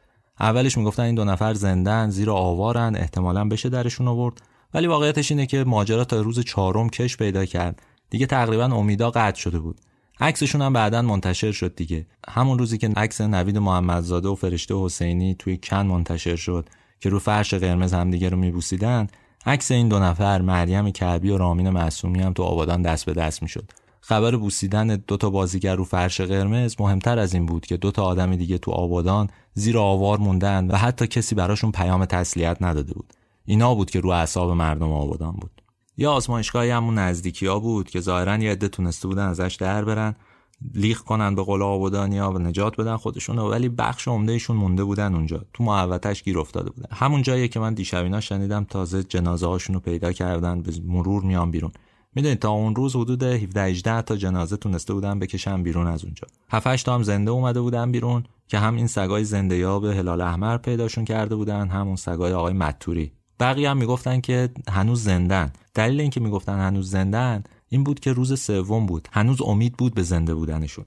اولش 0.40 0.78
می‌گفتن 0.78 1.02
این 1.02 1.14
دو 1.14 1.24
نفر 1.24 1.54
زندن 1.54 2.10
زیر 2.10 2.30
آوارن 2.30 2.96
احتمالا 2.96 3.48
بشه 3.48 3.68
درشون 3.68 4.08
آورد. 4.08 4.42
ولی 4.74 4.86
واقعیتش 4.86 5.30
اینه 5.30 5.46
که 5.46 5.64
ماجرا 5.64 6.04
تا 6.04 6.20
روز 6.20 6.40
چهارم 6.40 6.88
کش 6.88 7.16
پیدا 7.16 7.44
کرد. 7.44 7.82
دیگه 8.10 8.26
تقریبا 8.26 8.64
امیدا 8.64 9.10
قطع 9.10 9.40
شده 9.40 9.58
بود. 9.58 9.80
عکسشون 10.20 10.62
هم 10.62 10.72
بعدا 10.72 11.02
منتشر 11.02 11.52
شد 11.52 11.74
دیگه. 11.74 12.06
همون 12.28 12.58
روزی 12.58 12.78
که 12.78 12.88
عکس 12.88 13.20
نوید 13.20 13.58
محمدزاده 13.58 14.28
و 14.28 14.34
فرشته 14.34 14.74
حسینی 14.74 15.34
توی 15.38 15.56
کن 15.62 15.86
منتشر 15.86 16.36
شد 16.36 16.68
که 17.00 17.08
رو 17.08 17.18
فرش 17.18 17.54
قرمز 17.54 17.94
همدیگه 17.94 18.28
رو 18.28 18.36
میبوسیدن 18.36 19.06
عکس 19.46 19.70
این 19.70 19.88
دو 19.88 19.98
نفر 19.98 20.40
مریم 20.40 20.90
کعبی 20.90 21.30
و 21.30 21.38
رامین 21.38 21.70
معصومی 21.70 22.20
هم 22.20 22.32
تو 22.32 22.42
آبادان 22.42 22.82
دست 22.82 23.06
به 23.06 23.12
دست 23.12 23.42
می‌شد. 23.42 23.70
خبر 24.00 24.36
بوسیدن 24.36 24.86
دو 24.86 25.16
تا 25.16 25.30
بازیگر 25.30 25.74
رو 25.74 25.84
فرش 25.84 26.20
قرمز 26.20 26.76
مهمتر 26.80 27.18
از 27.18 27.34
این 27.34 27.46
بود 27.46 27.66
که 27.66 27.76
دو 27.76 27.90
تا 27.90 28.02
آدم 28.02 28.36
دیگه 28.36 28.58
تو 28.58 28.70
آبادان 28.70 29.28
زیر 29.54 29.78
آوار 29.78 30.18
موندن 30.18 30.68
و 30.70 30.76
حتی 30.76 31.06
کسی 31.06 31.34
براشون 31.34 31.72
پیام 31.72 32.04
تسلیت 32.04 32.56
نداده 32.60 32.94
بود. 32.94 33.12
اینا 33.48 33.74
بود 33.74 33.90
که 33.90 34.00
رو 34.00 34.10
اعصاب 34.10 34.50
مردم 34.50 34.92
آبادان 34.92 35.32
بود. 35.32 35.62
یا 35.96 36.12
آزمایشگاهی 36.12 36.70
همون 36.70 36.98
نزدیکی 36.98 37.46
ها 37.46 37.58
بود 37.58 37.90
که 37.90 38.00
ظاهرا 38.00 38.36
یه 38.36 38.52
عده 38.52 38.68
تونسته 38.68 39.08
بودن 39.08 39.26
ازش 39.26 39.56
در 39.60 39.84
برن 39.84 40.14
لیخ 40.74 41.02
کنن 41.02 41.34
به 41.34 41.42
قول 41.42 41.62
آبادانیا 41.62 42.30
و 42.30 42.38
نجات 42.38 42.80
بدن 42.80 42.96
خودشون 42.96 43.38
ولی 43.38 43.68
بخش 43.68 44.08
عمدهشون 44.08 44.56
مونده 44.56 44.84
بودن 44.84 45.14
اونجا. 45.14 45.44
تو 45.52 45.64
محوطش 45.64 46.22
گیر 46.22 46.38
افتاده 46.38 46.70
بودن. 46.70 46.88
همون 46.92 47.22
جایی 47.22 47.48
که 47.48 47.60
من 47.60 47.74
دیشب 47.74 48.20
شنیدم 48.20 48.64
تازه 48.64 49.02
جنازه 49.02 49.46
هاشون 49.46 49.74
رو 49.74 49.80
پیدا 49.80 50.12
کردن 50.12 50.62
به 50.62 50.72
مرور 50.84 51.22
میان 51.22 51.50
بیرون. 51.50 51.72
می‌دونید 52.14 52.38
تا 52.38 52.50
اون 52.50 52.76
روز 52.76 52.96
حدود 52.96 53.22
17 53.22 53.62
18 53.62 54.02
تا 54.02 54.16
جنازه 54.16 54.56
تونسته 54.56 54.94
بودن 54.94 55.18
بکشن 55.18 55.62
بیرون 55.62 55.86
از 55.86 56.04
اونجا. 56.04 56.26
7 56.50 56.84
تا 56.84 56.94
هم 56.94 57.02
زنده 57.02 57.30
اومده 57.30 57.60
بودن 57.60 57.92
بیرون 57.92 58.24
که 58.48 58.58
هم 58.58 58.76
این 58.76 58.86
سگای 58.86 59.24
زنده 59.24 59.56
یاب 59.56 59.84
هلال 59.84 60.20
احمر 60.20 60.56
پیداشون 60.58 61.04
کرده 61.04 61.36
بودن 61.36 61.68
همون 61.68 61.96
سگای 61.96 62.32
آقای 62.32 62.52
متوری. 62.52 63.17
بقیه 63.40 63.70
هم 63.70 63.76
می‌گفتن 63.76 64.20
که 64.20 64.50
هنوز 64.68 65.02
زندن. 65.02 65.52
دلیل 65.74 66.00
اینکه 66.00 66.20
می‌گفتن 66.20 66.58
هنوز 66.58 66.90
زندن 66.90 67.44
این 67.68 67.84
بود 67.84 68.00
که 68.00 68.12
روز 68.12 68.40
سوم 68.40 68.86
بود. 68.86 69.08
هنوز 69.12 69.42
امید 69.42 69.76
بود 69.76 69.94
به 69.94 70.02
زنده 70.02 70.34
بودنشون. 70.34 70.84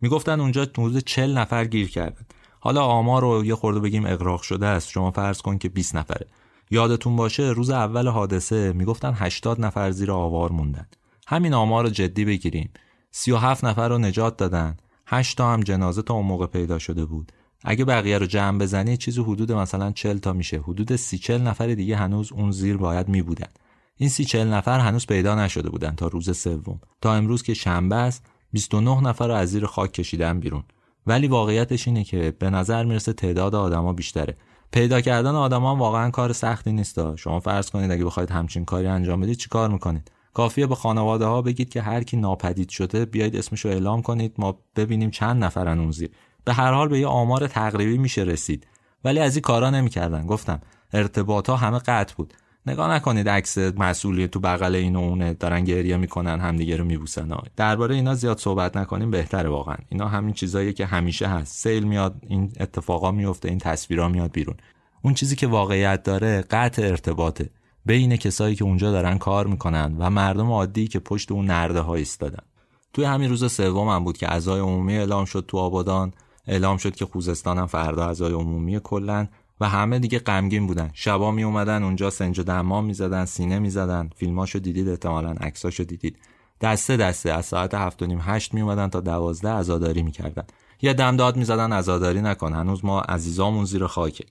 می‌گفتن 0.00 0.40
اونجا 0.40 0.62
حدود 0.62 0.98
40 0.98 1.38
نفر 1.38 1.64
گیر 1.64 1.90
کردن. 1.90 2.26
حالا 2.60 2.84
آمار 2.84 3.22
رو 3.22 3.44
یه 3.44 3.54
خورده 3.54 3.80
بگیم 3.80 4.06
اقراق 4.06 4.42
شده 4.42 4.66
است. 4.66 4.88
شما 4.88 5.10
فرض 5.10 5.42
کن 5.42 5.58
که 5.58 5.68
20 5.68 5.96
نفره. 5.96 6.26
یادتون 6.70 7.16
باشه 7.16 7.42
روز 7.42 7.70
اول 7.70 8.08
حادثه 8.08 8.72
می‌گفتن 8.72 9.12
80 9.16 9.60
نفر 9.60 9.90
زیر 9.90 10.12
آوار 10.12 10.52
موندن. 10.52 10.86
همین 11.26 11.54
آمار 11.54 11.84
رو 11.84 11.90
جدی 11.90 12.24
بگیریم. 12.24 12.70
37 13.10 13.64
نفر 13.64 13.88
رو 13.88 13.98
نجات 13.98 14.36
دادن. 14.36 14.76
8 15.06 15.38
تا 15.38 15.52
هم 15.52 15.60
جنازه 15.60 16.02
تا 16.02 16.14
اون 16.14 16.26
موقع 16.26 16.46
پیدا 16.46 16.78
شده 16.78 17.04
بود. 17.04 17.32
اگه 17.64 17.84
بقیه 17.84 18.18
رو 18.18 18.26
جمع 18.26 18.58
بزنی 18.58 18.96
چیزی 18.96 19.20
حدود 19.22 19.52
مثلا 19.52 19.92
40 19.92 20.18
تا 20.18 20.32
میشه. 20.32 20.58
حدود 20.60 20.96
30 20.96 21.18
40 21.18 21.40
نفر 21.42 21.66
دیگه 21.66 21.96
هنوز 21.96 22.32
اون 22.32 22.50
زیر 22.50 22.76
باید 22.76 23.08
می 23.08 23.22
بودن 23.22 23.48
این 23.96 24.08
30 24.08 24.24
40 24.24 24.54
نفر 24.54 24.78
هنوز 24.78 25.06
پیدا 25.06 25.34
نشده 25.34 25.70
بودن 25.70 25.94
تا 25.94 26.06
روز 26.06 26.38
سوم. 26.38 26.80
تا 27.00 27.14
امروز 27.14 27.42
که 27.42 27.54
شنبه 27.54 27.96
است 27.96 28.26
29 28.52 29.00
نفر 29.00 29.28
رو 29.28 29.34
از 29.34 29.50
زیر 29.50 29.66
خاک 29.66 29.92
کشیدن 29.92 30.40
بیرون. 30.40 30.64
ولی 31.06 31.28
واقعیتش 31.28 31.88
اینه 31.88 32.04
که 32.04 32.34
به 32.38 32.50
نظر 32.50 32.84
می‌رسه 32.84 33.12
تعداد 33.12 33.54
آدما 33.54 33.92
بیشتره. 33.92 34.36
پیدا 34.72 35.00
کردن 35.00 35.34
آدما 35.34 35.76
واقعا 35.76 36.10
کار 36.10 36.32
سختی 36.32 36.72
نیست 36.72 37.16
شما 37.16 37.40
فرض 37.40 37.70
کنید 37.70 37.90
اگه 37.90 38.04
بخواید 38.04 38.30
همچین 38.30 38.64
کاری 38.64 38.86
انجام 38.86 39.20
بدید 39.20 39.38
چیکار 39.38 39.70
می‌کنید؟ 39.70 40.10
کافیه 40.34 40.66
به 40.66 40.74
خانواده 40.74 41.24
ها 41.24 41.42
بگید 41.42 41.68
که 41.68 41.82
هر 41.82 42.02
کی 42.02 42.16
ناپدید 42.16 42.68
شده 42.68 43.04
بیاید 43.04 43.36
اسمشو 43.36 43.68
اعلام 43.68 44.02
کنید 44.02 44.34
ما 44.38 44.58
ببینیم 44.76 45.10
چند 45.10 45.44
نفرن 45.44 45.78
اون 45.78 45.90
زیر. 45.90 46.10
به 46.44 46.52
هر 46.52 46.72
حال 46.72 46.88
به 46.88 46.98
یه 46.98 47.06
آمار 47.06 47.46
تقریبی 47.46 47.98
میشه 47.98 48.22
رسید. 48.22 48.66
ولی 49.04 49.20
از 49.20 49.36
این 49.36 49.42
کارا 49.42 49.70
نمی‌کردن. 49.70 50.26
گفتم 50.26 50.60
ارتباط 50.92 51.48
ها 51.48 51.56
همه 51.56 51.78
قطع 51.78 52.14
بود. 52.14 52.34
نگاه 52.66 52.90
نکنید 52.90 53.28
عکس 53.28 53.58
مسئولی 53.58 54.28
تو 54.28 54.40
بغل 54.40 54.74
این 54.74 54.96
و 54.96 54.98
اونه 54.98 55.34
دارن 55.34 55.64
گریه 55.64 55.96
می‌کنن 55.96 56.40
همدیگه 56.40 56.76
رو 56.76 56.84
میبوسن. 56.84 57.28
درباره 57.56 57.94
اینا 57.94 58.14
زیاد 58.14 58.38
صحبت 58.38 58.76
نکنیم 58.76 59.10
بهتره 59.10 59.48
واقعا. 59.48 59.76
اینا 59.88 60.08
همین 60.08 60.34
چیزایی 60.34 60.72
که 60.72 60.86
همیشه 60.86 61.26
هست. 61.26 61.62
سیل 61.62 61.84
میاد 61.84 62.14
این 62.28 62.52
اتفاقا 62.60 63.10
میفته 63.10 63.48
این 63.48 63.58
تصویرا 63.58 64.08
میاد 64.08 64.32
بیرون. 64.32 64.56
اون 65.02 65.14
چیزی 65.14 65.36
که 65.36 65.46
واقعیت 65.46 66.02
داره 66.02 66.44
قطع 66.50 66.82
ارتباطه. 66.82 67.50
بین 67.86 68.16
کسایی 68.16 68.54
که 68.54 68.64
اونجا 68.64 68.90
دارن 68.90 69.18
کار 69.18 69.46
می‌کنن 69.46 69.96
و 69.98 70.10
مردم 70.10 70.50
عادی 70.50 70.88
که 70.88 70.98
پشت 70.98 71.32
اون 71.32 71.46
نرده 71.46 71.80
ها 71.80 71.94
ایستادن. 71.94 72.44
توی 72.92 73.04
همین 73.04 73.30
روز 73.30 73.52
سوم 73.52 73.88
هم 73.88 74.04
بود 74.04 74.16
که 74.16 74.32
اعضای 74.32 74.60
عمومی 74.60 74.96
اعلام 74.96 75.24
شد 75.24 75.44
تو 75.48 75.58
آبادان. 75.58 76.12
اعلام 76.46 76.76
شد 76.76 76.96
که 76.96 77.06
خوزستان 77.06 77.58
هم 77.58 77.66
فردا 77.66 78.06
اعضای 78.06 78.32
عمومی 78.32 78.80
کلن 78.80 79.28
و 79.60 79.68
همه 79.68 79.98
دیگه 79.98 80.18
غمگین 80.18 80.66
بودن. 80.66 80.90
شبا 80.92 81.30
می 81.30 81.42
اومدن 81.42 81.82
اونجا 81.82 82.10
سنج 82.10 82.38
و 82.38 82.42
دمام 82.42 82.84
می‌زدن 82.84 83.24
سینه 83.24 83.58
می‌زدن 83.58 84.10
فیلماشو 84.16 84.58
دیدید 84.58 84.88
احتمالا 84.88 85.30
عکساشو 85.30 85.84
دیدید. 85.84 86.18
دسته 86.60 86.96
دسته 86.96 87.32
از 87.32 87.46
ساعت 87.46 87.74
هفت 87.74 88.02
و 88.02 88.06
نیم 88.06 88.18
هشت 88.22 88.54
می 88.54 88.60
اومدن 88.60 88.88
تا 88.88 89.00
دوازده 89.00 89.48
عزاداری 89.48 90.02
می‌کردن 90.02 90.44
یه 90.82 90.92
دم 90.92 91.16
داد 91.16 91.36
می‌زدن 91.36 91.72
عزاداری 91.72 92.20
نکن. 92.20 92.52
هنوز 92.52 92.84
ما 92.84 93.00
عزیزامون 93.00 93.64
زیر 93.64 93.86
خاکه. 93.86 94.24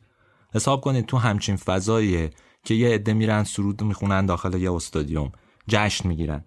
حساب 0.53 0.81
کنید 0.81 1.05
تو 1.05 1.17
همچین 1.17 1.55
فضاییه 1.55 2.29
که 2.63 2.73
یه 2.73 2.89
عده 2.89 3.13
میرن 3.13 3.43
سرود 3.43 3.83
می‌خونن 3.83 4.25
داخل 4.25 4.61
یه 4.61 4.73
استادیوم. 4.73 5.31
جشن 5.67 6.07
می‌گیرن. 6.07 6.43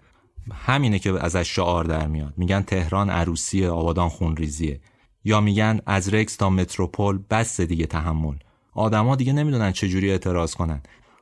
همینه 0.53 0.99
که 0.99 1.25
ازش 1.25 1.55
شعار 1.55 1.85
در 1.85 2.07
میاد. 2.07 2.35
میگن 2.37 2.63
تهران 2.63 3.11
عروسی 3.11 3.67
آبادان 3.67 4.09
خونریزیه. 4.09 4.81
یا 5.27 5.41
میگن 5.41 5.81
از 5.87 6.15
رکس 6.15 6.37
تا 6.37 6.51
متروپول 6.51 7.19
بس 7.31 7.61
دیگه 7.61 7.87
تحمل. 7.87 8.35
آدما 8.75 9.17
دیگه 9.17 9.33
نمی‌دونن 9.33 9.73
چجوری 9.73 10.11
اعتراض 10.11 10.55
کنن. 10.55 10.81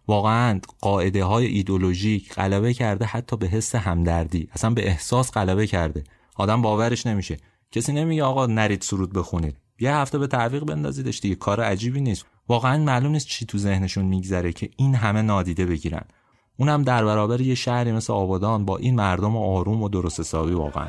واقعا 0.09 0.61
قاعده 0.81 1.25
های 1.25 1.47
ایدولوژیک 1.47 2.35
غلبه 2.35 2.75
کرده 2.75 3.05
حتی 3.05 3.37
به 3.37 3.47
حس 3.47 3.75
همدردی. 3.75 4.49
اصلا 4.53 4.71
به 4.71 4.87
احساس 4.87 5.33
غلبه 5.33 5.67
کرده. 5.67 6.05
آدم 6.37 6.63
باورش 6.63 7.07
نمیشه. 7.07 7.37
کسی 7.73 7.93
نمیگه 7.93 8.25
آقا 8.25 8.47
نرید 8.47 8.83
سرود 8.83 9.13
بخونید. 9.13 9.57
یه 9.81 9.95
هفته 9.95 10.19
به 10.19 10.27
تعویق 10.27 10.65
بندازیدش 10.65 11.21
دیگه. 11.21 11.35
کار 11.35 11.61
عجیبی 11.61 12.01
نیست. 12.01 12.27
واقعا 12.49 12.85
معلوم 12.85 13.13
نیست 13.13 13.27
چی 13.27 13.47
تو 13.47 13.59
ذهنشون 13.59 14.05
میگذره 14.05 14.53
که 14.53 14.71
این 14.77 14.95
همه 14.95 15.23
نادیده 15.23 15.67
بگیرن. 15.67 16.05
اونم 16.57 16.83
در 16.83 17.05
برابر 17.05 17.41
یه 17.41 17.55
شهری 17.55 17.93
مثل 17.93 18.13
آبادان 18.13 18.65
با 18.65 18.77
این 18.77 18.95
مردم 18.95 19.37
آروم 19.37 19.83
و 19.83 19.89
درست 19.89 20.21
حسابی 20.21 20.53
واقعا. 20.53 20.87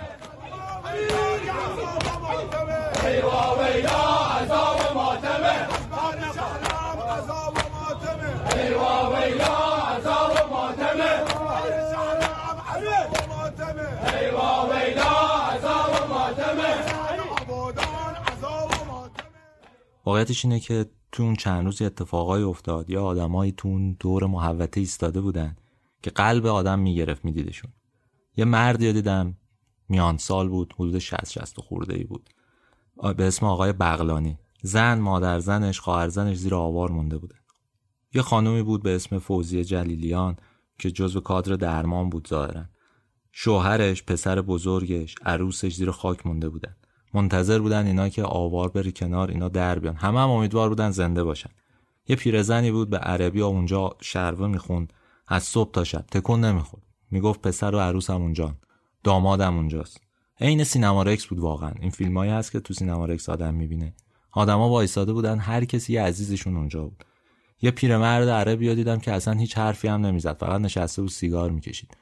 واقعیتش 20.06 20.46
اینه 20.46 20.60
که 20.60 20.86
تو 21.12 21.24
اون 21.24 21.36
چند 21.36 21.66
روز 21.66 21.82
اتفاقای 21.82 22.44
افتاد 22.44 22.90
یا 22.90 23.04
آدمایی 23.04 23.52
تو 23.52 23.68
اون 23.68 23.98
دور 24.00 24.26
محوطه 24.26 24.80
ایستاده 24.80 25.22
بودن 25.22 25.56
که 26.02 26.10
قلب 26.10 26.46
آدم 26.46 26.80
می‌گرفت 26.80 27.26
میدیدشون. 27.26 27.72
یه 28.38 28.46
مردی 28.46 28.94
دیدم 28.94 29.38
میان 29.90 30.18
سال 30.18 30.50
بود 30.50 30.74
حدود 30.74 31.00
60 31.00 31.32
60 31.32 31.60
خورده 31.60 31.96
ای 31.96 32.04
بود. 32.04 32.30
به 33.18 33.28
اسم 33.28 33.46
آقای 33.46 33.74
بغلانی. 33.74 34.38
زن 34.62 35.00
مادر 35.00 35.40
زنش 35.40 35.80
خواهر 35.80 36.08
زنش 36.08 36.38
زیر 36.38 36.56
آوار 36.56 36.92
مونده 36.92 37.18
بودن. 37.18 37.40
یه 38.14 38.22
خانومی 38.22 38.64
بود 38.64 38.84
به 38.84 38.96
اسم 38.96 39.20
فوزی 39.20 39.64
جلیلیان 39.64 40.36
که 40.80 40.92
جزو 40.92 41.20
کادر 41.20 41.56
درمان 41.56 42.10
بود 42.10 42.28
ظاهرا. 42.28 42.66
شوهرش 43.32 44.04
پسر 44.04 44.42
بزرگش 44.42 45.16
عروسش 45.26 45.76
زیر 45.76 45.92
خاک 45.92 46.26
مونده 46.26 46.50
بودن. 46.50 46.76
منتظر 47.16 47.60
بودن 47.60 47.86
اینا 47.86 48.10
که 48.10 48.24
آوار 48.24 48.70
بری 48.70 48.92
کنار 48.92 49.32
اینا 49.32 49.50
در 49.50 49.80
بیان. 49.80 49.96
همه 49.96 50.20
هم 50.20 50.30
امیدوار 50.30 50.70
بودن 50.70 50.92
زنده 50.92 51.24
باشن. 51.24 51.50
یه 52.08 52.16
پیرزنی 52.16 52.72
بود 52.72 52.90
به 52.90 52.98
عربی 52.98 53.42
اونجا 53.42 53.90
شربه 54.02 54.48
می‌خوند. 54.48 54.94
از 55.28 55.44
صبح 55.44 55.72
تا 55.72 55.84
شب. 55.84 56.06
تکون 56.12 56.46
نمی‌خورد. 56.46 56.84
می‌گفت 57.12 57.42
پسر 57.42 57.76
و 57.76 57.80
عروسم 57.80 58.22
اونجان 58.22 58.56
دامادم 59.04 59.56
اونجاست. 59.56 60.02
عین 60.42 60.64
سینما 60.64 61.04
رکس 61.04 61.26
بود 61.26 61.40
واقعا. 61.40 61.72
این 61.80 61.90
فیلمایی 61.90 62.32
هست 62.32 62.52
که 62.52 62.60
تو 62.60 62.74
سینما 62.74 63.06
رکس 63.06 63.30
آدم 63.30 63.54
می‌بینه. 63.54 63.94
آدما 64.32 64.70
وایساده 64.70 65.14
بودن. 65.14 65.40
هر 65.40 65.66
کسی 65.66 65.94
یه 65.94 66.02
عزیزشون 66.02 66.58
اونجا 66.58 66.84
بود. 66.84 67.06
یه 67.62 67.72
پیرمرد 67.72 68.30
عربی 68.30 68.76
دیدم 68.76 69.00
که 69.00 69.12
اصلا 69.12 69.34
هیچ 69.34 69.58
حرفی 69.58 69.88
هم 69.88 70.06
نمی‌زد. 70.06 70.38
فقط 70.38 70.62
نشسته 70.62 71.02
و 71.02 71.08
سیگار 71.08 71.52
می‌کشید. 71.52 71.98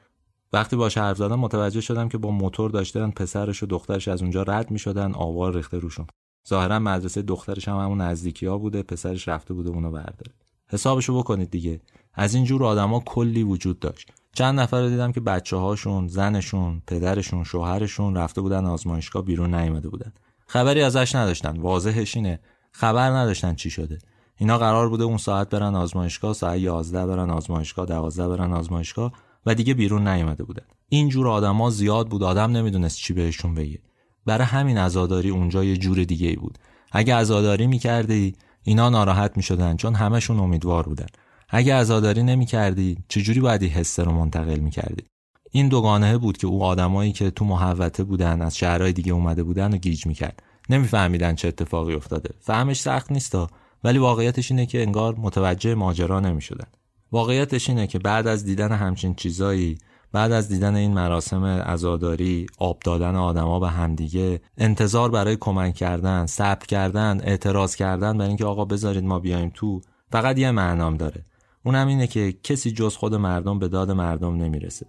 وقتی 0.54 0.76
باش 0.76 0.98
حرف 0.98 1.16
زدم 1.16 1.40
متوجه 1.40 1.80
شدم 1.80 2.08
که 2.08 2.18
با 2.18 2.30
موتور 2.30 2.70
داشتن 2.70 3.10
پسرش 3.10 3.62
و 3.62 3.66
دخترش 3.66 4.08
از 4.08 4.22
اونجا 4.22 4.42
رد 4.42 4.70
می‌شدن 4.70 5.14
آوار 5.14 5.54
ریخته 5.54 5.78
روشون. 5.78 6.06
ظاهرا 6.48 6.78
مدرسه 6.78 7.22
دخترش 7.22 7.68
هم 7.68 7.76
همون 7.76 8.00
نزدیکی 8.00 8.46
ها 8.46 8.58
بوده 8.58 8.82
پسرش 8.82 9.28
رفته 9.28 9.54
بوده 9.54 9.70
اونو 9.70 9.90
برداره. 9.90 10.32
حسابشو 10.68 11.18
بکنید 11.18 11.50
دیگه. 11.50 11.80
از 12.14 12.34
این 12.34 12.44
جور 12.44 12.64
آدما 12.64 13.00
کلی 13.00 13.42
وجود 13.42 13.78
داشت. 13.78 14.12
چند 14.34 14.60
نفر 14.60 14.80
رو 14.82 14.88
دیدم 14.88 15.12
که 15.12 15.20
بچه 15.20 15.56
هاشون 15.56 16.08
زنشون 16.08 16.82
پدرشون 16.86 17.44
شوهرشون 17.44 18.16
رفته 18.16 18.40
بودن 18.40 18.64
آزمایشگاه 18.64 19.24
بیرون 19.24 19.54
نیامده 19.54 19.88
بودن. 19.88 20.12
خبری 20.46 20.82
ازش 20.82 21.14
نداشتن. 21.14 21.60
واضحش 21.60 22.16
اینه. 22.16 22.40
خبر 22.72 23.10
نداشتن 23.10 23.54
چی 23.54 23.70
شده. 23.70 23.98
اینا 24.36 24.58
قرار 24.58 24.88
بوده 24.88 25.04
اون 25.04 25.18
ساعت 25.18 25.50
برن 25.50 25.74
آزمایشگاه 25.74 26.32
ساعت 26.32 26.58
11 26.58 27.06
برن 27.06 27.30
آزمایشگاه 27.30 27.86
12 27.86 28.28
برن 28.28 28.52
آزمایشگاه. 28.52 29.12
و 29.46 29.54
دیگه 29.54 29.74
بیرون 29.74 30.08
نیامده 30.08 30.44
بودن. 30.44 30.64
این 30.88 31.08
جور 31.08 31.28
آدما 31.28 31.70
زیاد 31.70 32.08
بود 32.08 32.22
آدم 32.22 32.56
نمی‌دونست 32.56 32.98
چی 32.98 33.12
بهشون 33.14 33.54
بگه. 33.54 33.78
برای 34.26 34.44
همین 34.44 34.78
عزاداری 34.78 35.30
اونجا 35.30 35.64
یه 35.64 35.76
جور 35.76 36.04
دیگه 36.04 36.28
ای 36.28 36.36
بود. 36.36 36.58
اگه 36.92 37.14
عزاداری 37.14 37.66
می‌کردی 37.66 38.34
اینا 38.62 38.88
ناراحت 38.88 39.36
می‌شدن 39.36 39.76
چون 39.76 39.94
همشون 39.94 40.40
امیدوار 40.40 40.82
بودن. 40.82 41.06
اگه 41.48 41.74
عزاداری 41.74 42.22
نمی‌کردی 42.22 42.98
چجوری 43.08 43.40
باید 43.40 43.62
حسه 43.62 44.04
رو 44.04 44.12
منتقل 44.12 44.58
می‌کردی؟ 44.58 45.04
این 45.50 45.68
دوگانه 45.68 46.18
بود 46.18 46.36
که 46.36 46.46
او 46.46 46.64
آدمایی 46.64 47.12
که 47.12 47.30
تو 47.30 47.44
محوته 47.44 48.04
بودن 48.04 48.42
از 48.42 48.56
شهرهای 48.56 48.92
دیگه 48.92 49.12
اومده 49.12 49.42
بودن 49.42 49.74
و 49.74 49.76
گیج 49.76 50.06
می‌کرد. 50.06 50.42
نمیفهمیدن 50.70 51.34
چه 51.34 51.48
اتفاقی 51.48 51.94
افتاده. 51.94 52.30
فهمش 52.40 52.80
سخت 52.80 53.12
نیستا 53.12 53.50
ولی 53.84 53.98
واقعیتش 53.98 54.50
اینه 54.50 54.66
که 54.66 54.82
انگار 54.82 55.14
متوجه 55.18 55.74
ماجرا 55.74 56.20
نمی‌شدن. 56.20 56.66
واقعیتش 57.14 57.68
اینه 57.68 57.86
که 57.86 57.98
بعد 57.98 58.26
از 58.26 58.44
دیدن 58.44 58.72
همچین 58.72 59.14
چیزایی 59.14 59.78
بعد 60.12 60.32
از 60.32 60.48
دیدن 60.48 60.74
این 60.74 60.94
مراسم 60.94 61.44
عزاداری 61.44 62.46
آب 62.58 62.78
دادن 62.84 63.16
آدما 63.16 63.60
به 63.60 63.68
همدیگه 63.68 64.40
انتظار 64.58 65.10
برای 65.10 65.36
کمک 65.36 65.74
کردن 65.74 66.26
صبر 66.26 66.66
کردن 66.66 67.20
اعتراض 67.24 67.76
کردن 67.76 68.18
برای 68.18 68.28
اینکه 68.28 68.44
آقا 68.44 68.64
بذارید 68.64 69.04
ما 69.04 69.18
بیایم 69.18 69.50
تو 69.54 69.80
فقط 70.12 70.38
یه 70.38 70.50
معنام 70.50 70.96
داره. 70.96 71.24
اونم 71.64 71.86
اینه 71.88 72.06
که 72.06 72.34
کسی 72.42 72.70
جز 72.70 72.96
خود 72.96 73.14
مردم 73.14 73.58
به 73.58 73.68
داد 73.68 73.90
مردم 73.90 74.36
نمی‌رسه. 74.36 74.86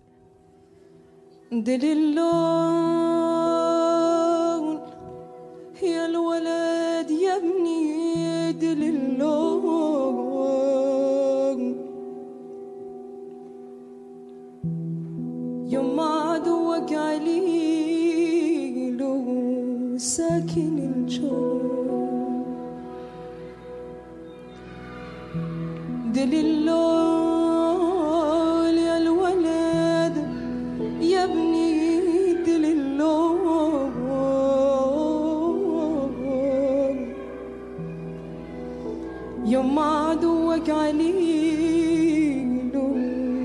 دل 1.66 2.20
الولد 5.84 7.12
يوم 7.12 7.66
ساكن 20.56 20.78
الجو 20.80 21.62
دل 26.14 26.34
يا 28.78 28.98
الولد 28.98 30.16
يا 31.02 31.24
ابني 31.24 32.34
دل 32.48 32.66
اللول. 32.66 33.96
يوم 39.46 39.80
عدوك 39.80 40.70
عليل 40.70 42.46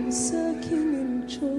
ساكن 0.08 0.94
الجو 0.94 1.58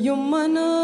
يوم 0.00 0.34
انام 0.34 0.75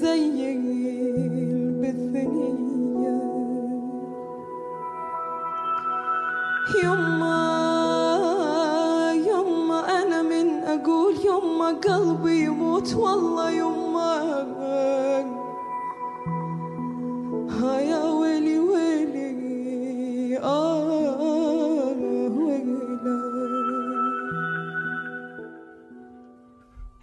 saying 0.00 0.77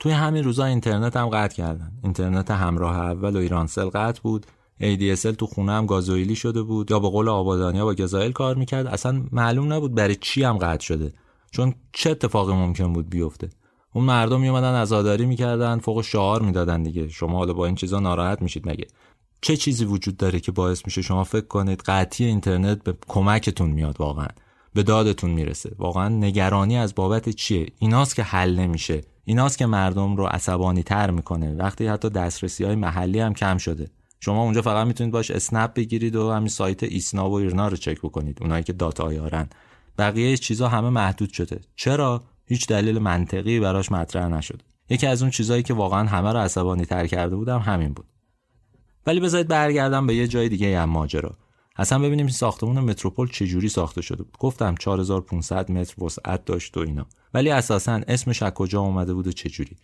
توی 0.05 0.13
همین 0.13 0.43
روزا 0.43 0.65
اینترنت 0.65 1.17
هم 1.17 1.29
قطع 1.29 1.55
کردن. 1.55 1.91
اینترنت 2.03 2.51
همراه 2.51 2.97
اول 2.97 3.35
و 3.35 3.39
ایرانسل 3.39 3.85
قطع 3.85 4.21
بود. 4.21 4.45
ADSL 4.81 5.35
تو 5.37 5.45
خونه 5.45 5.71
هم 5.71 5.85
گازوئیلی 5.85 6.35
شده 6.35 6.61
بود. 6.61 6.91
یا 6.91 6.99
به 6.99 7.09
قول 7.09 7.29
آبادانیا 7.29 7.85
با 7.85 7.93
گزایل 7.93 8.31
کار 8.31 8.55
می‌کرد. 8.55 8.87
اصلا 8.87 9.23
معلوم 9.31 9.73
نبود 9.73 9.95
برای 9.95 10.15
چی 10.15 10.43
هم 10.43 10.57
قطع 10.57 10.85
شده. 10.85 11.13
چون 11.51 11.73
چه 11.93 12.11
اتفاقی 12.11 12.53
ممکن 12.53 12.93
بود 12.93 13.09
بیفته. 13.09 13.49
اون 13.93 14.05
مردم 14.05 14.41
میومدن 14.41 14.81
عزاداری 14.81 15.25
می‌کردن 15.25 15.79
فوق 15.79 16.01
شعار 16.01 16.41
می‌دادن 16.41 16.83
دیگه. 16.83 17.07
شما 17.07 17.37
حالا 17.37 17.53
با 17.53 17.65
این 17.65 17.75
چیزا 17.75 17.99
ناراحت 17.99 18.41
میشید 18.41 18.69
مگه؟ 18.69 18.87
چه 19.41 19.57
چیزی 19.57 19.85
وجود 19.85 20.17
داره 20.17 20.39
که 20.39 20.51
باعث 20.51 20.81
میشه 20.85 21.01
شما 21.01 21.23
فکر 21.23 21.47
کنید 21.47 21.81
قطعی 21.85 22.27
اینترنت 22.27 22.83
به 22.83 22.97
کمکتون 23.07 23.69
میاد 23.69 23.95
واقعا؟ 23.99 24.27
به 24.73 24.83
دادتون 24.83 25.31
می‌رسه. 25.31 25.75
واقعا 25.79 26.09
نگرانی 26.09 26.77
از 26.77 26.95
بابت 26.95 27.29
چیه؟ 27.29 27.67
ایناست 27.79 28.15
که 28.15 28.23
حل 28.23 28.55
نمیشه. 28.55 29.01
ایناست 29.25 29.57
که 29.57 29.65
مردم 29.65 30.15
رو 30.15 30.25
عصبانی 30.25 30.83
تر 30.83 31.11
می‌کنه. 31.11 31.55
وقتی 31.55 31.87
حتی 31.87 32.09
دسترسی 32.09 32.63
های 32.63 32.75
محلی 32.75 33.19
هم 33.19 33.33
کم 33.33 33.57
شده. 33.57 33.89
شما 34.19 34.43
اونجا 34.43 34.61
فقط 34.61 34.87
می‌تونید 34.87 35.13
باش 35.13 35.31
اسنپ 35.31 35.73
بگیرید 35.73 36.15
و 36.15 36.31
همین 36.31 36.49
سایت 36.49 36.83
ایسنا 36.83 37.29
و 37.29 37.33
ایرنا 37.33 37.67
رو 37.67 37.77
چک 37.77 37.99
بکنید. 38.01 38.37
اونایی 38.41 38.63
که 38.63 38.73
داتا 38.73 39.13
یارن 39.13 39.47
بقیه 39.97 40.37
چیزا 40.37 40.67
همه 40.67 40.89
محدود 40.89 41.33
شده. 41.33 41.59
چرا؟ 41.75 42.23
هیچ 42.45 42.67
دلیل 42.67 42.99
منطقی 42.99 43.59
براش 43.59 43.91
مطرح 43.91 44.27
نشده 44.27 44.63
یکی 44.89 45.07
از 45.07 45.21
اون 45.21 45.31
چیزایی 45.31 45.63
که 45.63 45.73
واقعا 45.73 46.07
همه 46.07 46.33
رو 46.33 46.39
عصبانی 46.39 46.85
تر 46.85 47.07
کرده 47.07 47.35
بودم 47.35 47.59
همین 47.59 47.93
بود. 47.93 48.05
ولی 49.07 49.19
بذارید 49.19 49.47
برگردم 49.47 50.07
به 50.07 50.15
یه 50.15 50.27
جای 50.27 50.49
دیگه 50.49 50.79
هم 50.79 50.89
ماجرا. 50.89 51.37
اصلا 51.75 51.99
ببینیم 51.99 52.25
این 52.25 52.35
ساختمون 52.35 52.79
متروپول 52.79 53.31
چجوری 53.31 53.69
ساخته 53.69 54.01
شده 54.01 54.23
بود. 54.23 54.37
گفتم 54.39 54.75
4500 54.79 55.71
متر 55.71 56.03
وسعت 56.03 56.45
داشت 56.45 56.77
و 56.77 56.79
اینا. 56.79 57.05
ولی 57.33 57.49
اساسا 57.49 58.01
اسمش 58.07 58.43
از 58.43 58.51
کجا 58.51 58.81
اومده 58.81 59.13
بود 59.13 59.27
و 59.27 59.31
چجوری؟ 59.31 59.75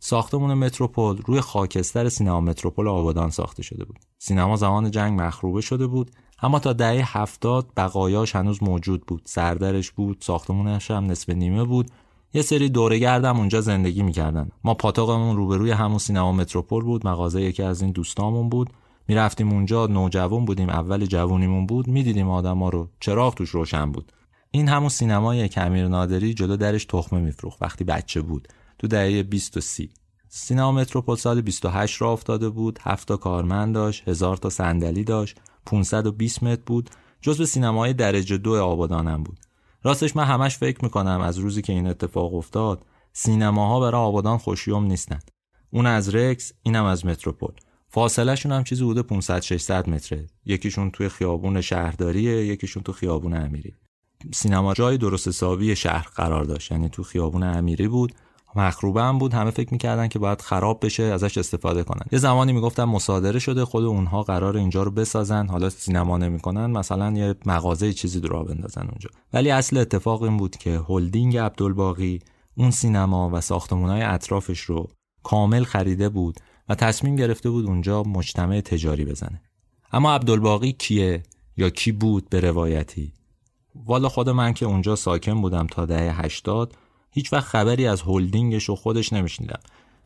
ساختمون 0.00 0.54
متروپول 0.54 1.22
روی 1.26 1.40
خاکستر 1.40 2.08
سینما 2.08 2.40
متروپول 2.40 2.88
آبادان 2.88 3.30
ساخته 3.30 3.62
شده 3.62 3.84
بود. 3.84 3.98
سینما 4.18 4.56
زمان 4.56 4.90
جنگ 4.90 5.20
مخروبه 5.20 5.60
شده 5.60 5.86
بود 5.86 6.10
اما 6.42 6.58
تا 6.58 6.72
دهه 6.72 7.18
هفتاد 7.18 7.66
بقایاش 7.76 8.36
هنوز 8.36 8.62
موجود 8.62 9.06
بود. 9.06 9.22
سردرش 9.24 9.90
بود 9.90 10.16
ساختمونش 10.20 10.90
هم 10.90 11.06
نصف 11.06 11.28
نیمه 11.28 11.64
بود. 11.64 11.90
یه 12.34 12.42
سری 12.42 12.68
دورگردم 12.68 13.36
اونجا 13.36 13.60
زندگی 13.60 14.02
می‌کردن. 14.02 14.50
ما 14.64 14.74
پاتاقمون 14.74 15.36
روبروی 15.36 15.70
همون 15.70 15.98
سینما 15.98 16.32
متروپول 16.32 16.84
بود 16.84 17.06
مغازه 17.06 17.42
یکی 17.42 17.62
از 17.62 17.82
این 17.82 17.90
دوستامون 17.90 18.48
بود. 18.48 18.70
می‌رفتیم 19.08 19.52
اونجا 19.52 19.86
نوجوان 19.86 20.44
بودیم 20.44 20.68
اول 20.68 21.06
جوونیمون 21.06 21.66
بود 21.66 21.88
می‌دیدیم 21.88 22.30
آدما 22.30 22.68
رو. 22.68 22.88
چراغ 23.00 23.34
توش 23.34 23.50
روشن 23.50 23.92
بود. 23.92 24.12
این 24.50 24.68
همون 24.68 24.88
سینمای 24.88 25.48
کمیر 25.48 25.88
نادری 25.88 26.34
جلو 26.34 26.56
درش 26.56 26.84
تخمه 26.84 27.20
میفروخت 27.20 27.62
وقتی 27.62 27.84
بچه 27.84 28.20
بود. 28.20 28.48
تو 28.78 28.86
دهه 28.86 29.22
20 29.22 29.56
و 29.56 29.60
30 29.60 29.90
سینما 30.28 30.72
متروپول 30.72 31.16
سال 31.16 31.40
28 31.40 32.02
را 32.02 32.12
افتاده 32.12 32.48
بود 32.48 32.78
7 32.82 33.08
تا 33.08 33.16
کارمند 33.16 33.74
داشت 33.74 34.08
هزار 34.08 34.36
تا 34.36 34.50
صندلی 34.50 35.04
داشت 35.04 35.40
520 35.66 36.42
متر 36.42 36.62
بود. 36.66 36.90
جزو 37.20 37.44
سینمای 37.44 37.92
درجه 37.92 38.36
دو 38.36 38.62
آبادانم 38.62 39.22
بود. 39.22 39.38
راستش 39.82 40.16
من 40.16 40.24
همش 40.24 40.56
فکر 40.58 40.84
می‌کنم 40.84 41.20
از 41.20 41.38
روزی 41.38 41.62
که 41.62 41.72
این 41.72 41.86
اتفاق 41.86 42.34
افتاد 42.34 42.86
سینماها 43.12 43.80
برای 43.80 44.00
آبادان 44.00 44.38
خوشیوم 44.38 44.84
نیستن. 44.84 45.18
اون 45.70 45.86
از 45.86 46.14
رکس 46.14 46.52
اینم 46.62 46.84
از 46.84 47.06
متروپول. 47.06 47.52
فاصله 47.94 48.34
شون 48.34 48.52
هم 48.52 48.64
چیزی 48.64 48.84
بوده 48.84 49.02
500 49.02 49.40
600 49.40 49.88
متره. 49.88 50.26
یکیشون 50.46 50.90
توی 50.90 51.08
خیابون 51.08 51.60
شهرداریه 51.60 52.46
یکیشون 52.46 52.82
تو 52.82 52.92
خیابون 52.92 53.34
امیری. 53.34 53.74
سینما 54.32 54.74
جای 54.74 54.98
درست 54.98 55.28
حسابی 55.28 55.76
شهر 55.76 56.08
قرار 56.14 56.44
داشت. 56.44 56.72
یعنی 56.72 56.88
تو 56.88 57.02
خیابون 57.02 57.42
امیری 57.42 57.88
بود 57.88 58.12
مخروبه 58.56 59.02
هم 59.02 59.18
بود. 59.18 59.34
همه 59.34 59.50
فکر 59.50 59.72
می‌کردن 59.72 60.08
که 60.08 60.18
باید 60.18 60.40
خراب 60.40 60.84
بشه 60.84 61.02
ازش 61.02 61.38
استفاده 61.38 61.82
کنن. 61.82 62.06
یه 62.12 62.18
زمانی 62.18 62.52
می‌گفتن 62.52 62.84
مصادره 62.84 63.38
شده 63.38 63.64
خود 63.64 63.84
اونها 63.84 64.22
قرار 64.22 64.56
اینجا 64.56 64.82
رو 64.82 64.90
بسازن. 64.90 65.46
حالا 65.46 65.70
سینما 65.70 66.18
نمی‌کنن 66.18 66.66
مثلا 66.66 67.12
یه 67.12 67.34
مغازه 67.46 67.92
چیزی 67.92 68.20
رو 68.20 68.44
بندازن 68.44 68.82
اونجا. 68.82 69.10
ولی 69.32 69.50
اصل 69.50 69.76
اتفاق 69.76 70.22
این 70.22 70.36
بود 70.36 70.56
که 70.56 70.80
هلدینگ 70.88 71.36
عبدالباقی 71.36 72.18
اون 72.54 72.70
سینما 72.70 73.30
و 73.32 73.40
ساختمونای 73.40 74.02
اطرافش 74.02 74.60
رو 74.60 74.88
کامل 75.22 75.64
خریده 75.64 76.08
بود. 76.08 76.40
و 76.68 76.74
تصمیم 76.74 77.16
گرفته 77.16 77.50
بود 77.50 77.66
اونجا 77.66 78.02
مجتمع 78.02 78.60
تجاری 78.60 79.04
بزنه. 79.04 79.42
اما 79.92 80.14
عبدالباقی 80.14 80.72
کیه 80.72 81.22
یا 81.56 81.70
کی 81.70 81.92
بود 81.92 82.28
به 82.28 82.40
روایتی؟ 82.40 83.12
والا 83.74 84.08
خود 84.08 84.28
من 84.28 84.52
که 84.52 84.66
اونجا 84.66 84.96
ساکن 84.96 85.40
بودم 85.40 85.66
تا 85.66 85.86
دهه 85.86 86.20
80 86.20 86.76
هیچ 87.10 87.32
وقت 87.32 87.44
خبری 87.44 87.86
از 87.86 88.02
هلدینگش 88.02 88.70
و 88.70 88.74
خودش 88.74 89.12
نمیشنیدم. 89.12 89.60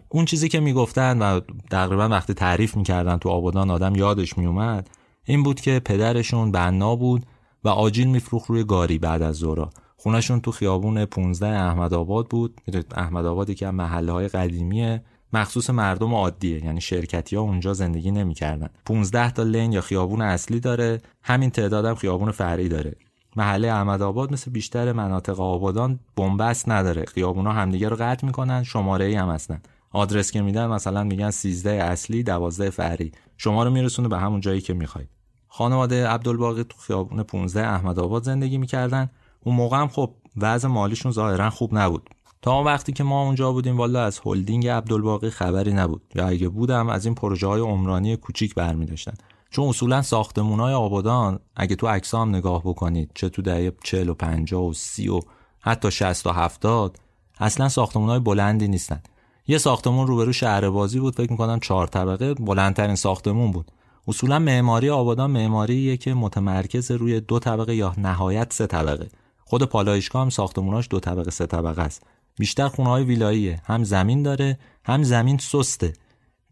اون 0.08 0.24
چیزی 0.24 0.48
که 0.48 0.60
می‌گفتن 0.60 1.18
و 1.18 1.40
تقریبا 1.70 2.08
وقتی 2.08 2.34
تعریف 2.34 2.76
می‌کردن 2.76 3.16
تو 3.16 3.28
آبادان 3.28 3.70
آدم 3.70 3.94
یادش 3.94 4.38
میومد 4.38 4.90
این 5.24 5.42
بود 5.42 5.60
که 5.60 5.80
پدرشون 5.84 6.52
بنا 6.52 6.96
بود 6.96 7.26
و 7.64 7.68
آجیل 7.68 8.08
میفروخت 8.08 8.50
روی 8.50 8.64
گاری 8.64 8.98
بعد 8.98 9.22
از 9.22 9.36
زورا 9.36 9.70
خونشون 9.96 10.40
تو 10.40 10.52
خیابون 10.52 11.04
15 11.04 11.48
احمد 11.48 11.94
آباد 11.94 12.28
بود. 12.28 12.60
احمد 12.94 13.26
آبادی 13.26 13.54
که 13.54 13.70
محله 13.70 14.12
های 14.12 14.28
قدیمیه. 14.28 15.02
مخصوص 15.32 15.70
مردم 15.70 16.14
عادیه 16.14 16.64
یعنی 16.64 16.80
شرکتی 16.80 17.36
ها 17.36 17.42
اونجا 17.42 17.74
زندگی 17.74 18.10
نمی‌کردن. 18.10 18.68
15 18.84 19.30
تا 19.30 19.42
لین 19.42 19.72
یا 19.72 19.80
خیابون 19.80 20.22
اصلی 20.22 20.60
داره 20.60 21.00
همین 21.22 21.50
تعدادم 21.50 21.94
خیابون 21.94 22.30
فرعی 22.30 22.68
داره. 22.68 22.96
محله 23.36 23.68
احمد 23.68 24.02
آباد 24.02 24.32
مثل 24.32 24.50
بیشتر 24.50 24.92
مناطق 24.92 25.40
آبادان 25.40 26.00
بنبست 26.16 26.68
نداره. 26.68 27.04
خیابونا 27.04 27.52
همدیگه 27.52 27.88
رو 27.88 27.96
قطع 27.96 28.26
می‌کنن 28.26 28.62
شماره 28.62 29.04
ای 29.04 29.14
هم 29.14 29.28
هستن. 29.28 29.62
آدرس 29.90 30.30
که 30.30 30.42
میدن 30.42 30.66
مثلا 30.66 31.04
میگن 31.04 31.30
13 31.30 31.70
اصلی 31.70 32.22
12 32.22 32.70
فرعی. 32.70 33.12
شما 33.36 33.64
رو 33.64 33.70
میرسونه 33.70 34.08
به 34.08 34.18
همون 34.18 34.40
جایی 34.40 34.60
که 34.60 34.74
می‌خواید. 34.74 35.08
خانواده 35.48 36.06
عبدالباقی 36.06 36.64
تو 36.64 36.78
خیابون 36.78 37.22
15 37.22 37.66
احمد 37.66 37.98
آباد 37.98 38.22
زندگی 38.22 38.58
می‌کردن. 38.58 39.10
اون 39.40 39.54
موقع 39.56 39.76
هم 39.76 39.88
خب 39.88 40.14
وضع 40.36 40.68
مالیشون 40.68 41.12
ظاهرا 41.12 41.50
خوب 41.50 41.78
نبود. 41.78 42.10
تا 42.42 42.62
وقتی 42.62 42.92
که 42.92 43.04
ما 43.04 43.22
اونجا 43.22 43.52
بودیم 43.52 43.76
والا 43.76 44.04
از 44.04 44.20
هلدینگ 44.26 44.68
عبدالباقی 44.68 45.30
خبری 45.30 45.72
نبود. 45.72 46.02
یا 46.14 46.28
اگه 46.28 46.48
بودم 46.48 46.88
از 46.88 47.04
این 47.04 47.14
پروژه 47.14 47.46
های 47.46 47.60
عمرانی 47.60 48.16
کوچیک 48.16 48.54
برمی 48.54 48.86
داشتن 48.86 49.14
چون 49.50 49.68
اصولا 49.68 50.02
ساختمون 50.02 50.60
های 50.60 50.74
آبادان 50.74 51.38
اگه 51.56 51.76
تو 51.76 51.86
اکسام 51.86 52.36
نگاه 52.36 52.62
بکنید 52.64 53.10
چه 53.14 53.28
تو 53.28 53.42
دهه 53.42 53.72
40 53.84 54.08
و 54.08 54.14
50 54.14 54.62
و 54.62 54.72
30 54.72 55.08
و 55.08 55.20
حتی 55.60 55.90
60 55.90 56.26
و 56.26 56.30
70 56.30 56.98
اصلا 57.40 57.68
ساختمون 57.68 58.08
های 58.08 58.18
بلندی 58.18 58.68
نیستن. 58.68 59.02
یه 59.46 59.58
ساختمون 59.58 60.06
روبرو 60.06 60.32
شهر 60.32 60.70
بازی 60.70 61.00
بود 61.00 61.14
فکر 61.14 61.30
می‌کنم 61.30 61.60
چهار 61.60 61.86
طبقه 61.86 62.34
بلندترین 62.34 62.94
ساختمون 62.94 63.52
بود. 63.52 63.72
اصولا 64.08 64.38
معماری 64.38 64.90
آبادان 64.90 65.30
معماریه 65.30 65.96
که 65.96 66.14
متمرکز 66.14 66.90
روی 66.90 67.20
دو 67.20 67.38
طبقه 67.38 67.74
یا 67.74 67.94
نهایت 67.98 68.52
سه 68.52 68.66
طبقه. 68.66 69.08
خود 69.44 69.62
پالایشگاه 69.62 70.22
هم 70.22 70.30
ساختموناش 70.30 70.86
دو 70.90 71.00
طبقه 71.00 71.30
سه 71.30 71.46
طبقه 71.46 71.82
است. 71.82 72.02
بیشتر 72.38 72.68
خونه 72.68 72.88
های 72.88 73.04
ویلاییه. 73.04 73.60
هم 73.64 73.84
زمین 73.84 74.22
داره 74.22 74.58
هم 74.84 75.02
زمین 75.02 75.38
سسته. 75.38 75.92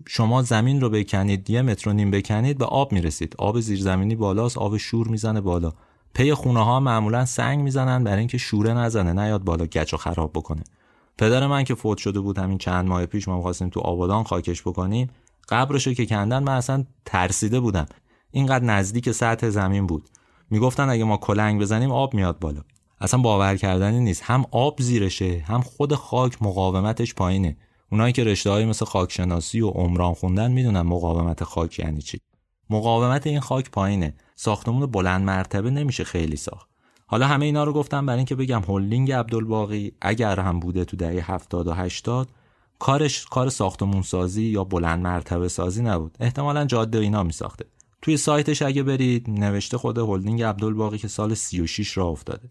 شما 0.07 0.43
زمین 0.43 0.81
رو 0.81 0.91
بکنید 0.91 1.51
یه 1.51 1.63
متر 1.63 1.91
و 1.91 1.93
نیم 1.93 2.11
بکنید 2.11 2.59
به 2.59 2.65
آب 2.65 2.93
می‌رسید. 2.93 3.35
آب 3.39 3.61
زیرزمینی 3.61 4.15
بالاست 4.15 4.59
آب 4.59 4.77
شور 4.77 5.09
می‌زنه 5.09 5.41
بالا. 5.41 5.73
پی 6.15 6.35
خونه 6.35 6.65
ها 6.65 6.81
معمولا 6.81 7.25
سنگ 7.25 7.61
می‌زنن 7.61 8.05
برای 8.05 8.19
اینکه 8.19 8.39
شوره 8.39 8.75
نزنه 8.75 9.13
نیاد 9.13 9.45
بالا 9.45 9.67
گچ 9.67 9.95
و 9.95 9.97
خراب 9.97 10.31
بکنه. 10.35 10.65
پدر 11.19 11.47
من 11.47 11.65
که 11.65 11.75
فوت 11.75 11.99
شده 11.99 12.21
بود 12.21 12.39
همین 12.39 12.59
چند 12.59 12.89
ماه 12.89 13.07
پیش 13.07 13.29
ما 13.29 13.43
خواستیم 13.43 13.69
تو 13.69 13.81
آبادان 13.81 14.25
خاکش 14.25 14.63
بکنیم 14.63 15.11
قبرشو 15.49 15.93
که 15.93 16.07
کندن 16.07 16.43
من 16.43 16.57
اصلا 16.57 16.85
ترسیده 17.05 17.61
بودم. 17.61 17.87
اینقدر 18.31 18.65
نزدیک 18.65 19.13
سطح 19.13 19.49
زمین 19.49 19.87
بود. 19.87 20.09
می‌گفتن 20.51 20.89
اگه 20.89 21.05
ما 21.05 21.17
کلنگ 21.17 21.61
بزنیم 21.61 21.93
آب 21.93 22.15
میاد 22.15 22.39
بالا. 22.39 22.61
اصلا 23.01 23.21
باور 23.21 23.57
کردنی 23.57 24.01
نیست. 24.01 24.23
هم 24.25 24.45
آب 24.51 24.83
زیرشه 24.83 25.45
هم 25.47 25.61
خود 25.61 25.95
خاک 25.95 26.43
مقاومتش 26.43 27.15
پایینه. 27.15 27.57
اونایی 27.93 28.13
که 28.13 28.25
رشته 28.25 28.51
های 28.51 28.65
مثل 28.65 28.85
خاکشناسی 28.85 29.61
و 29.61 29.69
عمران 29.69 30.15
خوندن 30.15 30.53
می‌دونن 30.53 30.81
مقاومت 30.83 31.45
خاک 31.45 31.79
یعنی 31.79 32.03
چی. 32.03 32.19
مقاومت 32.71 33.27
این 33.27 33.41
خاک 33.41 33.71
پایینه. 33.71 34.15
ساختمون 34.37 34.87
بلند 34.87 35.25
مرتبه 35.25 35.71
نمیشه 35.71 36.05
خیلی 36.05 36.37
ساخت. 36.37 36.69
حالا 37.07 37.27
همه 37.27 37.45
اینا 37.45 37.65
رو 37.65 37.73
گفتم 37.73 38.07
برای 38.07 38.19
اینکه 38.19 38.35
بگم 38.35 38.63
هولینگ 38.69 39.13
عبدالباقی 39.13 39.93
اگر 40.01 40.41
هم 40.41 40.61
بوده 40.61 40.85
تو 40.85 40.97
دهه 40.97 41.33
70 41.33 41.67
و 41.67 41.73
80 41.73 42.29
کارش 42.79 43.25
کار 43.25 43.49
ساختمون 43.49 44.03
سازی 44.03 44.45
یا 44.45 44.65
بلند 44.65 45.03
مرتبه 45.03 45.49
سازی 45.49 45.83
نبود. 45.83 46.17
احتمالا 46.21 46.65
جاده 46.65 46.99
اینا 46.99 47.23
می 47.23 47.33
ساخته 47.33 47.65
توی 48.03 48.17
سایتش 48.17 48.63
اگه 48.63 48.83
برید 48.83 49.31
نوشته 49.31 49.79
خود 49.79 49.99
هولدینگ 49.99 50.43
عبدالباقی 50.43 50.99
که 50.99 51.09
سال 51.09 51.35
36 51.35 51.99
راه 51.99 52.07
افتاده. 52.07 52.49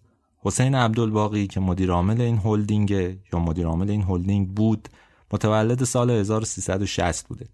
حسین 0.47 0.75
عبدالباقی 0.75 1.47
که 1.47 1.59
مدیر 1.59 1.91
عامل 1.91 2.21
این 2.21 2.37
هلدینگ 2.37 2.91
یا 3.33 3.39
مدیر 3.39 3.65
عامل 3.65 3.89
این 3.89 4.01
هلدینگ 4.01 4.47
بود 4.47 4.89
متولد 5.31 5.83
سال 5.83 6.09
1360 6.11 7.27
بوده. 7.27 7.45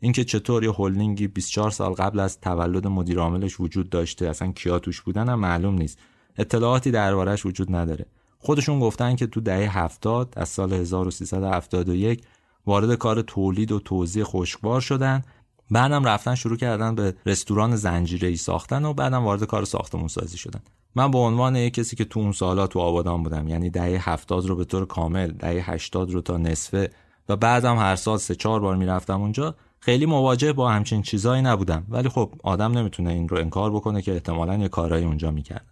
اینکه 0.00 0.24
چطور 0.24 0.64
یه 0.64 0.72
هلدینگی 0.72 1.28
24 1.28 1.70
سال 1.70 1.92
قبل 1.92 2.20
از 2.20 2.40
تولد 2.40 2.86
مدیر 2.86 3.18
عاملش 3.18 3.60
وجود 3.60 3.90
داشته 3.90 4.28
اصلا 4.28 4.52
کیا 4.52 4.78
توش 4.78 5.00
بودن 5.00 5.28
هم 5.28 5.40
معلوم 5.40 5.74
نیست. 5.74 5.98
اطلاعاتی 6.38 6.90
دربارش 6.90 7.46
وجود 7.46 7.76
نداره. 7.76 8.06
خودشون 8.38 8.80
گفتن 8.80 9.16
که 9.16 9.26
تو 9.26 9.40
دهه 9.40 9.78
70 9.78 10.34
از 10.36 10.48
سال 10.48 10.72
1371 10.72 12.22
وارد 12.66 12.94
کار 12.94 13.22
تولید 13.22 13.72
و 13.72 13.78
توزیع 13.78 14.24
خشکبار 14.24 14.80
شدن. 14.80 15.22
بعدم 15.70 16.04
رفتن 16.04 16.34
شروع 16.34 16.56
کردن 16.56 16.94
به 16.94 17.14
رستوران 17.26 17.76
زنجیره‌ای 17.76 18.36
ساختن 18.36 18.84
و 18.84 18.92
بعدم 18.92 19.24
وارد 19.24 19.44
کار 19.44 19.64
ساختمون 19.64 20.08
سازی 20.08 20.38
شدن. 20.38 20.60
من 20.94 21.10
به 21.10 21.18
عنوان 21.18 21.56
یک 21.56 21.74
کسی 21.74 21.96
که 21.96 22.04
تو 22.04 22.20
اون 22.20 22.32
سالا 22.32 22.66
تو 22.66 22.78
آبادان 22.78 23.22
بودم 23.22 23.48
یعنی 23.48 23.70
دهه 23.70 24.10
70 24.10 24.46
رو 24.46 24.56
به 24.56 24.64
طور 24.64 24.86
کامل 24.86 25.32
دهه 25.32 25.70
80 25.70 26.10
رو 26.10 26.20
تا 26.20 26.36
نصفه 26.36 26.90
و 27.28 27.36
بعدم 27.36 27.76
هر 27.76 27.96
سال 27.96 28.18
سه 28.18 28.34
چهار 28.34 28.60
بار 28.60 28.76
می‌رفتم 28.76 29.20
اونجا 29.20 29.54
خیلی 29.80 30.06
مواجه 30.06 30.52
با 30.52 30.70
همچین 30.70 31.02
چیزایی 31.02 31.42
نبودم. 31.42 31.86
ولی 31.88 32.08
خب 32.08 32.32
آدم 32.44 32.78
نمی‌تونه 32.78 33.10
این 33.10 33.28
رو 33.28 33.38
انکار 33.38 33.70
بکنه 33.70 34.02
که 34.02 34.12
احتمالا 34.12 34.56
یه 34.56 34.68
کارایی 34.68 35.04
اونجا 35.04 35.30
می‌کردن 35.30 35.66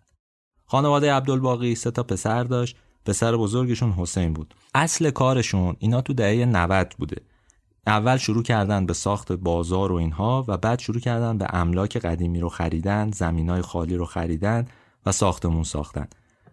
خانواده 0.67 1.13
عبدالباقی 1.13 1.75
سه 1.75 1.91
تا 1.91 2.03
پسر 2.03 2.45
داشت 2.45 2.77
پسر 3.07 3.37
بزرگشون 3.37 3.93
حسین 3.93 4.33
بود. 4.33 4.55
اصل 4.75 5.11
کارشون 5.11 5.77
اینا 5.79 6.01
تو 6.01 6.13
دهه 6.13 6.45
90 6.45 6.95
بوده. 6.99 7.17
اول 7.87 8.17
شروع 8.17 8.43
کردن 8.43 8.87
به 8.87 8.93
ساخت 8.93 9.33
بازار 9.33 9.93
و 9.93 9.95
اینها 9.95 10.45
و 10.49 10.57
بعد 10.57 10.79
شروع 10.79 11.01
کردن 11.01 11.39
به 11.39 11.47
املاک 11.51 11.97
قدیمی 11.97 12.41
رو 12.41 12.49
خریدن 12.49 13.11
زمینای 13.11 13.63
خالی 13.63 13.97
رو 13.97 14.05
خریدن 14.05 14.67
و 15.07 15.13
ساختمون 15.13 15.63
ساختن. 15.63 16.07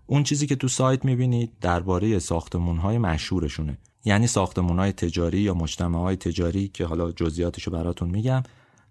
اون 0.07 0.23
چیزی 0.23 0.47
که 0.47 0.55
تو 0.55 0.67
سایت 0.67 1.05
می‌بینید 1.05 1.51
درباره 1.61 2.19
ساختمون 2.19 2.77
های 2.77 2.97
مشهورشونه. 2.97 3.77
یعنی 4.05 4.27
ساختمون 4.27 4.79
های 4.79 4.91
تجاری 4.91 5.39
یا 5.39 5.53
مجتمع 5.53 5.99
های 5.99 6.15
تجاری 6.15 6.67
که 6.67 6.85
حالا 6.85 7.11
جزئیاتشو 7.11 7.71
براتون 7.71 8.09
میگم 8.09 8.43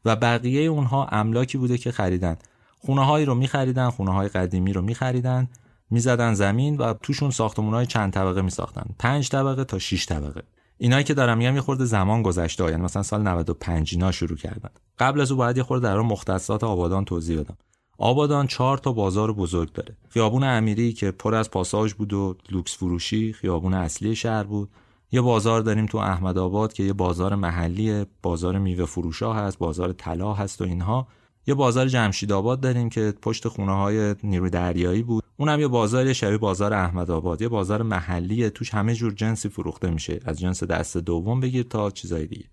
و 0.04 0.16
بقیه 0.16 0.60
اونها 0.60 1.06
املاکی 1.06 1.58
بوده 1.58 1.78
که 1.78 1.92
خریدن. 1.92 2.36
خونه 2.78 3.04
هایی 3.04 3.24
رو 3.24 3.34
میخریدن 3.34 3.90
خونه 3.90 4.12
های 4.12 4.28
قدیمی 4.28 4.72
رو 4.72 4.82
میخریدن 4.82 5.48
می‌زدن 5.90 6.34
زمین 6.34 6.76
و 6.76 6.92
توشون 6.92 7.30
ساختمون 7.30 7.74
های 7.74 7.86
چند 7.86 8.12
طبقه 8.12 8.42
میساختن. 8.42 8.84
پنج 8.98 9.28
طبقه 9.28 9.64
تا 9.64 9.78
6 9.78 10.06
طبقه. 10.06 10.42
اینایی 10.78 11.04
که 11.04 11.14
دارم 11.14 11.38
میگم 11.38 11.54
یه 11.54 11.60
خورده 11.60 11.84
زمان 11.84 12.22
گذشته 12.22 12.64
یعنی 12.64 12.82
مثلا 12.82 13.02
سال 13.02 13.22
95 13.22 13.92
اینا 13.92 14.12
شروع 14.12 14.36
کردن. 14.36 14.70
قبل 14.98 15.20
از 15.20 15.30
او 15.30 15.38
باید 15.38 15.56
یه 15.56 15.62
خورده 15.62 15.88
در 15.88 16.00
مختصات 16.00 16.64
آبادان 16.64 17.04
توضیح 17.04 17.40
بدم. 17.40 17.56
آبادان 18.02 18.46
چهار 18.46 18.78
تا 18.78 18.92
بازار 18.92 19.32
بزرگ 19.32 19.72
داره. 19.72 19.96
خیابون 20.08 20.44
امیری 20.44 20.92
که 20.92 21.10
پر 21.10 21.34
از 21.34 21.50
پاساژ 21.50 21.94
بود 21.94 22.12
و 22.12 22.36
لوکس 22.50 22.76
فروشی 22.76 23.32
خیابون 23.32 23.74
اصلی 23.74 24.16
شهر 24.16 24.42
بود. 24.42 24.68
یه 25.12 25.20
بازار 25.20 25.60
داریم 25.60 25.86
تو 25.86 25.98
احمد 25.98 26.38
آباد 26.38 26.72
که 26.72 26.82
یه 26.82 26.92
بازار 26.92 27.34
محلی 27.34 28.06
بازار 28.22 28.58
میوه 28.58 28.84
فروشا 28.84 29.32
هست 29.32 29.58
بازار 29.58 29.92
طلا 29.92 30.32
هست 30.32 30.60
و 30.60 30.64
اینها. 30.64 31.06
یه 31.46 31.54
بازار 31.54 31.88
جمشید 31.88 32.32
آباد 32.32 32.60
داریم 32.60 32.88
که 32.88 33.14
پشت 33.22 33.48
خونه 33.48 33.72
های 33.72 34.14
نیروی 34.24 34.50
دریایی 34.50 35.02
بود. 35.02 35.24
اونم 35.36 35.60
یه 35.60 35.68
بازار 35.68 36.12
شبیه 36.12 36.38
بازار 36.38 36.74
احمد 36.74 37.10
آباد. 37.10 37.42
یه 37.42 37.48
بازار 37.48 37.82
محلیه 37.82 38.50
توش 38.50 38.74
همه 38.74 38.94
جور 38.94 39.12
جنسی 39.12 39.48
فروخته 39.48 39.90
میشه. 39.90 40.20
از 40.24 40.40
جنس 40.40 40.62
دست 40.62 40.96
دوم 40.96 41.40
بگیر 41.40 41.62
تا 41.62 41.90
چیزای 41.90 42.26
دیگه. 42.26 42.44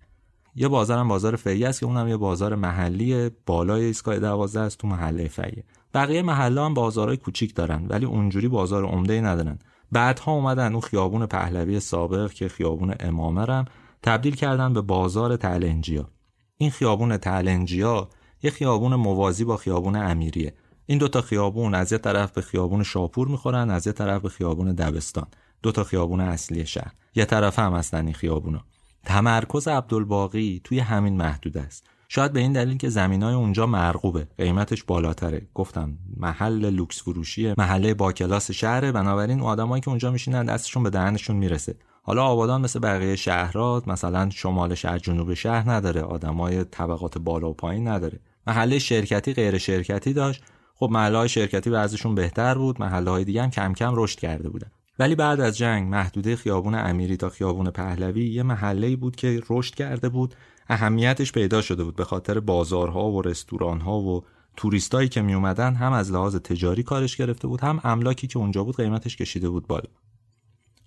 یه 0.54 0.68
بازارم 0.68 1.08
بازار 1.08 1.36
فعی 1.36 1.64
است 1.64 1.80
که 1.80 1.86
اونم 1.86 2.08
یه 2.08 2.16
بازار 2.16 2.54
محلی 2.54 3.30
بالای 3.46 3.84
ایستگاه 3.84 4.18
12 4.18 4.60
است 4.60 4.78
تو 4.78 4.88
محله 4.88 5.28
فعیه 5.28 5.64
بقیه 5.94 6.22
محله 6.22 6.60
هم 6.60 6.74
بازارهای 6.74 7.16
کوچیک 7.16 7.54
دارن 7.54 7.86
ولی 7.88 8.06
اونجوری 8.06 8.48
بازار 8.48 8.84
عمده 8.84 9.20
ندارن. 9.20 9.58
بعدها 9.92 10.32
اومدن 10.32 10.72
اون 10.72 10.80
خیابون 10.80 11.26
پهلوی 11.26 11.80
سابق 11.80 12.32
که 12.32 12.48
خیابون 12.48 12.94
امامه 13.00 13.64
تبدیل 14.02 14.34
کردن 14.34 14.72
به 14.72 14.80
بازار 14.80 15.36
تلنجیا. 15.36 16.08
این 16.56 16.70
خیابون 16.70 17.16
تلنجیا 17.16 18.08
یه 18.42 18.50
خیابون 18.50 18.94
موازی 18.94 19.44
با 19.44 19.56
خیابون 19.56 19.96
امیریه. 19.96 20.54
این 20.86 20.98
دوتا 20.98 21.20
خیابون 21.20 21.74
از 21.74 21.92
یه 21.92 21.98
طرف 21.98 22.32
به 22.32 22.40
خیابون 22.40 22.82
شاپور 22.82 23.28
می‌خورن 23.28 23.70
از 23.70 23.86
یه 23.86 23.92
طرف 23.92 24.22
به 24.22 24.28
خیابون 24.28 24.72
دبستان. 24.72 25.26
دوتا 25.62 25.84
خیابون 25.84 26.20
اصلی 26.20 26.66
شهر. 26.66 26.92
یه 27.14 27.24
طرف 27.24 27.58
هم 27.58 27.72
هستن 27.72 28.04
این 28.04 28.14
خیابونا. 28.14 28.64
تمرکز 29.04 29.68
عبدالباقی 29.68 30.60
توی 30.64 30.78
همین 30.78 31.16
محدود 31.16 31.58
است. 31.58 31.86
شاید 32.08 32.32
به 32.32 32.40
این 32.40 32.52
دلیل 32.52 32.76
که 32.76 32.88
زمینای 32.88 33.34
اونجا 33.34 33.66
مرغوبه. 33.66 34.28
قیمتش 34.38 34.84
بالاتره. 34.84 35.46
گفتم 35.54 35.98
محل 36.16 36.70
لوکس 36.70 37.02
فروشیه 37.02 37.54
محله 37.58 37.94
با 37.94 38.12
کلاس 38.12 38.50
شهره. 38.50 38.92
بنابراین 38.92 39.40
آدمایی 39.40 39.80
که 39.80 39.88
اونجا 39.88 40.10
میشینن 40.10 40.44
دستشون 40.44 40.82
به 40.82 40.90
دهنشون 40.90 41.36
می‌رسه. 41.36 41.74
حالا 42.02 42.24
آبادان 42.24 42.60
مثل 42.60 42.80
بقیه 42.80 43.16
شهرات 43.16 43.88
مثلا 43.88 44.30
شمال 44.30 44.74
شهر 44.74 44.98
جنوب 44.98 45.34
شهر 45.34 45.70
نداره. 45.70 46.02
آدمای 46.02 46.64
طبقات 46.64 47.18
بالا 47.18 47.50
و 47.50 47.54
پایین 47.54 47.88
نداره. 47.88 48.20
محله 48.46 48.78
شرکتی 48.78 49.34
غیر 49.34 49.58
شرکتی 49.58 50.12
داشت. 50.12 50.42
خب 50.74 50.88
محله 50.92 51.18
های 51.18 51.28
شرکتی 51.28 51.70
بعضیشون 51.70 52.14
بهتر 52.14 52.54
بود. 52.54 52.80
محله 52.80 53.10
های 53.10 53.24
دیگه 53.24 53.42
هم 53.42 53.50
کم 53.50 53.72
کم 53.72 53.92
رشد 53.96 54.18
کرده 54.18 54.48
بودن. 54.48 54.70
ولی 55.00 55.14
بعد 55.14 55.40
از 55.40 55.58
جنگ 55.58 55.88
محدوده 55.88 56.36
خیابون 56.36 56.74
امیری 56.74 57.16
تا 57.16 57.28
خیابون 57.28 57.70
پهلوی 57.70 58.28
یه 58.28 58.42
محله 58.42 58.96
بود 58.96 59.16
که 59.16 59.42
رشد 59.50 59.74
کرده 59.74 60.08
بود. 60.08 60.34
اهمیتش 60.68 61.32
پیدا 61.32 61.62
شده 61.62 61.84
بود 61.84 61.96
به 61.96 62.04
خاطر 62.04 62.40
بازارها 62.40 63.10
و 63.10 63.22
رستورانها 63.22 64.00
و 64.00 64.24
توریستایی 64.56 65.08
که 65.08 65.22
می 65.22 65.34
اومدن 65.34 65.74
هم 65.74 65.92
از 65.92 66.12
لحاظ 66.12 66.36
تجاری 66.36 66.82
کارش 66.82 67.16
گرفته 67.16 67.48
بود 67.48 67.60
هم 67.60 67.80
املاکی 67.84 68.26
که 68.26 68.38
اونجا 68.38 68.64
بود 68.64 68.76
قیمتش 68.76 69.16
کشیده 69.16 69.48
بود 69.48 69.66
بالا. 69.66 69.88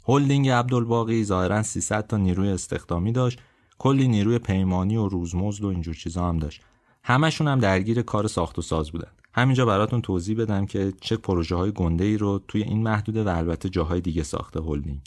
هلدینگ 0.08 0.49
عبدالباقی 0.49 1.23
ظاهرا 1.23 1.63
300 1.63 2.08
تا 2.08 2.17
نیروی 2.17 2.49
استخدامی 2.49 3.12
داشت. 3.12 3.39
کلی 3.78 4.08
نیروی 4.08 4.39
پیمانی 4.39 4.97
و 4.97 5.08
روزمزد 5.08 5.63
و 5.63 5.67
اینجور 5.67 5.95
چیزا 5.95 6.30
هم 6.30 6.38
داشت. 6.38 6.62
همشون 7.04 7.47
هم 7.47 7.60
درگیر 7.60 8.02
کار 8.02 8.28
ساخت 8.28 8.60
و 8.60 8.62
ساز 8.62 8.91
بودن. 8.91 9.12
همینجا 9.34 9.65
براتون 9.65 10.02
توضیح 10.02 10.38
بدم 10.38 10.65
که 10.65 10.93
چه 11.02 11.17
پروژه 11.17 11.56
های 11.56 11.72
گنده 11.72 12.04
ای 12.04 12.17
رو 12.17 12.41
توی 12.48 12.63
این 12.63 12.84
محدوده 12.84 13.24
و 13.24 13.30
البته 13.30 13.69
جاهای 13.69 14.02
دیگه 14.02 14.24
ساخته 14.24 14.62
هلدینگ. 14.62 15.00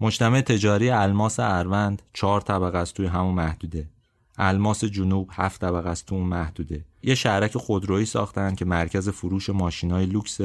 مجتمع 0.00 0.40
تجاری 0.40 0.90
الماس 0.90 1.40
اروند 1.40 2.02
چهار 2.12 2.40
طبقه 2.40 2.78
است 2.78 2.94
توی 2.94 3.06
همون 3.06 3.34
محدوده. 3.34 3.88
الماس 4.38 4.84
جنوب 4.84 5.28
هفت 5.32 5.60
طبقه 5.60 5.88
است 5.88 6.06
تو 6.06 6.14
اون 6.14 6.26
محدوده. 6.26 6.84
یه 7.02 7.14
شهرک 7.14 7.56
خودرویی 7.56 8.06
ساختن 8.06 8.54
که 8.54 8.64
مرکز 8.64 9.08
فروش 9.08 9.50
ماشینای 9.50 10.06
لوکس. 10.06 10.40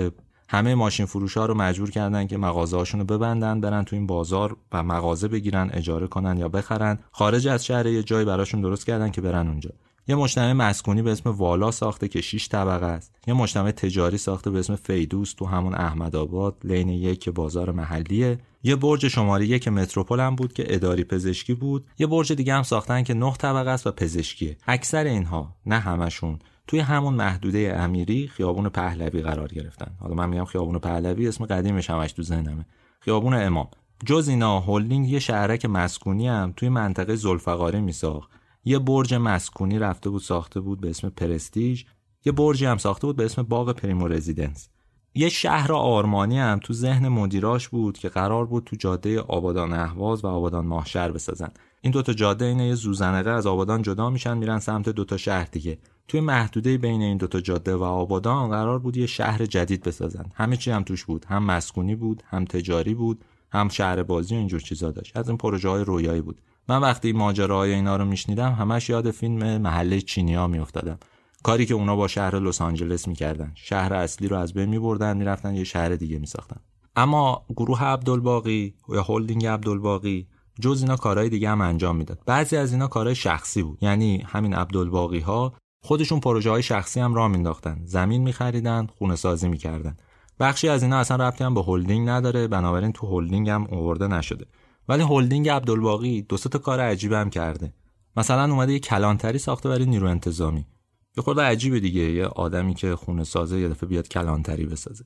همه 0.49 0.75
ماشین 0.75 1.05
فروش 1.05 1.37
ها 1.37 1.45
رو 1.45 1.53
مجبور 1.53 1.91
کردن 1.91 2.27
که 2.27 2.37
مغازه 2.37 2.83
رو 2.97 3.03
ببندن 3.03 3.61
برن 3.61 3.83
تو 3.83 3.95
این 3.95 4.07
بازار 4.07 4.57
و 4.71 4.83
مغازه 4.83 5.27
بگیرن 5.27 5.69
اجاره 5.73 6.07
کنن 6.07 6.37
یا 6.37 6.49
بخرن. 6.49 6.99
خارج 7.11 7.47
از 7.47 7.65
شهر 7.65 7.85
یه 7.85 8.03
جای 8.03 8.25
براشون 8.25 8.61
درست 8.61 8.85
کردن 8.85 9.11
که 9.11 9.21
برن 9.21 9.47
اونجا. 9.47 9.69
یه 10.07 10.15
مجتمع 10.15 10.53
مسکونی 10.53 11.01
به 11.01 11.11
اسم 11.11 11.29
والا 11.29 11.71
ساخته 11.71 12.07
که 12.07 12.21
6 12.21 12.47
طبقه 12.47 12.85
است. 12.85 13.15
یه 13.27 13.33
مجتمع 13.33 13.71
تجاری 13.71 14.17
ساخته 14.17 14.49
به 14.49 14.59
اسم 14.59 14.75
فیدوس 14.75 15.33
تو 15.33 15.45
همون 15.45 15.75
احمد 15.75 16.15
آباد 16.15 16.55
لین 16.63 16.89
یک 16.89 17.19
که 17.19 17.31
بازار 17.31 17.71
محلیه. 17.71 18.39
یه 18.63 18.75
برج 18.75 19.07
شماره 19.07 19.45
یک 19.45 19.67
متروپول 19.67 20.19
هم 20.19 20.35
بود 20.35 20.53
که 20.53 20.65
اداری 20.67 21.03
پزشکی 21.03 21.53
بود. 21.53 21.85
یه 21.99 22.07
برج 22.07 22.33
دیگه 22.33 22.53
هم 22.53 22.63
ساختن 22.63 23.03
که 23.03 23.13
9 23.13 23.33
طبقه 23.33 23.69
است 23.69 23.87
و 23.87 23.91
پزشکیه. 23.91 24.57
اکثر 24.67 25.03
اینها 25.03 25.55
نه 25.65 25.79
همشون 25.79 26.39
توی 26.67 26.79
همون 26.79 27.13
محدوده 27.13 27.75
امیری 27.79 28.27
خیابون 28.27 28.69
پهلوی 28.69 29.21
قرار 29.21 29.47
گرفتن. 29.47 29.91
حالا 29.99 30.15
من 30.15 30.29
میگم 30.29 30.45
خیابون 30.45 30.79
پهلوی 30.79 31.27
اسم 31.27 31.45
قدیمش 31.45 31.89
همش 31.89 32.11
تو 32.11 32.23
ذهنمه. 32.23 32.65
خیابون 32.99 33.33
امام. 33.33 33.67
جز 34.05 34.27
اینا 34.27 34.59
هولدینگ 34.59 35.09
یه 35.09 35.19
شهرک 35.19 35.65
مسکونی 35.65 36.27
هم 36.27 36.53
توی 36.57 36.69
منطقه 36.69 37.15
زلفقاری 37.15 37.81
میساخت. 37.81 38.40
یه 38.63 38.79
برج 38.79 39.13
مسکونی 39.13 39.79
رفته 39.79 40.09
بود 40.09 40.21
ساخته 40.21 40.59
بود 40.59 40.81
به 40.81 40.89
اسم 40.89 41.09
پرستیژ. 41.09 41.83
یه 42.25 42.31
برجی 42.31 42.65
هم 42.65 42.77
ساخته 42.77 43.07
بود 43.07 43.15
به 43.15 43.25
اسم 43.25 43.43
باغ 43.43 43.71
پریمو 43.71 44.07
رزیدنس. 44.07 44.69
یه 45.15 45.29
شهر 45.29 45.73
آرمانی 45.73 46.39
هم 46.39 46.59
تو 46.63 46.73
ذهن 46.73 47.07
مدیراش 47.07 47.69
بود 47.69 47.97
که 47.97 48.09
قرار 48.09 48.45
بود 48.45 48.63
تو 48.63 48.75
جاده 48.75 49.19
آبادان 49.19 49.73
اهواز 49.73 50.25
و 50.25 50.27
آبادان 50.27 50.65
ماهشهر 50.65 51.11
بسازن. 51.11 51.49
این 51.81 51.93
دوتا 51.93 52.13
جاده 52.13 52.45
اینه 52.45 52.67
یه 52.67 52.75
زوزنقه 52.75 53.29
از 53.29 53.47
آبادان 53.47 53.81
جدا 53.81 54.09
میشن 54.09 54.37
میرن 54.37 54.59
سمت 54.59 54.89
دوتا 54.89 55.17
شهر 55.17 55.47
دیگه. 55.51 55.77
توی 56.07 56.19
محدوده 56.19 56.77
بین 56.77 57.01
این 57.01 57.17
دوتا 57.17 57.41
جاده 57.41 57.75
و 57.75 57.83
آبادان 57.83 58.49
قرار 58.49 58.79
بود 58.79 58.97
یه 58.97 59.05
شهر 59.05 59.45
جدید 59.45 59.83
بسازن. 59.83 60.25
همه 60.33 60.57
چی 60.57 60.71
هم 60.71 60.83
توش 60.83 61.05
بود. 61.05 61.25
هم 61.25 61.43
مسکونی 61.43 61.95
بود 61.95 62.23
هم 62.25 62.45
تجاری 62.45 62.93
بود 62.93 63.25
هم 63.51 63.69
شهر 63.69 64.03
بازی 64.03 64.35
و 64.35 64.37
اینجور 64.37 64.59
چیزا 64.59 64.91
داشت. 64.91 65.17
از 65.17 65.29
این 65.29 65.37
پروژه 65.37 65.69
های 65.69 65.83
رویایی 65.83 66.21
بود. 66.21 66.41
من 66.69 66.81
وقتی 66.81 67.11
ماجراهای 67.11 67.73
اینا 67.73 67.95
رو 67.95 68.05
میشنیدم 68.05 68.51
همش 68.51 68.89
یاد 68.89 69.11
فیلم 69.11 69.57
محله 69.57 70.01
چینیا 70.01 70.47
میافتادم. 70.47 70.99
کاری 71.43 71.65
که 71.65 71.73
اونا 71.73 71.95
با 71.95 72.07
شهر 72.07 72.39
لس 72.39 72.61
آنجلس 72.61 73.07
می‌کردن. 73.07 73.51
شهر 73.55 73.93
اصلی 73.93 74.27
رو 74.27 74.37
از 74.37 74.53
بین 74.53 74.69
میبردن 74.69 75.17
می‌رفتن 75.17 75.55
یه 75.55 75.63
شهر 75.63 75.89
دیگه 75.89 76.19
میساختن. 76.19 76.59
اما 76.95 77.45
گروه 77.49 77.83
عبدالباقی 77.83 78.73
یا 78.89 79.05
هلدینگ 79.09 79.45
عبدالباقی 79.45 80.27
جز 80.61 80.81
اینا 80.81 80.95
کارهای 80.95 81.29
دیگه 81.29 81.49
هم 81.49 81.61
انجام 81.61 81.95
می‌داد. 81.95 82.19
بعضی 82.25 82.57
از 82.57 82.73
اینا 82.73 82.87
کارهای 82.87 83.15
شخصی 83.15 83.63
بود. 83.63 83.83
یعنی 83.83 84.23
همین 84.27 84.53
عبدالباقی 84.53 85.19
ها 85.19 85.53
خودشون 85.83 86.19
پروژه 86.19 86.49
های 86.49 86.63
شخصی 86.63 86.99
هم 86.99 87.13
راه 87.13 87.27
مینداختن 87.27 87.81
زمین 87.83 88.21
میخریدن 88.21 88.87
خونه 88.97 89.15
سازی 89.15 89.49
می‌کردن. 89.49 89.97
بخشی 90.39 90.69
از 90.69 90.83
اینا 90.83 90.97
اصلا 90.97 91.27
ربطی 91.27 91.43
هم 91.43 91.53
به 91.53 91.63
هلدینگ 91.63 92.09
نداره 92.09 92.47
بنابراین 92.47 92.91
تو 92.91 93.07
هلدینگ 93.07 93.49
هم 93.49 93.67
آورده 93.71 94.07
نشده. 94.07 94.45
ولی 94.91 95.03
هلدینگ 95.03 95.49
عبدالباقی 95.49 96.21
دو 96.21 96.37
تا 96.37 96.59
کار 96.59 96.79
هم 96.79 97.29
کرده. 97.29 97.73
مثلا 98.17 98.53
اومده 98.53 98.73
یه 98.73 98.79
کلانتری 98.79 99.37
ساخته 99.37 99.69
برای 99.69 99.85
نیرو 99.85 100.07
انتظامی. 100.07 100.65
یه 101.17 101.23
خورده 101.23 101.41
عجیبه 101.41 101.79
دیگه 101.79 102.01
یه 102.01 102.25
آدمی 102.25 102.73
که 102.73 102.95
خونه 102.95 103.23
سازه 103.23 103.59
یه 103.59 103.69
دفعه 103.69 103.89
بیاد 103.89 104.07
کلانتری 104.07 104.65
بسازه. 104.65 105.05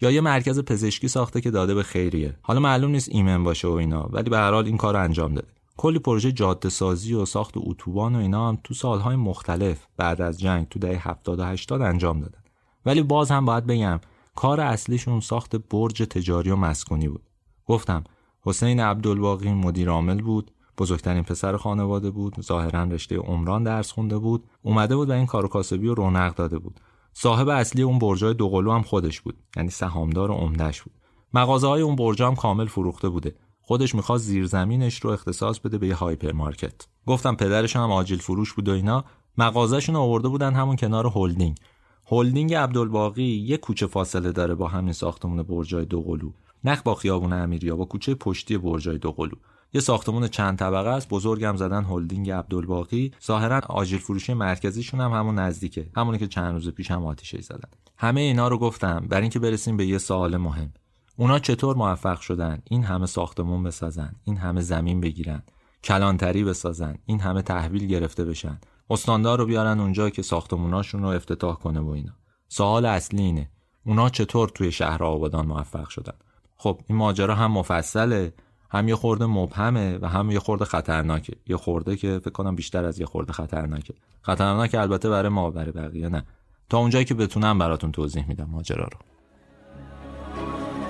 یا 0.00 0.10
یه 0.10 0.20
مرکز 0.20 0.60
پزشکی 0.60 1.08
ساخته 1.08 1.40
که 1.40 1.50
داده 1.50 1.74
به 1.74 1.82
خیریه. 1.82 2.36
حالا 2.42 2.60
معلوم 2.60 2.90
نیست 2.90 3.08
ایمن 3.08 3.44
باشه 3.44 3.68
و 3.68 3.70
اینا 3.70 4.08
ولی 4.12 4.30
به 4.30 4.36
هر 4.36 4.50
حال 4.50 4.66
این 4.66 4.76
کار 4.76 4.96
انجام 4.96 5.34
داده. 5.34 5.48
کلی 5.76 5.98
پروژه 5.98 6.32
جاده 6.32 6.68
سازی 6.68 7.14
و 7.14 7.24
ساخت 7.24 7.54
اتوبان 7.56 8.16
و 8.16 8.18
اینا 8.18 8.48
هم 8.48 8.58
تو 8.64 8.74
سالهای 8.74 9.16
مختلف 9.16 9.86
بعد 9.96 10.20
از 10.20 10.40
جنگ 10.40 10.68
تو 10.68 10.78
دهه 10.78 11.08
70 11.08 11.40
و 11.40 11.44
80 11.44 11.82
انجام 11.82 12.20
دادن. 12.20 12.40
ولی 12.86 13.02
باز 13.02 13.30
هم 13.30 13.44
باید 13.44 13.66
بگم 13.66 14.00
کار 14.34 14.60
اصلیشون 14.60 15.20
ساخت 15.20 15.56
برج 15.56 16.02
تجاری 16.02 16.50
و 16.50 16.56
مسکونی 16.56 17.08
بود. 17.08 17.22
گفتم 17.66 18.04
حسین 18.46 18.80
عبدالباقی 18.80 19.52
مدیر 19.52 19.90
عامل 19.90 20.22
بود 20.22 20.50
بزرگترین 20.78 21.22
پسر 21.22 21.56
خانواده 21.56 22.10
بود 22.10 22.40
ظاهرا 22.40 22.84
رشته 22.84 23.16
عمران 23.16 23.62
درس 23.62 23.92
خونده 23.92 24.18
بود 24.18 24.44
اومده 24.62 24.96
بود 24.96 25.10
و 25.10 25.12
این 25.12 25.26
کار 25.26 25.48
کاسبی 25.48 25.88
رو 25.88 25.94
رونق 25.94 26.34
داده 26.34 26.58
بود. 26.58 26.80
صاحب 27.12 27.48
اصلی 27.48 27.82
اون 27.82 27.98
برجای 27.98 28.34
دوقلو 28.34 28.72
هم 28.72 28.82
خودش 28.82 29.20
بود 29.20 29.36
یعنی 29.56 29.70
سهامدار 29.70 30.30
عمدهش 30.30 30.82
بود. 30.82 30.92
مغازه 31.34 31.66
های 31.66 31.82
اون 31.82 31.96
برج 31.96 32.22
هم 32.22 32.34
کامل 32.34 32.66
فروخته 32.66 33.08
بوده. 33.08 33.34
خودش 33.60 33.94
می‌خواست 33.94 34.24
زیرزمینش 34.24 35.00
رو 35.00 35.10
اختصاص 35.10 35.58
بده 35.58 35.78
به 35.78 35.86
یه 35.86 35.94
هایپر 35.94 36.32
مارکت 36.32 36.86
گفتم 37.06 37.34
پدرش 37.34 37.76
هم 37.76 37.90
آجیل 37.92 38.18
فروش 38.18 38.52
بود 38.52 38.68
و 38.68 38.72
اینا. 38.72 39.04
مغازهشون 39.38 39.96
آورده 39.96 40.28
بودن 40.28 40.54
همون 40.54 40.76
کنار 40.76 41.06
هلدینگ. 41.14 41.58
هلدینگ 42.06 42.54
عبدالباقی 42.54 43.24
یه 43.24 43.56
کوچه 43.56 43.86
فاصله 43.86 44.32
داره 44.32 44.54
با 44.54 44.68
همین 44.68 44.92
ساختمون 44.92 45.42
برجای 45.42 45.84
دوقلو 45.84 46.30
نبش 46.66 46.94
خیابون 46.94 47.32
امیری 47.32 47.76
با 47.76 47.84
کوچه 47.84 48.14
پشتی 48.14 48.58
برجای 48.58 48.98
دوقلو 48.98 49.36
یه 49.72 49.80
ساختمون 49.80 50.28
چند 50.28 50.58
طبقه 50.58 50.88
است 50.88 51.08
بزرگم 51.08 51.56
زدن 51.56 51.84
هلدینگ 51.84 52.30
عبدالباقی. 52.30 53.12
ظاهرا 53.26 53.60
آجیل 53.68 53.98
فروشی 53.98 54.34
مرکزیشون 54.34 55.00
هم 55.00 55.12
همون 55.12 55.38
نزدیکه 55.38 55.90
همونی 55.96 56.18
که 56.18 56.26
چند 56.26 56.52
روز 56.52 56.68
پیش 56.68 56.90
هم 56.90 57.04
آتیشش 57.04 57.40
زدن. 57.40 57.68
همه 57.96 58.20
اینا 58.20 58.48
رو 58.48 58.58
گفتم 58.58 59.06
برای 59.08 59.22
اینکه 59.22 59.38
برسیم 59.38 59.76
به 59.76 59.86
یه 59.86 59.98
سوال 59.98 60.36
مهم. 60.36 60.72
اونا 61.16 61.38
چطور 61.38 61.76
موفق 61.76 62.20
شدن؟ 62.20 62.62
این 62.70 62.84
همه 62.84 63.06
ساختمون 63.06 63.62
بسازن 63.62 64.12
این 64.24 64.36
همه 64.36 64.60
زمین 64.60 65.00
بگیرن 65.00 65.42
کلانتری 65.84 66.44
بسازن 66.44 66.94
این 67.06 67.20
همه 67.20 67.42
تحویل 67.42 67.86
گرفته 67.86 68.24
بشن. 68.24 68.60
استاندار 68.90 69.38
رو 69.38 69.46
بیارن 69.46 69.80
اونجا 69.80 70.10
که 70.10 70.22
ساختموناشون 70.22 71.02
رو 71.02 71.08
افتتاح 71.08 71.56
کنه 71.56 71.80
و 71.80 71.88
اینا. 71.88 72.12
سوال 72.48 72.86
اصلی 72.86 73.22
اینه 73.22 73.50
اونا 73.86 74.08
چطور 74.08 74.48
توی 74.48 74.72
شهر 74.72 75.04
آبادان 75.04 75.46
موفق 75.46 75.88
شدن؟ 75.88 76.14
خب 76.56 76.80
این 76.86 76.98
ماجرا 76.98 77.34
هم 77.34 77.52
مفصله 77.52 78.32
هم 78.70 78.88
یه 78.88 78.96
خورده 78.96 79.26
مبهمه 79.26 79.98
و 80.02 80.08
هم 80.08 80.30
یه 80.30 80.38
خورده 80.38 80.64
خطرناکه. 80.64 81.32
یه 81.46 81.56
خورده 81.56 81.96
که 81.96 82.18
فکر 82.18 82.30
کنم 82.30 82.56
بیشتر 82.56 82.84
از 82.84 83.00
یه 83.00 83.06
خورده 83.06 83.32
خطرناکه. 83.32 83.94
خطرناکه 84.22 84.80
البته 84.80 85.10
برای 85.10 85.28
ما 85.28 85.50
برای 85.50 85.72
بقیه 85.72 86.08
نه. 86.08 86.24
تا 86.68 86.78
اونجایی 86.78 87.04
که 87.04 87.14
بتونم 87.14 87.58
براتون 87.58 87.92
توضیح 87.92 88.28
میدم 88.28 88.48
ماجرا 88.50 88.84
رو. 88.84 88.98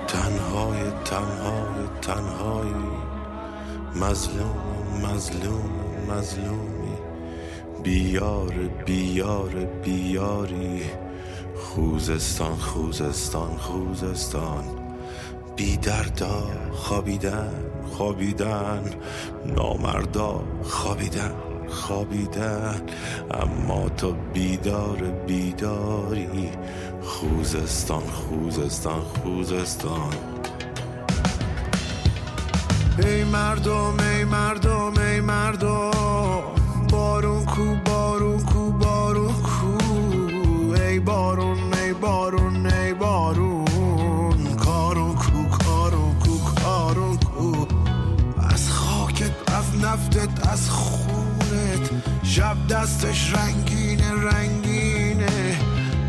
تنهای 0.07 0.91
تنهای 1.05 1.87
تنهای 2.01 2.73
مظلوم 3.95 4.57
مظلوم 5.03 5.69
مظلومی. 6.09 6.97
بیار 7.83 8.53
بیار 8.85 9.49
بیاری. 9.83 10.81
خوزستان 11.55 12.55
خوزستان 12.55 13.57
خوزستان. 13.57 14.76
بیدردا 15.57 16.47
خوابیدن 16.71 17.53
خوابیدن 17.91 18.83
نامردا 19.45 20.43
خوابیدن 20.63 21.31
خوابیدن. 21.67 22.81
اما 23.31 23.89
تو 23.89 24.15
بیدار 24.33 24.97
بیداری 25.27 26.49
خوزستان 27.01 28.01
خوزستان 28.01 29.01
خوزستان. 29.01 30.13
ای 32.99 33.23
مردم 33.23 33.97
ای 33.99 34.23
مردم 34.23 34.93
ای 34.97 35.21
مردم 35.21 35.91
بارون 36.91 37.45
کو 37.45 37.75
بارون 37.85 38.39
کو 38.39 38.71
بارون 38.71 39.33
کو. 39.33 39.77
ای 40.73 40.99
بارون 40.99 41.73
ای 41.73 41.93
بارون 41.93 42.56
نفتت 49.97 50.47
از 50.47 50.69
خونت. 50.69 51.91
شب 52.23 52.57
دستش 52.69 53.33
رنگینه 53.33 54.11
رنگینه. 54.11 55.59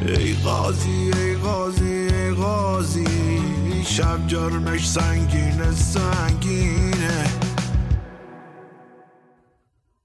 ای 0.06 0.34
قاضی 0.34 1.10
ای 1.16 1.34
قاضی 1.34 1.84
ای 1.84 2.30
قاضی. 2.30 3.42
شب 3.84 4.26
جرمش 4.26 4.88
سنگینه 4.88 5.72
سنگینه. 5.72 7.24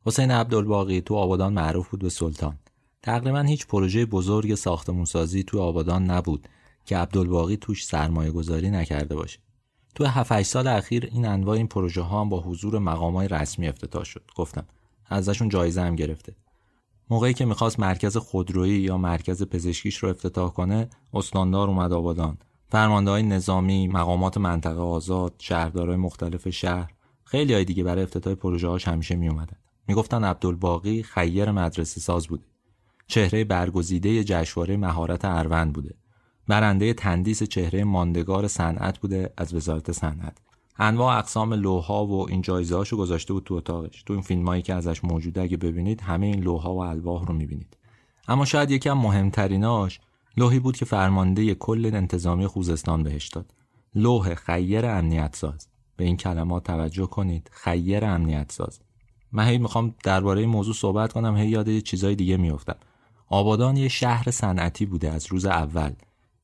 حسین 0.05 0.31
عبدالباقی 0.31 1.01
تو 1.01 1.15
آبادان 1.15 1.53
معروف 1.53 1.89
بود 1.89 2.01
به 2.01 2.09
سلطان. 2.09 2.59
تقریبا 3.01 3.41
هیچ 3.41 3.67
پروژه 3.67 4.05
بزرگ 4.05 4.55
ساختمونسازی 4.55 5.43
تو 5.43 5.59
آبادان 5.59 6.03
نبود 6.03 6.47
که 6.85 6.97
عبدالباقی 6.97 7.57
توش 7.57 7.85
سرمایه 7.85 8.31
گذاری 8.31 8.69
نکرده 8.69 9.15
باشه. 9.15 9.42
تو 9.95 10.05
7 10.05 10.41
سال 10.41 10.67
اخیر 10.67 11.09
این 11.11 11.25
انواع 11.25 11.57
این 11.57 11.67
پروژه 11.67 12.01
ها 12.01 12.21
هم 12.21 12.29
با 12.29 12.39
حضور 12.39 12.79
مقام 12.79 13.15
های 13.15 13.27
رسمی 13.27 13.67
افتتاح 13.67 14.03
شد. 14.03 14.23
گفتم. 14.35 14.65
ازشون 15.05 15.49
جایزه 15.49 15.81
هم 15.81 15.95
گرفته. 15.95 16.35
موقعی 17.09 17.33
که 17.33 17.45
می‌خواست 17.45 17.79
مرکز 17.79 18.17
خودرویی 18.17 18.79
یا 18.79 18.97
مرکز 18.97 19.43
پزشکیش 19.43 19.97
رو 19.97 20.09
افتتاح 20.09 20.53
کنه 20.53 20.89
استاندار 21.13 21.67
اومد 21.67 21.93
آبادان. 21.93 22.37
فرمانده 22.69 23.11
های 23.11 23.23
نظامی 23.23 23.87
مقامات 23.87 24.37
منطقه 24.37 24.81
آزاد 24.81 25.33
شهردارای 25.37 25.95
مختلف 25.95 26.49
شهر 26.49 26.93
خیلی 27.23 27.53
های 27.53 27.65
دیگه 27.65 27.83
برای 27.83 28.03
افتتاح 28.03 28.35
پروژه 28.35 28.67
هاش 28.67 28.87
همیشه 28.87 29.15
می 29.15 29.29
اومدن 29.29 29.57
می‌گفتن 29.87 30.23
عبدالباقی 30.23 31.03
خیر 31.03 31.51
مدرسه 31.51 32.01
ساز 32.01 32.27
بوده. 32.27 32.43
چهره 33.07 33.43
برگزیده 33.43 34.23
جشنواره 34.23 34.77
مهارت 34.77 35.25
اروند 35.25 35.73
بوده. 35.73 35.95
برنده 36.47 36.93
تندیس 36.93 37.43
چهره 37.43 37.83
ماندگار 37.83 38.47
صنعت 38.47 38.99
بوده 38.99 39.33
از 39.37 39.53
وزارت 39.53 39.91
صنعت. 39.91 40.37
انواع 40.77 41.17
اقسام 41.17 41.53
لوها 41.53 42.05
و 42.05 42.29
این 42.29 42.41
جایزه 42.41 42.95
گذاشته 42.95 43.33
بود 43.33 43.43
تو 43.43 43.53
اتاقش. 43.53 44.03
تو 44.03 44.13
این 44.13 44.21
فیلم 44.21 44.47
هایی 44.47 44.61
که 44.61 44.73
ازش 44.73 45.03
موجوده 45.03 45.41
اگه 45.41 45.57
ببینید 45.57 46.01
همه 46.01 46.25
این 46.25 46.43
لوها 46.43 46.73
و 46.73 46.79
الواح 46.79 47.25
رو 47.25 47.33
می‌بینید. 47.33 47.77
اما 48.27 48.45
شاید 48.45 48.87
از 48.87 48.97
مهمتریناش 48.97 49.99
لوحی 50.37 50.59
بود 50.59 50.77
که 50.77 50.85
فرمانده 50.85 51.55
کل 51.55 51.91
انتظامی 51.93 52.47
خوزستان 52.47 53.03
بهش 53.03 53.27
داد. 53.27 53.53
لوح 53.95 54.35
خیر 54.35 54.85
امنیت 54.85 55.35
ساز 55.35 55.67
به 55.97 56.03
این 56.03 56.17
کلمات 56.17 56.63
توجه 56.63 57.05
کنید. 57.05 57.49
خیر 57.53 58.05
امنیت 58.05 58.51
ساز 58.51 58.79
من 59.31 59.47
هی 59.47 59.57
می‌خوام 59.57 59.95
درباره 60.03 60.39
این 60.39 60.49
موضوع 60.49 60.73
صحبت 60.73 61.13
کنم 61.13 61.37
هی 61.37 61.47
یاد 61.47 61.79
چیزای 61.79 62.15
دیگه 62.15 62.37
میافتم. 62.37 62.75
آبادان 63.29 63.77
یه 63.77 63.87
شهر 63.87 64.31
صنعتی 64.31 64.85
بوده 64.85 65.11
از 65.11 65.25
روز 65.25 65.45
اول. 65.45 65.91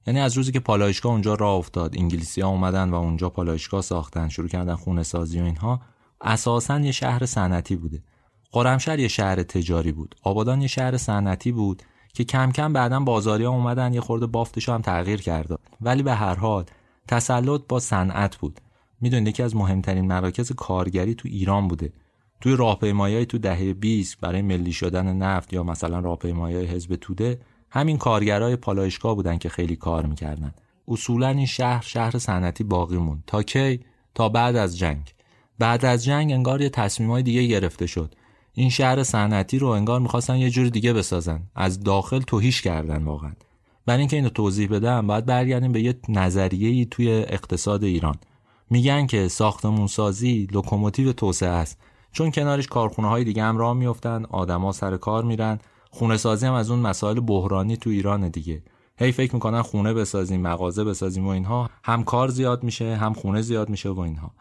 یعنی 0.09 0.21
از 0.21 0.37
روزی 0.37 0.51
که 0.51 0.59
پالایشگاه 0.59 1.11
اونجا 1.11 1.33
راه 1.33 1.55
افتاد 1.55 1.97
انگلیسی 1.97 2.41
ها 2.41 2.49
اومدن 2.49 2.89
و 2.89 2.95
اونجا 2.95 3.29
پالایشگاه 3.29 3.81
ساختن 3.81 4.29
شروع 4.29 4.47
کردن 4.47 4.75
خونه 4.75 5.03
سازی 5.03 5.41
و 5.41 5.43
اینها 5.43 5.81
اساسا 6.21 6.79
یه 6.79 6.91
شهر 6.91 7.25
صنعتی 7.25 7.75
بوده. 7.75 8.03
قرمشهر 8.51 8.99
یه 8.99 9.07
شهر 9.07 9.43
تجاری 9.43 9.91
بود. 9.91 10.15
آبادان 10.23 10.61
یه 10.61 10.67
شهر 10.67 10.97
صنعتی 10.97 11.51
بود 11.51 11.83
که 12.13 12.23
کم 12.23 12.51
کم 12.51 12.73
بعدا 12.73 12.99
بازاری 12.99 13.43
ها 13.43 13.51
اومدن 13.51 13.93
یه 13.93 14.01
خورده 14.01 14.25
بافتش 14.25 14.69
هم 14.69 14.81
تغییر 14.81 15.21
کرده 15.21 15.57
ولی 15.81 16.03
به 16.03 16.13
هر 16.13 16.35
حال 16.35 16.65
تسلط 17.07 17.61
با 17.69 17.79
صنعت 17.79 18.37
بود. 18.37 18.61
می‌دونید 19.01 19.27
یکی 19.27 19.43
از 19.43 19.55
مهمترین 19.55 20.07
مراکز 20.07 20.51
کارگری 20.51 21.15
تو 21.15 21.29
ایران 21.31 21.67
بوده. 21.67 21.93
توی 22.41 22.55
راهپیمایی 22.55 23.25
تو 23.25 23.37
دهه 23.37 23.73
20 23.73 24.19
برای 24.19 24.41
ملی 24.41 24.71
شدن 24.71 25.17
نفت 25.17 25.53
یا 25.53 25.63
مثلا 25.63 25.99
راهپیمایی 25.99 26.65
حزب 26.65 26.95
توده 26.95 27.39
همین 27.71 27.97
کارگرای 27.97 28.55
پالایشگاه 28.55 29.15
بودن 29.15 29.37
که 29.37 29.49
خیلی 29.49 29.75
کار 29.75 30.05
می‌کردن. 30.05 30.53
اصولا 30.87 31.27
این 31.27 31.45
شهر 31.45 31.81
شهر 31.81 32.17
صنعتی 32.17 32.63
باقی 32.63 32.97
موند. 32.97 33.23
تا 33.27 33.43
کی؟ 33.43 33.79
تا 34.15 34.29
بعد 34.29 34.55
از 34.55 34.77
جنگ. 34.77 35.13
بعد 35.59 35.85
از 35.85 36.03
جنگ 36.03 36.31
انگار 36.31 36.61
یه 36.61 36.69
تصمیمای 36.69 37.23
دیگه 37.23 37.47
گرفته 37.47 37.87
شد. 37.87 38.15
این 38.53 38.69
شهر 38.69 39.03
صنعتی 39.03 39.59
رو 39.59 39.67
انگار 39.67 39.99
می‌خواستن 39.99 40.35
یه 40.35 40.49
جور 40.49 40.69
دیگه 40.69 40.93
بسازن. 40.93 41.41
از 41.55 41.83
داخل 41.83 42.19
توهیش 42.19 42.61
کردن 42.61 43.03
واقعا. 43.03 43.31
برای 43.85 43.99
اینکه 43.99 44.15
اینو 44.15 44.29
توضیح 44.29 44.69
بدم 44.69 45.07
باید 45.07 45.25
برگردیم 45.25 45.71
به 45.71 45.81
یه 45.81 45.95
نظریه‌ای 46.09 46.85
توی 46.85 47.11
اقتصاد 47.11 47.83
ایران. 47.83 48.15
میگن 48.69 49.07
که 49.07 49.27
ساختمون 49.27 49.87
سازی 49.87 50.47
لوکوموتیو 50.51 51.13
توسعه 51.13 51.49
است. 51.49 51.77
چون 52.11 52.31
کنارش 52.31 52.67
کارخونه 52.67 53.07
های 53.07 53.23
دیگه 53.23 53.43
هم 53.43 53.57
راه 53.57 53.73
میفتن 53.73 54.25
آدما 54.25 54.71
سر 54.71 54.97
کار 54.97 55.23
میرن. 55.23 55.59
خونه 55.89 56.17
سازی 56.17 56.45
هم 56.45 56.53
از 56.53 56.71
اون 56.71 56.79
مسائل 56.79 57.19
بحرانی 57.19 57.77
تو 57.77 57.89
ایران 57.89 58.29
دیگه. 58.29 58.63
هی 58.97 59.11
فکر 59.11 59.33
می‌کنن 59.33 59.61
خونه 59.61 59.93
بسازیم 59.93 60.41
مغازه 60.41 60.83
بسازیم 60.83 61.25
و 61.25 61.29
اینها. 61.29 61.69
هم 61.83 62.03
کار 62.03 62.27
زیاد 62.27 62.63
میشه 62.63 62.95
هم 62.95 63.13
خونه 63.13 63.41
زیاد 63.41 63.69
میشه 63.69 63.89
و 63.89 63.99
اینها. 63.99 64.31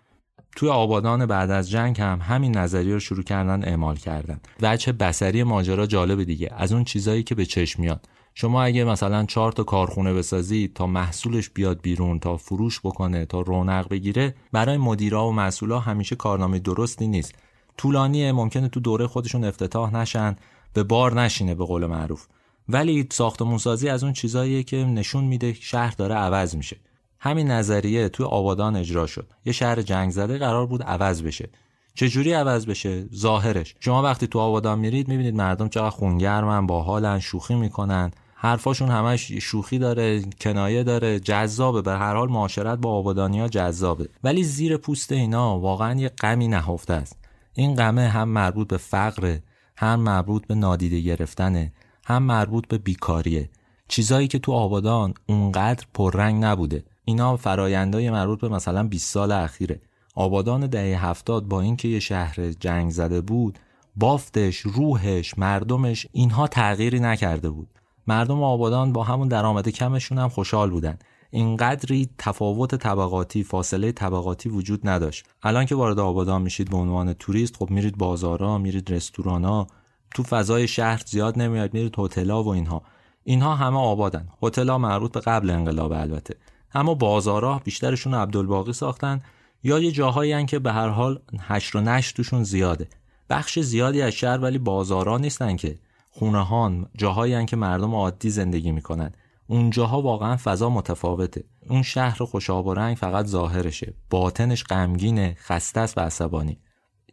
توی 0.57 0.69
آبادان 0.69 1.27
بعد 1.27 1.51
از 1.51 1.71
جنگ 1.71 2.01
هم 2.01 2.21
همین 2.23 2.57
نظریه 2.57 2.93
رو 2.93 3.01
شروع 3.01 3.23
کردن 3.23 3.65
اعمال 3.65 3.97
کردن. 3.97 4.41
وجه 4.63 4.93
بسری 4.93 5.43
ماجرا 5.43 5.87
جالب 5.87 6.23
دیگه. 6.23 6.51
از 6.57 6.73
اون 6.73 6.85
چیزایی 6.85 7.23
که 7.23 7.35
به 7.35 7.47
چشم 7.47 7.83
میاد. 7.83 8.09
شما 8.35 8.63
اگه 8.63 8.85
مثلا 8.85 9.25
چهار 9.25 9.53
تا 9.53 9.63
کارخونه 9.63 10.15
بسازید 10.15 10.75
تا 10.75 10.87
محصولش 10.87 11.51
بیاد 11.51 11.81
بیرون 11.83 12.19
تا 12.19 12.37
فروش 12.37 12.81
بکنه 12.81 13.25
تا 13.25 13.41
رونق 13.41 13.89
بگیره 13.89 14.35
برای 14.53 14.77
مدیرا 14.77 15.27
و 15.27 15.33
مسئولا 15.33 15.79
همیشه 15.79 16.17
کارنامه 16.17 16.59
درستی 16.59 17.07
نیست. 17.07 17.35
طولانیه 17.77 18.33
ممکنه 18.33 18.69
تو 18.69 18.81
دوره 18.81 19.07
خودشون 19.07 19.45
افتتاح 19.45 19.95
نشن. 19.95 20.37
به 20.79 20.85
بار 20.85 21.23
نشینه 21.23 21.55
به 21.55 21.65
قول 21.65 21.87
معروف. 21.87 22.27
ولی 22.69 23.07
ساختمون 23.13 23.59
سازی 23.59 23.89
از 23.89 24.05
اون 24.05 24.13
چیزاییه 24.13 24.63
که 24.63 24.77
نشون 24.77 25.25
میده 25.25 25.53
شهر 25.53 25.95
داره 25.99 26.15
عوض 26.15 26.57
میشه. 26.57 26.77
همین 27.19 27.51
نظریه 27.51 28.09
توی 28.09 28.27
آبادان 28.27 28.77
اجرا 28.77 29.07
شد. 29.07 29.31
یه 29.45 29.53
شهر 29.53 29.83
جنگ 29.83 30.11
زده 30.11 30.39
قرار 30.39 30.67
بود 30.67 30.83
عوض 30.83 31.23
بشه. 31.23 31.49
چه 31.95 32.09
جوری 32.09 32.33
عوض 32.33 32.67
بشه؟ 32.67 33.09
ظاهرش. 33.15 33.75
شما 33.81 34.03
وقتی 34.03 34.27
تو 34.27 34.39
آبادان 34.39 34.79
میرید 34.79 35.09
می‌بینید 35.09 35.35
مردم 35.35 35.69
چقدر 35.69 35.91
خونگرمن 35.91 36.67
باحالن 36.67 37.19
شوخی 37.19 37.55
می‌کنن. 37.55 38.11
حرفاشون 38.35 38.89
همش 38.89 39.33
شوخی 39.33 39.79
داره 39.79 40.23
کنایه 40.41 40.83
داره 40.83 41.21
جذابه. 41.21 41.83
به 41.83 41.93
هر 41.93 42.15
حال 42.15 42.29
معاشرت 42.31 42.79
با 42.79 42.91
آبادانیا 42.91 43.49
جذابه. 43.49 44.09
ولی 44.25 44.45
زیر 44.45 44.77
پوست 44.77 45.13
اینا 45.13 45.59
واقعا 45.59 46.01
یه 46.01 46.09
غمی 46.09 46.49
نهفته 46.49 46.93
است. 46.93 47.17
این 47.55 47.75
غمه 47.75 48.09
هم 48.09 48.29
مربوط 48.29 48.69
به 48.69 48.77
فقر 48.77 49.39
هم 49.81 50.01
مربوط 50.01 50.47
به 50.47 50.55
نادیده 50.55 51.01
گرفتنه 51.01 51.73
هم 52.05 52.23
مربوط 52.23 52.69
به 52.69 52.79
بیکاریه. 52.79 53.51
چیزایی 53.89 54.29
که 54.29 54.39
تو 54.39 54.53
آبادان 54.53 55.15
اونقدر 55.27 55.87
پررنگ 55.95 56.45
نبوده. 56.45 56.85
اینا 57.05 57.37
فرایندای 57.37 58.11
مربوط 58.11 58.41
به 58.41 58.49
مثلا 58.49 58.89
20 58.89 59.13
سال 59.13 59.33
اخیره. 59.33 59.81
آبادان 60.15 60.67
دهه 60.67 61.07
هفتاد 61.07 61.45
با 61.45 61.61
اینکه 61.61 61.89
یه 61.89 62.01
شهر 62.01 62.51
جنگ 62.51 62.91
زده 62.91 63.21
بود 63.21 63.59
بافتش 63.97 64.57
روحش 64.57 65.39
مردمش 65.39 66.07
اینها 66.13 66.47
تغییری 66.47 67.01
نکرده 67.01 67.51
بود. 67.51 67.69
مردم 68.07 68.43
آبادان 68.43 68.93
با 68.93 69.05
همون 69.05 69.29
درآمد 69.29 69.69
کمشون 69.69 70.19
هم 70.19 70.29
خوشحال 70.29 70.71
بودن. 70.71 70.99
اینقدری 71.31 72.11
تفاوت 72.19 72.75
طبقاتی 72.75 73.45
فاصله 73.45 73.93
طبقاتی 73.93 74.49
وجود 74.49 74.89
نداشت. 74.89 75.25
الان 75.43 75.67
که 75.67 75.75
وارد 75.75 75.99
آبادان 75.99 76.43
میشید 76.43 76.71
به 76.71 76.77
عنوان 76.77 77.13
توریست 77.13 77.57
خب 77.57 77.71
میرید 77.71 77.99
بازارا 77.99 78.59
میرید 78.59 78.93
رستورانا 78.93 79.67
تو 80.15 80.23
فضای 80.23 80.69
شهر 80.69 81.03
زیاد 81.07 81.39
نمیاد 81.39 81.75
میرید 81.75 81.95
هتل‌ها 81.99 82.43
و 82.43 82.49
اینها. 82.49 82.83
اینها 83.25 83.55
همه 83.55 83.79
آبادن. 83.79 84.29
هتل‌ها 84.43 84.79
مربوط 84.79 85.13
به 85.13 85.21
قبل 85.21 85.51
انقلاب 85.51 85.93
البته. 85.93 86.37
اما 86.75 86.95
بازارا 86.95 87.61
بیشترشون 87.65 88.15
عبدالباقی 88.15 88.73
ساختن. 88.73 89.21
یا 89.63 89.79
یه 89.79 89.91
جاهایی 89.93 90.47
که 90.47 90.59
به 90.59 90.73
هر 90.73 90.89
حال 90.89 91.21
هشت 91.41 91.77
و 91.77 91.81
نشت 91.81 92.17
توشون 92.17 92.45
زیاده. 92.45 92.89
بخش 93.31 93.59
زیادی 93.59 94.03
از 94.03 94.13
شهر 94.13 94.39
ولی 94.39 94.59
بازارا 94.59 95.19
نیستن 95.19 95.57
که. 95.57 95.79
خونه 96.11 96.87
جاهایی 96.97 97.47
که 97.47 97.57
مردم 97.57 97.95
عادی 97.95 98.31
زندگی 98.31 98.73
می‌کنن. 98.73 99.13
اونجاها 99.51 100.03
واقعا 100.03 100.37
فضا 100.37 100.71
متفاوته. 100.71 101.45
اون 101.69 101.83
شهر 101.83 102.25
خوشاب 102.25 102.67
و 102.67 102.75
رنگ 102.75 102.97
فقط 102.97 103.27
ظاهرشه. 103.27 103.95
باطنش 104.11 104.65
غمگینه 104.65 105.37
خسته 105.39 105.81
است 105.81 105.99
و 105.99 106.01
عصبانی. 106.01 106.59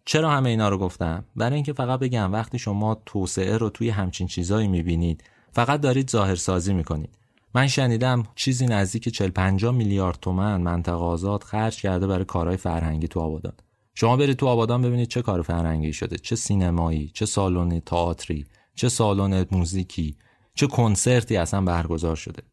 چرا 0.06 0.32
همه 0.32 0.50
اینا 0.50 0.70
رو 0.70 0.78
گفتم؟ 0.78 1.26
برای 1.36 1.56
اینکه 1.56 1.74
فقط 1.74 2.00
بگم 2.00 2.34
وقتی 2.34 2.60
شما 2.60 3.02
توسعه 3.06 3.58
رو 3.58 3.70
توی 3.70 3.90
همچین 3.90 4.28
چیزایی 4.28 4.68
می‌بینید 4.68 5.24
فقط 5.52 5.82
دارید 5.82 6.10
ظاهرسازی 6.10 6.74
می‌کنید. 6.74 7.18
من 7.54 7.68
شنیدم 7.68 8.24
چیزی 8.36 8.66
نزدیک 8.66 9.10
40 9.10 9.30
50 9.30 9.72
میلیارد 9.74 10.18
تومن 10.22 10.62
منطقه 10.62 10.96
آزاد 10.96 11.44
خرج 11.44 11.82
کرده 11.82 12.08
برای 12.08 12.26
کارهای 12.26 12.58
فرهنگی 12.58 13.08
تو 13.08 13.20
آبادان. 13.20 13.54
شما 13.94 14.18
برید 14.18 14.38
تو 14.38 14.48
آبادان 14.48 14.82
ببینید 14.82 15.08
چه 15.08 15.22
کار 15.22 15.42
فرهنگی 15.42 15.94
شده. 15.94 16.18
چه 16.18 16.36
سینمایی 16.36 17.12
چه 17.14 17.26
سالن 17.26 17.80
تئاتری 17.80 18.46
چه 18.76 18.90
سالن 18.90 19.46
موزیکی. 19.52 20.18
چه 20.56 20.68
کنسرتی 20.68 21.38
اصلا 21.38 21.62
برگزار 21.62 22.16
شده. 22.16 22.44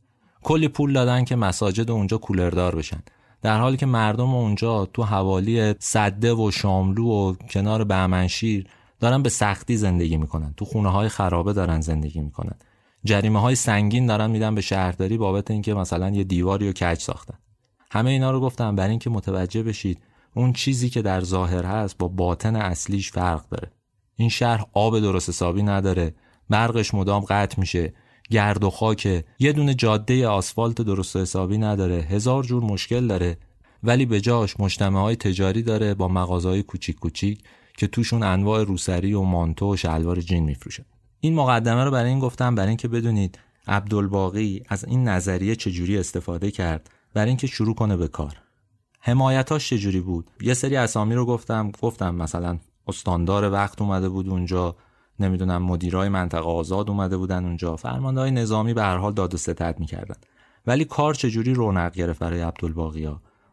کلی 0.43 0.69
پول 0.69 0.93
دادن 0.93 1.25
که 1.25 1.37
مساجد 1.37 1.91
اونجا 1.91 2.19
کولردار 2.19 2.75
بشن. 2.75 3.03
در 3.43 3.61
حالی 3.61 3.77
که 3.77 3.87
مردم 3.87 4.35
اونجا 4.35 4.87
تو 4.87 5.03
حوالی 5.03 5.75
صده 5.79 6.35
و 6.35 6.51
شاملو 6.51 7.05
و 7.05 7.35
کنار 7.35 7.85
بهمنشیر 7.85 8.67
دارن 9.01 9.23
به 9.23 9.29
سختی 9.29 9.77
زندگی 9.77 10.17
می‌کنن. 10.17 10.55
تو 10.57 10.65
خونه 10.65 10.89
های 10.89 11.09
خرابه 11.09 11.53
دارن 11.53 11.81
زندگی 11.81 12.21
می‌کنن. 12.21 12.55
جریمه 13.05 13.41
های 13.41 13.55
سنگین 13.55 14.07
دارن 14.07 14.31
میدن 14.31 14.55
به 14.55 14.61
شهرداری 14.61 15.19
بابت 15.19 15.51
اینکه 15.51 15.75
مثلا 15.75 16.11
یه 16.11 16.25
دیواری 16.25 16.69
و 16.69 16.73
کج 16.73 16.99
ساختن. 16.99 17.39
همه 17.91 18.11
اینا 18.11 18.31
رو 18.31 18.41
گفتم 18.41 18.77
برای 18.77 18.91
اینکه 18.91 19.11
متوجه 19.11 19.63
بشید 19.63 19.99
اون 20.35 20.53
چیزی 20.53 20.91
که 20.91 21.03
در 21.03 21.21
ظاهر 21.21 21.65
هست 21.65 21.99
با 21.99 22.09
باطن 22.09 22.57
اصلیش 22.57 23.11
فرق 23.11 23.49
داره. 23.49 23.71
این 24.17 24.29
شهر 24.29 24.67
آب 24.73 25.01
درست 25.01 25.29
حسابی 25.29 25.63
نداره. 25.63 26.15
برقش 26.51 26.95
مدام 26.95 27.25
قطع 27.25 27.61
میشه. 27.61 27.93
گرد 28.31 28.65
و 28.65 28.71
خاک. 28.71 29.25
یه 29.39 29.53
دونه 29.53 29.75
جاده 29.75 30.29
آسفالت 30.29 30.83
درست 30.83 31.17
حسابی 31.17 31.59
نداره. 31.59 31.95
هزار 31.95 32.45
جور 32.45 32.63
مشکل 32.63 33.07
داره. 33.07 33.37
ولی 33.83 34.07
به 34.07 34.21
جاش 34.21 34.61
مجتمع 34.61 35.01
های 35.01 35.17
تجاری 35.17 35.63
داره 35.63 35.95
با 35.95 36.09
مغازهای 36.09 36.63
کوچیک 36.63 36.99
کوچیک 36.99 37.43
که 37.77 37.87
توشون 37.87 38.23
انواع 38.23 38.65
روسری 38.65 39.15
و 39.15 39.23
مانتو 39.23 39.73
و 39.73 39.77
شلوار 39.77 40.21
جین 40.21 40.45
میفروشن. 40.45 40.85
این 41.21 41.35
مقدمه 41.35 41.85
رو 41.85 41.91
برای 41.91 42.11
این 42.11 42.19
گفتم 42.19 42.55
برای 42.55 42.69
اینکه 42.69 42.89
بدونید 42.89 43.39
عبدالباقی 43.69 44.63
از 44.69 44.85
این 44.85 45.09
نظریه 45.09 45.57
چجوری 45.57 45.99
استفاده 45.99 46.51
کرد 46.51 46.91
برای 47.15 47.29
اینکه 47.29 47.47
شروع 47.47 47.75
کنه 47.75 47.97
به 47.97 48.09
کار. 48.09 48.37
حمایتاش 49.01 49.71
چجوری 49.71 50.01
بود؟ 50.01 50.31
یه 50.41 50.55
سری 50.55 50.77
اسامی 50.77 51.15
رو 51.15 51.27
گفتم. 51.27 51.71
گفتم 51.83 52.15
مثلا 52.15 52.59
استاندار 52.87 53.53
وقت 53.53 53.83
اومده 53.83 54.09
بود 54.09 54.29
اونجا. 54.29 54.77
نمی‌دونم 55.25 55.63
مدیرای 55.63 56.09
منطقه 56.09 56.49
آزاد 56.49 56.91
اومده 56.91 57.17
بودن 57.17 57.45
اونجا. 57.45 57.77
فرمانده 57.77 58.31
نظامی 58.31 58.75
به 58.75 58.83
هر 58.83 58.97
حال 58.97 59.13
داد 59.13 59.35
و 59.35 59.37
ستد 59.37 59.77
می‌کردن. 59.79 60.17
ولی 60.67 60.85
کار 60.85 61.15
چجوری 61.15 61.55
رونق 61.55 61.93
گرفت 61.93 62.19
برای 62.19 62.41
عبدالباقی 62.41 63.09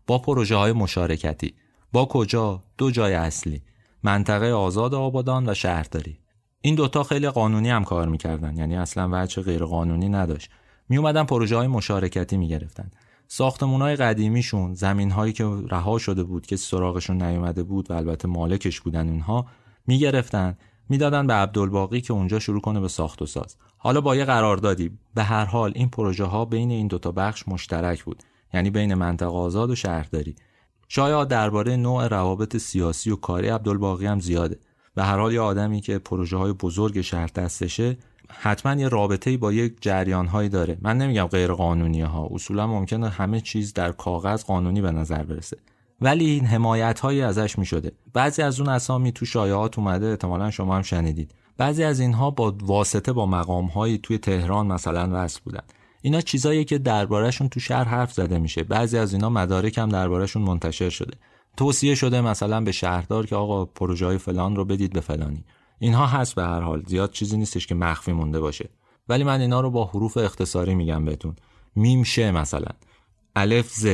با 0.07 0.17
پروژه 0.17 0.55
های 0.55 0.71
مشارکتی. 0.71 1.53
با 1.91 2.05
کجا؟ 2.05 2.63
دو 2.77 2.91
جای 2.91 3.13
اصلی. 3.13 3.61
منطقه 4.03 4.51
آزاد 4.51 4.93
آبادان 4.93 5.49
و 5.49 5.53
شهرداری. 5.53 6.19
این 6.61 6.75
دوتا 6.75 7.03
خیلی 7.03 7.29
قانونی 7.29 7.69
هم 7.69 7.83
کار 7.83 8.07
می‌کردن. 8.07 8.57
یعنی 8.57 8.75
اصلا 8.75 9.09
وجه 9.11 9.43
غیر 9.43 9.65
قانونی 9.65 10.09
نداشت. 10.09 10.49
می 10.89 10.97
اومدن 10.97 11.23
پروژه 11.23 11.55
های 11.55 11.67
مشارکتی 11.67 12.37
می‌گرفتن. 12.37 12.91
ساختمون 13.27 13.81
های 13.81 13.95
قدیمیشون 13.95 14.73
زمین 14.73 15.11
هایی 15.11 15.33
که 15.33 15.45
رها 15.45 15.97
شده 15.97 16.23
بود 16.23 16.45
که 16.45 16.55
سراغشون 16.55 17.23
نیومده 17.23 17.63
بود 17.63 17.91
و 17.91 17.93
البته 17.93 18.27
مالکش 18.27 18.81
بودن 18.81 19.09
اونها 19.09 19.45
می‌گرفتن. 19.87 20.57
می‌دادن 20.89 21.27
به 21.27 21.33
عبدالباقی 21.33 22.01
که 22.01 22.13
اونجا 22.13 22.39
شروع 22.39 22.61
کنه 22.61 22.79
به 22.79 22.87
ساخت 22.87 23.21
و 23.21 23.25
ساز. 23.25 23.55
حالا 23.77 24.01
با 24.01 24.15
یه 24.15 24.25
قراردادی 24.25 24.91
به 25.15 25.23
هر 25.23 25.45
حال 25.45 25.71
این 25.75 25.89
پروژه 25.89 26.23
ها 26.23 26.45
بین 26.45 26.71
این 26.71 26.87
دوتا 26.87 27.11
بخش 27.11 27.47
مشترک 27.47 28.03
بود. 28.03 28.23
یعنی 28.53 28.69
بین 28.69 28.93
منطقه 28.93 29.29
آزاد 29.29 29.69
و 29.69 29.75
شهرداری. 29.75 30.35
شاید 30.87 31.27
درباره 31.27 31.75
نوع 31.75 32.07
روابط 32.07 32.57
سیاسی 32.57 33.11
و 33.11 33.15
کاری 33.15 33.47
عبدالباقی 33.47 34.05
هم 34.05 34.19
زیاده. 34.19 34.59
به 34.95 35.03
هر 35.03 35.17
حال 35.17 35.33
یه 35.33 35.41
آدمی 35.41 35.81
که 35.81 35.99
پروژه 35.99 36.37
های 36.37 36.53
بزرگ 36.53 37.01
شهر 37.01 37.27
دستشه 37.35 37.97
حتما 38.29 38.81
یه 38.81 38.87
رابطه‌ای 38.87 39.37
با 39.37 39.53
یک 39.53 39.75
جریان 39.81 40.27
هایی 40.27 40.49
داره. 40.49 40.77
من 40.81 40.97
نمیگم 40.97 41.25
غیر 41.25 41.53
قانونی 41.53 42.01
ها 42.01 42.29
اصولا 42.31 42.67
ممکنه 42.67 43.09
همه 43.09 43.41
چیز 43.41 43.73
در 43.73 43.91
کاغذ 43.91 44.43
قانونی 44.43 44.81
به 44.81 44.91
نظر 44.91 45.23
برسه. 45.23 45.57
ولی 46.01 46.25
این 46.25 46.45
حمایت 46.45 47.05
ازش 47.05 47.59
می 47.59 47.65
شده 47.65 47.91
بعضی 48.13 48.41
از 48.41 48.59
اون 48.59 48.69
اسامی 48.69 49.11
تو 49.11 49.25
شایعات 49.25 49.79
اومده 49.79 50.07
احتمالا 50.07 50.51
شما 50.51 50.75
هم 50.75 50.81
شنیدید. 50.81 51.31
بعضی 51.57 51.83
از 51.83 51.99
اینها 51.99 52.31
با 52.31 52.55
واسطه 52.61 53.13
با 53.13 53.25
مقام 53.25 53.97
توی 53.97 54.17
تهران 54.17 54.67
مثلا 54.67 55.09
وصل 55.11 55.39
بودن. 55.43 55.63
اینا 56.01 56.21
چیزایی 56.21 56.65
که 56.65 56.77
دربارهشون 56.77 57.49
تو 57.49 57.59
شهر 57.59 57.83
حرف 57.83 58.13
زده 58.13 58.39
میشه. 58.39 58.63
بعضی 58.63 58.97
از 58.97 59.13
اینا 59.13 59.29
مدارک 59.29 59.77
هم 59.77 59.89
دربارهشون 59.89 60.41
منتشر 60.41 60.89
شده. 60.89 61.17
توصیه 61.57 61.95
شده 61.95 62.21
مثلا 62.21 62.61
به 62.61 62.71
شهردار 62.71 63.25
که 63.25 63.35
آقا 63.35 63.65
پروژه 63.65 64.05
های 64.05 64.17
فلان 64.17 64.55
رو 64.55 64.65
بدید 64.65 64.93
به 64.93 64.99
فلانی. 65.01 65.43
اینها 65.79 66.05
هست 66.05 66.35
به 66.35 66.43
هر 66.43 66.61
حال. 66.61 66.83
زیاد 66.87 67.11
چیزی 67.11 67.37
نیستش 67.37 67.67
که 67.67 67.75
مخفی 67.75 68.11
مونده 68.11 68.39
باشه. 68.39 68.69
ولی 69.09 69.23
من 69.23 69.41
اینا 69.41 69.61
رو 69.61 69.71
با 69.71 69.85
حروف 69.85 70.17
اختصاری 70.17 70.75
میگم 70.75 71.05
بهتون. 71.05 71.35
میم 71.75 72.03
شه 72.03 72.31
مثلا. 72.31 72.71
الف 73.35 73.69
ز. 73.73 73.87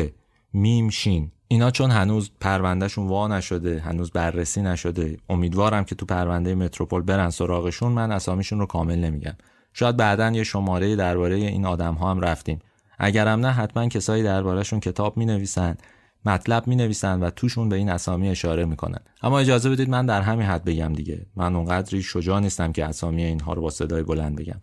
میم 0.54 0.90
شین. 0.90 1.32
اینا 1.48 1.72
چون 1.72 1.92
هنوز 1.92 2.32
پروندهشون 2.40 3.08
وا 3.08 3.28
نشده 3.28 3.80
هنوز 3.80 4.12
بررسی 4.12 4.62
نشده 4.62 5.18
امیدوارم 5.30 5.84
که 5.84 5.96
تو 5.96 6.06
پرونده 6.06 6.56
متروپول 6.56 7.02
برن 7.02 7.30
سراغشون 7.30 7.92
من 7.92 8.12
اسامیشون 8.12 8.60
رو 8.60 8.66
کامل 8.66 9.00
نمیگم. 9.00 9.36
شاید 9.74 9.98
بعدا 9.98 10.32
یه 10.32 10.44
شماره 10.44 10.96
درباره 10.96 11.36
این 11.36 11.66
آدم 11.66 11.94
ها 11.94 12.12
هم 12.12 12.20
رفتیم. 12.20 12.60
اگرم 13.00 13.40
نه 13.40 13.52
حتما 13.52 13.88
کسایی 13.88 14.24
دربارهشون 14.24 14.80
کتاب 14.80 15.18
می 15.18 15.26
نویسن 15.26 15.78
مطلب 16.26 16.68
می 16.68 16.76
نویسن 16.76 17.20
و 17.20 17.30
توشون 17.30 17.70
به 17.70 17.76
این 17.76 17.90
اسامی 17.90 18.30
اشاره 18.30 18.66
می‌کنن. 18.66 19.00
اما 19.22 19.40
اجازه 19.40 19.70
بدید 19.70 19.90
من 19.90 20.06
در 20.06 20.22
همین 20.22 20.46
حد 20.46 20.66
بگم 20.66 20.94
دیگه. 20.94 21.26
من 21.36 21.56
اونقدری 21.56 22.04
شجاع 22.04 22.40
نیستم 22.40 22.72
که 22.72 22.86
اسامی 22.86 23.24
اینها 23.24 23.54
رو 23.54 23.62
با 23.62 23.70
صدای 23.70 24.04
بلند 24.04 24.36
بگم. 24.36 24.60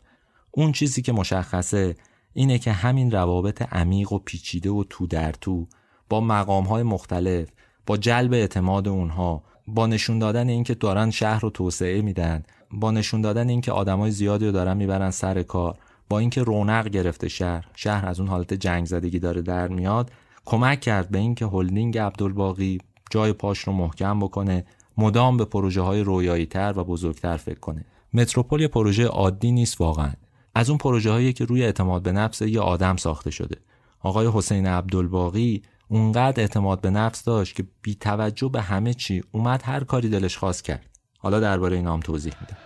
اون 0.51 0.72
چیزی 0.72 1.03
که 1.03 1.12
مشخصه 1.12 1.97
اینه 2.33 2.59
که 2.59 2.72
همین 2.72 3.11
روابط 3.11 3.62
عمیق 3.62 4.12
و 4.12 4.18
پیچیده 4.18 4.70
و 4.70 4.85
تو 4.91 5.07
در 5.07 5.33
تو 5.33 5.66
با 6.12 6.20
مقام 6.20 6.64
های 6.64 6.82
مختلف 6.82 7.48
با 7.86 7.96
جلب 7.96 8.32
اعتماد 8.32 8.88
اونها 8.88 9.42
با 9.66 9.86
نشون 9.86 10.18
دادن 10.18 10.48
اینکه 10.48 10.74
دارن 10.74 11.10
شهر 11.10 11.40
رو 11.40 11.50
توسعه 11.50 12.02
میدن 12.02 12.42
با 12.70 12.90
نشون 12.90 13.20
دادن 13.20 13.48
اینکه 13.48 13.72
آدمای 13.72 14.10
زیادی 14.10 14.46
رو 14.46 14.52
دارن 14.52 14.76
می‌برن 14.76 15.10
سر 15.10 15.42
کار 15.42 15.78
با 16.08 16.18
اینکه 16.18 16.42
رونق 16.42 16.88
گرفته 16.88 17.28
شهر 17.28 17.66
شهر 17.74 18.06
از 18.06 18.20
اون 18.20 18.28
حالت 18.28 18.54
جنگ 18.54 18.86
زدگی 18.86 19.18
داره 19.18 19.42
در 19.42 19.68
میاد 19.68 20.10
کمک 20.44 20.80
کرد 20.80 21.10
به 21.10 21.18
اینکه 21.18 21.46
هلدینگ 21.46 21.98
عبدالباقی 21.98 22.78
جای 23.10 23.32
پاش 23.32 23.58
رو 23.58 23.72
محکم 23.72 24.20
بکنه 24.20 24.64
مدام 24.98 25.36
به 25.36 25.44
پروژه 25.44 25.80
های 25.80 26.00
رویایی 26.00 26.46
تر 26.46 26.74
و 26.76 26.84
بزرگتر 26.84 27.36
فکر 27.36 27.60
کنه. 27.60 27.84
متروپول 28.14 28.60
یه 28.60 28.68
پروژه 28.68 29.06
عادی 29.06 29.52
نیست 29.52 29.80
واقعا. 29.80 30.12
از 30.54 30.70
اون 30.70 30.78
پروژه 30.78 31.10
هایی 31.10 31.32
که 31.32 31.44
روی 31.44 31.64
اعتماد 31.64 32.02
به 32.02 32.12
نفس 32.12 32.42
یه 32.42 32.60
آدم 32.60 32.96
ساخته 32.96 33.30
شده. 33.30 33.56
آقای 34.00 34.30
حسین 34.34 34.66
عبدالباقی 34.66 35.62
اونقدر 35.93 36.40
اعتماد 36.40 36.80
به 36.80 36.90
نفس 36.90 37.24
داشت 37.24 37.57
که 37.57 37.64
بی 37.82 37.95
توجه 37.95 38.49
به 38.49 38.62
همه 38.62 38.95
چی 38.95 39.22
اومد 39.32 39.62
هر 39.64 39.84
کاری 39.84 40.09
دلش 40.09 40.36
خواست 40.36 40.64
کرد. 40.64 40.86
حالا 41.18 41.40
درباره 41.40 41.76
این 41.76 41.86
هم 41.86 42.01
توضیح 42.01 42.32
میدم. 42.40 42.57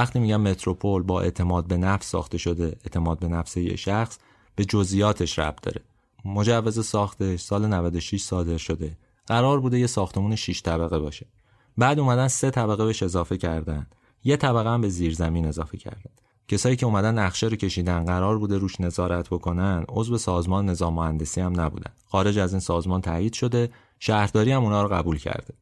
وقتی 0.00 0.18
میگم 0.18 0.40
متروپول 0.40 1.02
با 1.02 1.20
اعتماد 1.20 1.66
به 1.66 1.76
نفس 1.76 2.10
ساخته 2.10 2.38
شده 2.38 2.64
اعتماد 2.84 3.18
به 3.18 3.28
نفس 3.28 3.56
یه 3.56 3.76
شخص 3.76 4.18
به 4.56 4.64
جزئیاتش 4.64 5.38
ربط 5.38 5.62
داره. 5.62 5.80
مجوز 6.24 6.86
ساختش 6.86 7.40
سال 7.40 7.66
96 7.66 8.22
صادر 8.22 8.56
شده. 8.56 8.96
قرار 9.26 9.60
بوده 9.60 9.78
یه 9.78 9.86
ساختمون 9.86 10.36
6 10.36 10.62
طبقه 10.62 10.98
باشه. 10.98 11.26
بعد 11.78 11.98
اومدن 11.98 12.28
سه 12.28 12.50
طبقه 12.50 12.84
بهش 12.84 13.02
اضافه 13.02 13.36
کردن. 13.36 13.86
یه 14.24 14.36
طبقه 14.36 14.70
هم 14.70 14.80
به 14.80 14.88
زیرزمین 14.88 15.46
اضافه 15.46 15.78
کردن. 15.78 16.10
کسایی 16.48 16.76
که 16.76 16.86
اومدن 16.86 17.18
نقشه 17.18 17.46
رو 17.46 17.56
کشیدن 17.56 18.04
قرار 18.04 18.38
بوده 18.38 18.58
روش 18.58 18.80
نظارت 18.80 19.28
بکنن 19.28 19.84
عضو 19.88 20.18
سازمان 20.18 20.66
نظام 20.66 20.94
مهندسی 20.94 21.40
هم 21.40 21.60
نبودن. 21.60 21.92
خارج 22.06 22.38
از 22.38 22.52
این 22.52 22.60
سازمان 22.60 23.00
تایید 23.00 23.32
شده 23.32 23.70
شهرداری 23.98 24.52
هم 24.52 24.62
اونا 24.62 24.82
رو 24.82 24.88
قبول 24.88 25.18
کرده. 25.18 25.54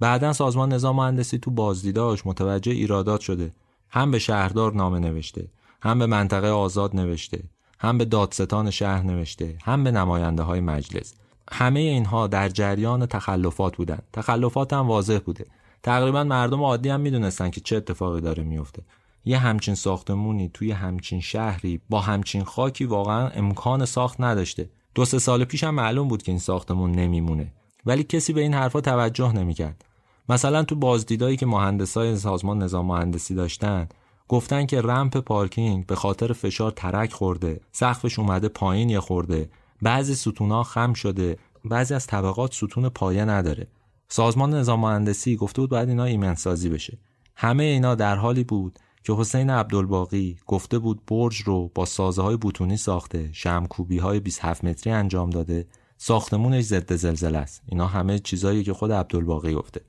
بعدا 0.00 0.32
سازمان 0.32 0.72
نظام 0.72 0.96
مهندسی 0.96 1.38
تو 1.38 1.50
بازدیداش 1.50 2.26
متوجه 2.26 2.72
ایرادات 2.72 3.20
شده. 3.20 3.52
هم 3.92 4.10
به 4.10 4.18
شهردار 4.18 4.74
نامه 4.74 4.98
نوشته 4.98 5.48
هم 5.82 5.98
به 5.98 6.06
منطقه 6.06 6.48
آزاد 6.48 6.96
نوشته 6.96 7.42
هم 7.78 7.98
به 7.98 8.04
دادستان 8.04 8.70
شهر 8.70 9.02
نوشته 9.02 9.56
هم 9.64 9.84
به 9.84 9.90
نماینده 9.90 10.42
های 10.42 10.60
مجلس. 10.60 11.14
همه 11.52 11.80
اینها 11.80 12.26
در 12.26 12.48
جریان 12.48 13.06
تخلفات 13.06 13.76
بودن. 13.76 13.98
تخلفات 14.12 14.72
هم 14.72 14.88
واضح 14.88 15.18
بوده. 15.18 15.46
تقریبا 15.82 16.24
مردم 16.24 16.62
عادی 16.62 16.88
هم 16.88 17.00
می‌دونستن 17.00 17.50
که 17.50 17.60
چه 17.60 17.76
اتفاقی 17.76 18.20
داره 18.20 18.42
میفته 18.42 18.82
یه 19.24 19.38
همچین 19.38 19.74
ساختمونی 19.74 20.50
توی 20.54 20.70
همچین 20.70 21.20
شهری 21.20 21.80
با 21.90 22.00
همچین 22.00 22.44
خاکی 22.44 22.84
واقعا 22.84 23.28
امکان 23.28 23.84
ساخت 23.84 24.20
نداشته. 24.20 24.70
دو 24.94 25.04
سه 25.04 25.18
سال 25.18 25.44
پیش 25.44 25.64
هم 25.64 25.74
معلوم 25.74 26.08
بود 26.08 26.22
که 26.22 26.32
این 26.32 26.38
ساختمون 26.38 26.92
نمیمونه. 26.92 27.52
ولی 27.86 28.04
کسی 28.04 28.32
به 28.32 28.40
این 28.40 28.54
حرفا 28.54 28.80
توجه 28.80 29.32
نمی‌کرد. 29.32 29.84
مثلا 30.28 30.62
تو 30.62 30.74
بازدیدایی 30.74 31.36
که 31.36 31.46
مهندسای 31.46 32.16
سازمان 32.16 32.62
نظام 32.62 32.86
مهندسی 32.86 33.34
داشتن 33.34 33.88
گفتن 34.28 34.66
که 34.66 34.80
رمپ 34.80 35.16
پارکینگ 35.16 35.86
به 35.86 35.94
خاطر 35.96 36.32
فشار 36.32 36.70
ترک 36.70 37.12
خورده 37.12 37.60
سقفش 37.72 38.18
اومده 38.18 38.48
پایین 38.48 38.90
یه 38.90 39.00
خورده 39.00 39.50
بعضی 39.82 40.14
ستونا 40.14 40.62
خم 40.62 40.92
شده 40.92 41.38
بعضی 41.64 41.94
از 41.94 42.06
طبقات 42.06 42.54
ستون 42.54 42.88
پایه 42.88 43.24
نداره. 43.24 43.66
سازمان 44.08 44.54
نظام 44.54 44.80
مهندسی 44.80 45.36
گفته 45.36 45.60
بود 45.60 45.70
باید 45.70 45.88
اینا 45.88 46.04
ایمنسازی 46.04 46.68
بشه. 46.68 46.98
همه 47.36 47.64
اینا 47.64 47.94
در 47.94 48.16
حالی 48.16 48.44
بود 48.44 48.78
که 49.04 49.12
حسین 49.12 49.50
عبدالباقی 49.50 50.36
گفته 50.46 50.78
بود 50.78 51.02
برج 51.06 51.36
رو 51.42 51.70
با 51.74 51.84
سازه 51.84 52.22
های 52.22 52.36
بوتونی 52.36 52.76
ساخته 52.76 53.30
شمکوبی 53.32 53.98
های 53.98 54.20
27 54.20 54.64
متری 54.64 54.92
انجام 54.92 55.30
داده 55.30 55.66
ساختمونش 55.96 56.64
ضد 56.64 56.94
زلزله 56.94 57.38
است. 57.38 57.62
اینا 57.66 57.86
همه 57.86 58.18
چیزایی 58.18 58.64
که 58.64 58.72
خود 58.72 58.92
عبدالباقی 58.92 59.54
گفته. 59.54 59.80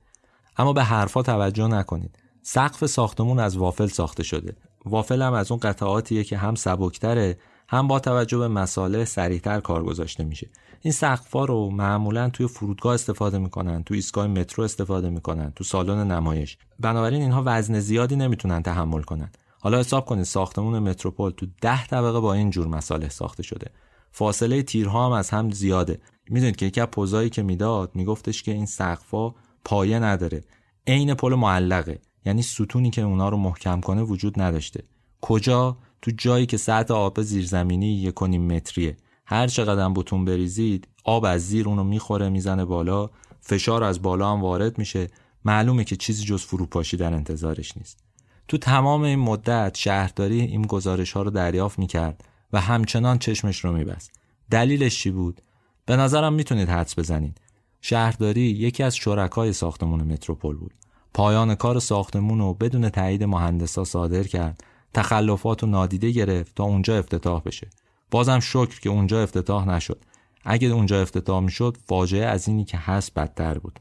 اما 0.58 0.74
به 0.74 0.84
حرفا 0.84 1.22
توجه 1.22 1.68
نکنید. 1.68 2.20
سقف 2.42 2.86
ساختمون 2.86 3.40
از 3.40 3.58
وافل 3.58 3.88
ساخته 3.88 4.24
شده. 4.24 4.56
وافل 4.86 5.22
هم 5.22 5.34
از 5.34 5.52
اون 5.52 5.60
قطعاتیه 5.60 6.24
که 6.24 6.38
هم 6.38 6.56
سبکتره 6.56 7.38
هم 7.68 7.88
با 7.88 8.00
توجه 8.00 8.38
به 8.38 8.48
مساله 8.48 9.06
سریعتر 9.06 9.60
کار 9.60 9.84
گذاشته 9.84 10.24
میشه. 10.24 10.50
این 10.82 10.92
سقفا 10.92 11.46
رو 11.46 11.70
معمولا 11.70 12.30
توی 12.30 12.48
فرودگاه 12.48 12.94
استفاده 12.94 13.38
می‌کنن 13.38 13.84
تو 13.84 13.94
ایستگاه 13.94 14.28
مترو 14.28 14.64
استفاده 14.64 15.10
می‌کنن 15.10 15.52
تو 15.56 15.64
سالن 15.64 16.12
نمایش. 16.12 16.58
بنابراین 16.80 17.22
اینها 17.22 17.44
وزن 17.46 17.80
زیادی 17.80 18.16
نمی‌تونن 18.16 18.64
تحمل 18.64 19.02
کنن. 19.02 19.32
حالا 19.60 19.80
حساب 19.80 20.06
کنید 20.06 20.24
ساختمون 20.24 20.80
متروپول 20.80 21.32
تو 21.32 21.46
ده 21.62 21.88
طبقه 21.88 22.20
با 22.20 22.34
این 22.34 22.50
جور 22.50 22.68
مساله 22.68 23.10
ساخته 23.10 23.44
شده. 23.44 23.72
فاصله 24.12 24.64
تیرها 24.64 25.06
هم 25.06 25.12
از 25.12 25.30
هم 25.30 25.52
زیاده. 25.52 26.00
می‌دونید 26.30 26.56
که 26.56 26.66
یکی 26.66 26.82
از 26.82 26.88
پوزایی 26.88 27.30
که 27.30 27.44
می‌داد 27.44 27.92
میگفتش 27.96 28.44
که 28.44 28.52
این 28.52 28.66
سقفا 28.66 29.34
پایه 29.66 30.00
نداره. 30.00 30.44
عین 30.88 31.14
پل 31.14 31.36
معلقه. 31.36 32.00
یعنی 32.26 32.42
ستونی 32.42 32.90
که 32.90 33.02
اونا 33.02 33.30
رو 33.30 33.38
محکم 33.38 33.82
کنه 33.82 34.02
وجود 34.02 34.42
نداشته. 34.42 34.84
کجا؟ 35.22 35.78
تو 36.02 36.12
جایی 36.18 36.46
که 36.46 36.58
سطح 36.58 36.94
آب 36.94 37.22
زیرزمینی 37.22 37.94
یک 37.94 38.24
متریه. 38.24 38.98
هر 39.26 39.48
چقدر 39.48 39.90
بتون 39.90 40.26
بریزید 40.26 40.88
آب 41.04 41.26
از 41.26 41.48
زیر 41.48 41.70
اونو 41.70 41.84
می‌خوره 41.84 42.30
می‌زنه 42.30 42.66
بالا. 42.66 43.10
فشار 43.42 43.84
از 43.84 44.02
بالا 44.02 44.32
هم 44.32 44.42
وارد 44.42 44.78
میشه. 44.78 45.08
معلومه 45.46 45.84
که 45.84 45.96
چیزی 45.96 46.24
جز 46.24 46.42
فروپاشی 46.42 46.98
در 46.98 47.14
انتظارش 47.14 47.78
نیست. 47.78 48.04
تو 48.48 48.58
تمام 48.58 49.02
این 49.02 49.20
مدت 49.20 49.78
شهرداری 49.78 50.42
این 50.42 50.62
گزارش 50.62 51.12
ها 51.12 51.22
رو 51.22 51.32
دریافت 51.32 51.80
می‌کرد 51.80 52.24
و 52.54 52.62
همچنان 52.62 53.18
چشمش 53.18 53.66
رو 53.66 53.72
میبست. 53.72 54.12
دلیلش 54.52 55.00
چی 55.00 55.12
بود؟ 55.12 55.42
به 55.86 55.96
نظرم 55.96 56.34
می‌تونید 56.34 56.70
حدس 56.70 57.00
بزنید. 57.00 57.42
شهرداری 57.86 58.42
یکی 58.42 58.84
از 58.84 58.96
شرکای 58.96 59.54
ساختمون 59.54 60.04
متروپول 60.04 60.56
بود. 60.58 60.74
پایان 61.14 61.56
کار 61.56 61.80
ساختمون 61.80 62.40
رو 62.40 62.54
بدون 62.54 62.90
تایید 62.90 63.24
مهندسا 63.24 63.84
صادر 63.84 64.24
کرد. 64.24 64.64
تخلفات 64.94 65.64
رو 65.64 65.70
نادیده 65.70 66.12
گرفت 66.12 66.56
تا 66.56 66.64
اونجا 66.64 66.98
افتتاح 66.98 67.42
بشه. 67.46 67.70
بازم 68.12 68.40
شکر 68.40 68.80
که 68.80 68.90
اونجا 68.90 69.24
افتتاح 69.24 69.68
نشد. 69.68 70.02
اگه 70.44 70.68
اونجا 70.68 71.02
افتتاح 71.02 71.40
می‌شد 71.44 71.78
فاجعه 71.86 72.26
از 72.26 72.48
اینی 72.48 72.66
که 72.66 72.78
هست 72.78 73.14
بدتر 73.14 73.58
بود. 73.58 73.80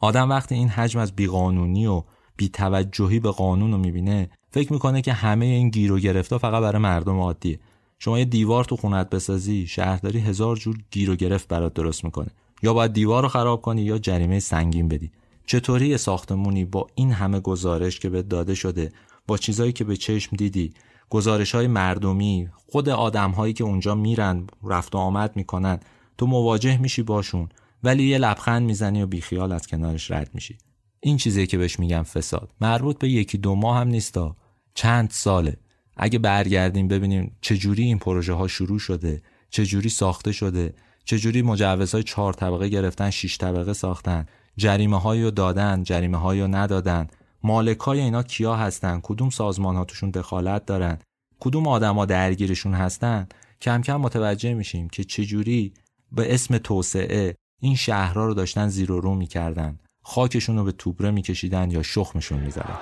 آدم 0.00 0.30
وقتی 0.30 0.54
این 0.54 0.68
حجم 0.68 0.98
از 0.98 1.12
بیقانونی 1.12 1.86
و 1.86 2.02
بیتوجهی 2.36 3.20
به 3.20 3.30
قانون 3.30 3.72
رو 3.72 3.78
می‌بینه 3.78 4.30
فکر 4.50 4.72
می‌کنه 4.72 5.02
که 5.02 5.12
همه 5.12 5.44
این 5.44 5.68
گیر 5.68 5.92
و 5.92 5.98
گرفتا 5.98 6.38
فقط 6.38 6.62
برای 6.62 6.82
مردم 6.82 7.20
عادیه. 7.20 7.60
شما 7.98 8.18
یه 8.18 8.24
دیوار 8.24 8.64
تو 8.64 8.76
خونت 8.76 9.10
بسازی 9.10 9.66
شهرداری 9.66 10.18
هزار 10.18 10.56
جور 10.56 10.78
گیر 10.90 11.10
و 11.10 11.16
گرفت 11.16 11.48
برات 11.48 11.74
درست 11.74 12.04
می‌کنه. 12.04 12.30
یا 12.62 12.74
باید 12.74 12.92
دیوار 12.92 13.22
رو 13.22 13.28
خراب 13.28 13.62
کنی 13.62 13.82
یا 13.82 13.98
جریمه 13.98 14.40
سنگین 14.40 14.88
بدی. 14.88 15.10
چطوری 15.46 15.98
ساختمونی 15.98 16.64
با 16.64 16.86
این 16.94 17.12
همه 17.12 17.40
گزارش 17.40 18.00
که 18.00 18.08
به 18.08 18.22
داده 18.22 18.54
شده 18.54 18.92
با 19.26 19.38
چیزایی 19.38 19.72
که 19.72 19.84
به 19.84 19.96
چشم 19.96 20.36
دیدی 20.36 20.74
گزارش 21.10 21.54
های 21.54 21.66
مردمی 21.66 22.48
خود 22.66 22.88
آدم 22.88 23.30
هایی 23.30 23.52
که 23.52 23.64
اونجا 23.64 23.94
میرن 23.94 24.46
رفت 24.64 24.94
و 24.94 24.98
آمد 24.98 25.36
می‌کنن 25.36 25.80
تو 26.18 26.26
مواجه 26.26 26.78
میشی 26.78 27.02
باشون 27.02 27.48
ولی 27.82 28.04
یه 28.04 28.18
لبخند 28.18 28.62
می‌زنی 28.62 29.02
و 29.02 29.06
بیخیال 29.06 29.52
از 29.52 29.66
کنارش 29.66 30.10
رد 30.10 30.30
میشی. 30.34 30.58
این 31.00 31.16
چیزی 31.16 31.46
که 31.46 31.58
بهش 31.58 31.78
میگم 31.78 32.02
فساد. 32.02 32.50
مربوط 32.60 32.98
به 32.98 33.08
یکی 33.08 33.38
دو 33.38 33.54
ماه 33.54 33.78
هم 33.78 33.88
نیستا 33.88 34.36
چند 34.74 35.10
ساله. 35.10 35.56
اگه 35.96 36.18
برگردیم 36.18 36.88
ببینیم 36.88 37.36
چجوری 37.40 37.82
این 37.82 37.98
پروژه 37.98 38.32
ها 38.32 38.48
شروع 38.48 38.78
شده 38.78 39.22
چجوری 39.50 39.88
ساخته 39.88 40.32
شده 40.32 40.74
چجوری 41.04 41.42
مجوزهای 41.42 42.02
چهار 42.02 42.32
طبقه 42.32 42.68
گرفتن 42.68 43.10
شش 43.10 43.38
طبقه 43.38 43.72
ساختن؟ 43.72 44.26
جریمه 44.56 45.00
هایی 45.00 45.22
رو 45.22 45.30
دادن 45.30 45.82
جریمه 45.82 46.18
هایی 46.18 46.40
رو 46.40 46.48
ندادن؟ 46.48 47.06
مالک 47.42 47.78
های 47.80 48.00
اینا 48.00 48.22
کیا 48.22 48.56
هستن؟ 48.56 49.00
کدوم 49.02 49.30
سازمان 49.30 49.76
ها 49.76 49.84
توشون 49.84 50.10
دخالت 50.10 50.66
دارن؟ 50.66 50.98
کدوم 51.40 51.68
آدما 51.68 52.06
درگیرشون 52.06 52.74
هستن؟ 52.74 53.26
کم 53.60 53.82
کم 53.82 53.96
متوجه 53.96 54.54
میشیم 54.54 54.88
که 54.88 55.04
چجوری 55.04 55.74
به 56.12 56.34
اسم 56.34 56.58
توسعه 56.58 57.34
این 57.60 57.76
شهرها 57.76 58.26
رو 58.26 58.34
داشتن 58.34 58.68
زیر 58.68 58.92
و 58.92 59.00
رو 59.00 59.14
می‌کردن. 59.14 59.78
خاکشون 60.02 60.56
رو 60.56 60.64
به 60.64 60.72
توبره 60.72 61.10
میکشیدن 61.10 61.70
یا 61.70 61.82
شخمشون 61.82 62.38
می‌زدن. 62.38 62.78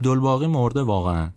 عبدالباقی 0.00 0.46
مرده 0.46 0.82
واقعا. 0.82 1.30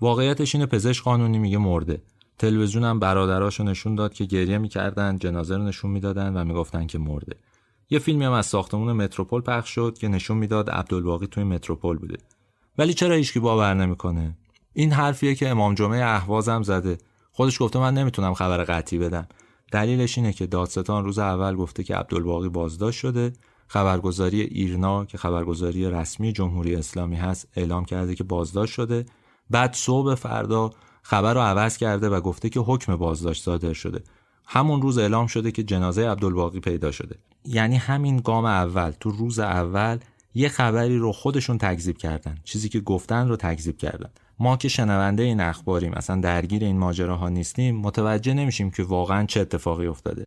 واقعیتش 0.00 0.54
اینه 0.54 0.66
پزشک 0.66 1.04
قانونی 1.04 1.38
میگه 1.38 1.58
مرده. 1.58 2.02
تلویزیون 2.38 2.84
هم 2.84 2.98
برادراشو 2.98 3.64
نشون 3.64 3.94
داد 3.94 4.14
که 4.14 4.24
گریه 4.24 4.58
می‌کردن 4.58 5.18
جنازه 5.18 5.56
رو 5.56 5.62
نشون 5.62 5.90
می‌دادن 5.90 6.36
و 6.36 6.44
می‌گفتن 6.44 6.86
که 6.86 6.98
مرده. 6.98 7.36
یه 7.90 7.98
فیلمی 7.98 8.24
هم 8.24 8.32
از 8.32 8.46
ساختمون 8.46 8.92
متروپول 8.92 9.40
پخش 9.40 9.70
شد 9.70 9.98
که 9.98 10.08
نشون 10.08 10.38
می‌داد 10.38 10.70
عبدالباقی 10.70 11.26
توی 11.26 11.44
متروپول 11.44 11.98
بوده. 11.98 12.16
ولی 12.78 12.94
چرا 12.94 13.14
هیچکی 13.14 13.40
باور 13.40 13.74
نمی‌کنه؟ 13.74 14.36
این 14.72 14.92
حرفیه 14.92 15.34
که 15.34 15.48
امام 15.48 15.74
جمعه 15.74 16.04
اهوازم 16.04 16.62
زده. 16.62 16.98
خودش 17.32 17.62
گفته 17.62 17.78
من 17.78 17.94
نمی‌تونم 17.94 18.34
خبر 18.34 18.64
قطعی 18.64 18.98
بدم. 18.98 19.28
دلیلش 19.72 20.18
اینه 20.18 20.32
که 20.32 20.46
دادستان 20.46 21.04
روز 21.04 21.18
اول 21.18 21.56
گفته 21.56 21.84
که 21.84 21.96
عبدالباقی 21.96 22.48
بازداشت 22.48 23.00
شده 23.00 23.32
خبرگزاری 23.68 24.40
ایرنا 24.40 25.04
که 25.04 25.18
خبرگزاری 25.18 25.90
رسمی 25.90 26.32
جمهوری 26.32 26.76
اسلامی 26.76 27.16
هست 27.16 27.48
اعلام 27.56 27.84
کرده 27.84 28.14
که 28.14 28.24
بازداشت 28.24 28.74
شده. 28.74 29.06
بعد 29.50 29.74
صبح 29.74 30.14
فردا 30.14 30.70
خبر 31.02 31.34
رو 31.34 31.40
عوض 31.40 31.76
کرده 31.76 32.08
و 32.08 32.20
گفته 32.20 32.48
که 32.48 32.60
حکم 32.60 32.96
بازداشت 32.96 33.42
صادر 33.42 33.72
شده. 33.72 34.02
همون 34.46 34.82
روز 34.82 34.98
اعلام 34.98 35.26
شده 35.26 35.50
که 35.50 35.62
جنازه 35.62 36.08
عبدالباقی 36.08 36.60
پیدا 36.60 36.90
شده. 36.90 37.16
یعنی 37.44 37.76
همین 37.76 38.16
گام 38.16 38.44
اول 38.44 38.90
تو 38.90 39.10
روز 39.10 39.38
اول 39.38 39.98
یه 40.34 40.48
خبری 40.48 40.98
رو 40.98 41.12
خودشون 41.12 41.58
تکذیب 41.58 41.98
کردن. 41.98 42.38
چیزی 42.44 42.68
که 42.68 42.80
گفتن 42.80 43.28
رو 43.28 43.36
تکذیب 43.36 43.76
کردن. 43.76 44.10
ما 44.38 44.56
که 44.56 44.68
شنونده 44.68 45.22
این 45.22 45.40
اخباریم 45.40 45.92
اصلا 45.92 46.20
درگیر 46.20 46.64
این 46.64 46.78
ماجراها 46.78 47.28
نیستیم 47.28 47.76
متوجه 47.76 48.34
نمیشیم 48.34 48.70
که 48.70 48.82
واقعا 48.82 49.26
چه 49.26 49.40
اتفاقی 49.40 49.86
افتاده. 49.86 50.24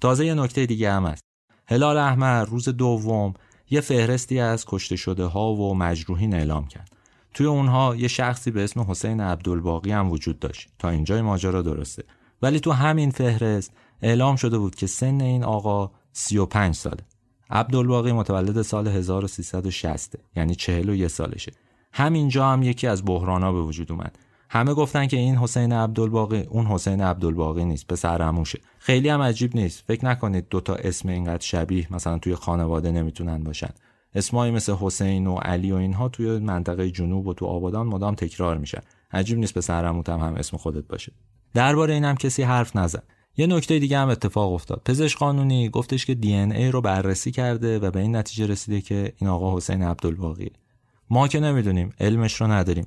تازه 0.00 0.26
یه 0.26 0.34
نکته 0.34 0.66
دیگه 0.66 0.92
هم 0.92 1.06
هست. 1.06 1.29
هلال 1.70 1.96
احمر 1.96 2.44
روز 2.44 2.68
دوم 2.68 3.34
یه 3.70 3.80
فهرستی 3.80 4.40
از 4.40 4.64
کشته 4.68 4.96
شده 4.96 5.24
ها 5.24 5.52
و 5.52 5.74
مجروحین 5.74 6.34
اعلام 6.34 6.66
کرد. 6.66 6.92
توی 7.34 7.46
اونها 7.46 7.96
یه 7.96 8.08
شخصی 8.08 8.50
به 8.50 8.64
اسم 8.64 8.80
حسین 8.80 9.20
عبدالباقی 9.20 9.90
هم 9.90 10.10
وجود 10.10 10.38
داشت. 10.38 10.68
تا 10.78 10.88
اینجای 10.88 11.22
ماجرا 11.22 11.62
درسته. 11.62 12.04
ولی 12.42 12.60
تو 12.60 12.72
همین 12.72 13.10
فهرست 13.10 13.72
اعلام 14.02 14.36
شده 14.36 14.58
بود 14.58 14.74
که 14.74 14.86
سن 14.86 15.20
این 15.20 15.44
آقا 15.44 15.90
35 16.12 16.74
ساله. 16.74 17.04
عبدالباقی 17.50 18.12
متولد 18.12 18.62
سال 18.62 18.88
1360 18.88 20.14
یعنی 20.36 20.54
41 20.54 21.08
سالشه 21.08 21.52
همینجا 21.92 22.48
هم 22.48 22.62
یکی 22.62 22.86
از 22.86 23.04
بحرانا 23.04 23.52
به 23.52 23.60
وجود 23.60 23.92
اومد 23.92 24.18
همه 24.52 24.74
گفتن 24.74 25.06
که 25.06 25.16
این 25.16 25.36
حسین 25.36 25.72
عبدالباقی 25.72 26.40
اون 26.40 26.66
حسین 26.66 27.00
عبدالباقی 27.00 27.64
نیست 27.64 27.86
به 27.86 27.96
سرموشه 27.96 28.60
خیلی 28.78 29.08
هم 29.08 29.20
عجیب 29.20 29.56
نیست. 29.56 29.84
فکر 29.86 30.04
نکنید 30.04 30.48
دوتا 30.50 30.74
اسم 30.74 31.08
اینقدر 31.08 31.46
شبیه 31.46 31.86
مثلا 31.90 32.18
توی 32.18 32.34
خانواده 32.34 32.90
نمی‌تونن 32.90 33.44
باشن. 33.44 33.70
اسمایی 34.14 34.52
مثل 34.52 34.72
حسین 34.72 35.26
و 35.26 35.36
علی 35.36 35.72
و 35.72 35.74
اینها 35.74 36.08
توی 36.08 36.38
منطقه 36.38 36.90
جنوب 36.90 37.26
و 37.26 37.34
تو 37.34 37.46
آبادان 37.46 37.86
مدام 37.86 38.14
تکرار 38.14 38.58
میشن. 38.58 38.80
عجیب 39.12 39.38
نیست 39.38 39.54
به 39.54 39.60
سرموت 39.60 40.08
هم, 40.08 40.20
هم 40.20 40.34
اسم 40.34 40.56
خودت 40.56 40.86
باشه. 40.88 41.12
درباره 41.54 41.94
این 41.94 42.04
هم 42.04 42.14
کسی 42.14 42.42
حرف 42.42 42.76
نزد 42.76 43.02
یه 43.36 43.46
نکته 43.46 43.78
دیگه 43.78 43.98
هم 43.98 44.08
اتفاق 44.08 44.52
افتاد. 44.52 44.82
پزشک 44.84 45.18
قانونی 45.18 45.68
گفتش 45.68 46.06
که 46.06 46.14
دی 46.14 46.34
ای 46.34 46.70
رو 46.70 46.80
بررسی 46.80 47.30
کرده 47.30 47.78
و 47.78 47.90
به 47.90 48.00
این 48.00 48.16
نتیجه 48.16 48.46
رسیده 48.46 48.80
که 48.80 49.12
این 49.16 49.30
آقا 49.30 49.56
حسین 49.56 49.82
عبدالباقیه. 49.82 50.50
ما 51.10 51.28
که 51.28 51.40
نمی‌دونیم 51.40 51.92
علمش 52.00 52.40
رو 52.40 52.46
نداریم. 52.46 52.86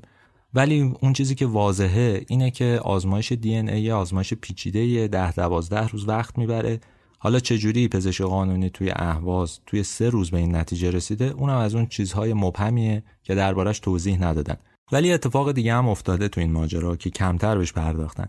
ولی 0.54 0.96
اون 1.02 1.14
چیزی 1.14 1.36
که 1.36 1.46
واضحه 1.46 2.26
اینه 2.28 2.52
که 2.52 2.80
آزمایش 2.84 3.32
دی 3.32 3.56
ان 3.56 3.70
ای 3.70 3.92
آزمایش 3.92 4.34
پیچیده 4.34 5.08
ده 5.08 5.32
دوازده 5.32 5.88
روز 5.88 6.08
وقت 6.08 6.38
می‌بره. 6.38 6.80
حالا 7.20 7.40
چجوری 7.40 7.88
پزشک 7.88 8.22
قانونی 8.22 8.70
توی 8.70 8.92
اهواز 8.96 9.60
توی 9.66 9.84
سه 9.84 10.10
روز 10.10 10.32
به 10.32 10.38
این 10.38 10.56
نتیجه 10.56 10.92
رسیده؟ 10.92 11.26
اونم 11.26 11.58
از 11.58 11.76
اون 11.76 11.86
چیزهای 11.86 12.34
مبهمیه 12.34 13.04
که 13.24 13.36
دربارش 13.36 13.80
توضیح 13.80 14.22
ندادن. 14.22 14.58
ولی 14.92 15.14
اتفاق 15.14 15.52
دیگه 15.52 15.74
هم 15.74 15.90
افتاده 15.90 16.28
تو 16.28 16.42
این 16.42 16.52
ماجرا 16.52 16.96
که 16.96 17.10
کمتر 17.10 17.58
بهش 17.58 17.74
پرداختن. 17.74 18.28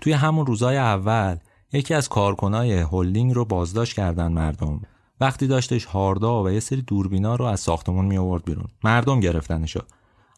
توی 0.00 0.12
همون 0.12 0.46
روزای 0.46 0.76
اول 0.76 1.36
یکی 1.72 1.94
از 1.94 2.08
کارکنای 2.08 2.72
هلدینگ 2.72 3.34
رو 3.34 3.44
بازداشت 3.44 3.96
کردن 3.96 4.32
مردم. 4.32 4.82
وقتی 5.20 5.46
داشتش 5.46 5.84
هاردا 5.84 6.44
و 6.44 6.50
یه 6.50 6.60
سری 6.60 6.82
دوربینا 6.82 7.36
رو 7.36 7.44
از 7.44 7.60
ساختمون 7.60 8.04
می 8.04 8.18
آورد 8.18 8.44
بیرون. 8.44 8.68
مردم 8.84 9.20
گرفتنشو. 9.20 9.80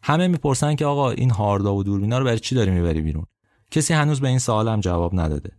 همه 0.03 0.27
می‌پرسن 0.27 0.75
که 0.75 0.85
آقا 0.85 1.11
این 1.11 1.31
هاردا 1.31 1.75
و 1.75 1.83
دوربینا 1.83 2.17
رو 2.17 2.25
برای 2.25 2.39
چی 2.39 2.55
داری 2.55 2.71
می‌بری 2.71 3.01
بیرون؟ 3.01 3.25
کسی 3.71 3.93
هنوز 3.93 4.19
به 4.19 4.27
این 4.27 4.39
سوال 4.39 4.67
هم 4.67 4.79
جواب 4.79 5.19
نداده. 5.19 5.51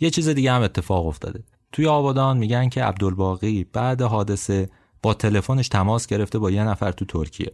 یه 0.00 0.10
چیز 0.10 0.28
دیگه 0.28 0.52
هم 0.52 0.62
اتفاق 0.62 1.06
افتاده. 1.06 1.44
توی 1.72 1.86
آبادان 1.86 2.38
میگن 2.38 2.68
که 2.68 2.84
عبدالباقی 2.84 3.64
بعد 3.64 4.02
حادثه 4.02 4.68
با 5.02 5.14
تلفنش 5.14 5.68
تماس 5.68 6.06
گرفته 6.06 6.38
با 6.38 6.50
یه 6.50 6.64
نفر 6.64 6.92
تو 6.92 7.04
ترکیه. 7.04 7.52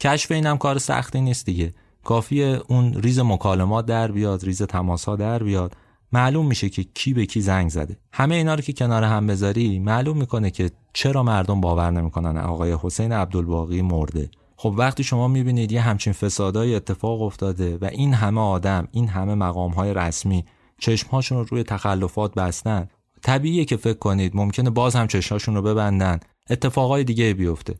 کشف 0.00 0.30
اینم 0.30 0.58
کار 0.58 0.78
سختی 0.78 1.20
نیست 1.20 1.46
دیگه. 1.46 1.74
کافیه 2.04 2.60
اون 2.68 2.94
ریز 2.94 3.18
مکالمات 3.18 3.86
در 3.86 4.12
بیاد 4.12 4.44
ریز 4.44 4.62
تماس 4.62 5.04
ها 5.04 5.16
در 5.16 5.42
بیاد. 5.42 5.76
معلوم 6.12 6.46
میشه 6.46 6.68
که 6.68 6.84
کی 6.84 7.14
به 7.14 7.26
کی 7.26 7.40
زنگ 7.40 7.70
زده. 7.70 7.98
همه 8.12 8.34
اینا 8.34 8.54
رو 8.54 8.60
که 8.60 8.72
کنار 8.72 9.04
هم 9.04 9.26
بذاری 9.26 9.78
معلوم 9.78 10.16
می‌کنه 10.18 10.50
که 10.50 10.70
چرا 10.92 11.22
مردم 11.22 11.60
باور 11.60 11.90
نمی‌کنن 11.90 12.36
آقای 12.36 12.76
حسین 12.82 13.12
عبدالباقی 13.12 13.82
مرده. 13.82 14.30
خب 14.62 14.74
وقتی 14.78 15.04
شما 15.04 15.28
می‌بینید 15.28 15.72
یه 15.72 15.80
همچین 15.80 16.12
فسادای 16.12 16.74
اتفاق 16.74 17.22
افتاده 17.22 17.78
و 17.80 17.84
این 17.84 18.14
همه 18.14 18.40
آدم 18.40 18.88
این 18.92 19.08
همه 19.08 19.34
مقام 19.34 19.72
های 19.72 19.94
رسمی 19.94 20.44
چشمهاشون 20.78 21.38
رو 21.38 21.44
روی 21.44 21.62
تخلفات 21.62 22.34
بستن 22.34 22.88
طبیعیه 23.22 23.64
که 23.64 23.76
فکر 23.76 23.98
کنید 23.98 24.36
ممکنه 24.36 24.70
باز 24.70 24.96
هم 24.96 25.06
چشمهاشون 25.06 25.54
رو 25.54 25.62
ببندن. 25.62 26.20
اتفاقای 26.50 27.04
دیگه 27.04 27.34
بیفته. 27.34 27.74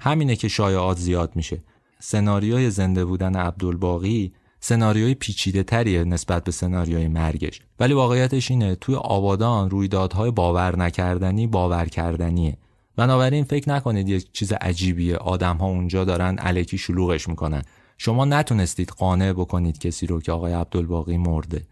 همینه 0.00 0.36
که 0.36 0.48
شایعات 0.48 0.98
زیاد 0.98 1.36
میشه. 1.36 1.62
سناریوی 2.00 2.70
زنده 2.70 3.04
بودن 3.04 3.36
عبدالباقی 3.36 4.32
سناریوی 4.60 5.14
پیچیده 5.14 5.62
تریه 5.62 6.04
نسبت 6.04 6.44
به 6.44 6.52
سناریوی 6.52 7.08
مرگش. 7.08 7.60
ولی 7.80 7.94
واقعیتش 7.94 8.50
اینه 8.50 8.74
توی 8.74 8.94
آبادان 8.94 9.70
رویدادهای 9.70 10.30
باور 10.30 10.78
نکردنی 10.78 11.46
باور 11.46 11.84
کردنیه. 11.84 12.58
بنابراین 12.96 13.44
فکر 13.44 13.68
نکنید 13.68 14.08
یک 14.08 14.32
چیز 14.32 14.52
عجیبیه. 14.52 15.16
آدم 15.16 15.56
ها 15.56 15.66
اونجا 15.66 16.04
دارن 16.04 16.38
علکی 16.38 16.78
شلوغش 16.78 17.28
می‌کنن. 17.28 17.62
شما 17.98 18.24
نتونستید 18.24 18.88
قانع 18.88 19.32
بکنید 19.32 19.78
کسی 19.78 20.06
رو 20.06 20.20
که 20.20 20.32
آقای 20.32 20.52
عبدالباقی 20.52 21.16
مرده. 21.16 21.62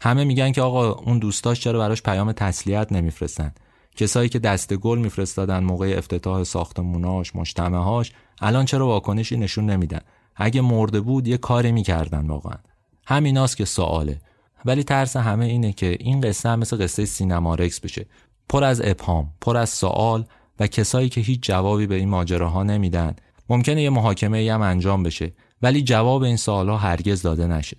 همه 0.00 0.24
میگن 0.24 0.52
که 0.52 0.62
آقا 0.62 0.92
اون 0.92 1.18
دوستاش 1.18 1.60
چرا 1.60 1.78
براش 1.78 2.02
پیام 2.02 2.32
تسلیت 2.32 2.92
نمیفرستن؟ 2.92 3.54
کسایی 3.96 4.28
که 4.28 4.38
دست 4.38 4.74
گل 4.74 4.98
میفرستادن 4.98 5.64
موقع 5.64 5.94
افتتاح 5.98 6.44
ساختموناش 6.44 7.36
مجتمعهاش 7.36 8.12
الان 8.40 8.64
چرا 8.64 8.86
واکنشی 8.86 9.36
نشون 9.36 9.70
نمیدن؟ 9.70 10.00
اگه 10.36 10.60
مرده 10.60 11.00
بود 11.00 11.28
یه 11.28 11.36
کاری 11.36 11.72
می‌کردن 11.72 12.26
واقعا. 12.26 12.56
همیناست 13.06 13.56
که 13.56 13.64
سواله. 13.64 14.20
ولی 14.64 14.84
ترس 14.84 15.16
همه 15.16 15.44
اینه 15.44 15.72
که 15.72 15.96
این 16.00 16.20
قصه 16.20 16.48
هم 16.48 16.58
مثل 16.58 16.84
قصه 16.84 17.04
سینما 17.04 17.54
رکس 17.54 17.80
بشه. 17.80 18.06
پر 18.48 18.64
از 18.64 18.80
ابهام 18.84 19.32
پر 19.40 19.56
از 19.56 19.70
سوال 19.70 20.24
و 20.60 20.66
کسایی 20.66 21.08
که 21.08 21.20
هیچ 21.20 21.40
جوابی 21.42 21.86
به 21.86 21.94
این 21.94 22.08
ماجراها 22.08 22.62
نمیدن. 22.62 23.16
ممکنه 23.48 23.82
یه 23.82 23.90
محاکمه 23.90 24.52
هم 24.52 24.62
انجام 24.62 25.02
بشه 25.02 25.32
ولی 25.62 25.82
جواب 25.82 26.22
این 26.22 26.36
سوالها 26.36 26.76
هرگز 26.76 27.22
داده 27.22 27.46
نشه. 27.46 27.76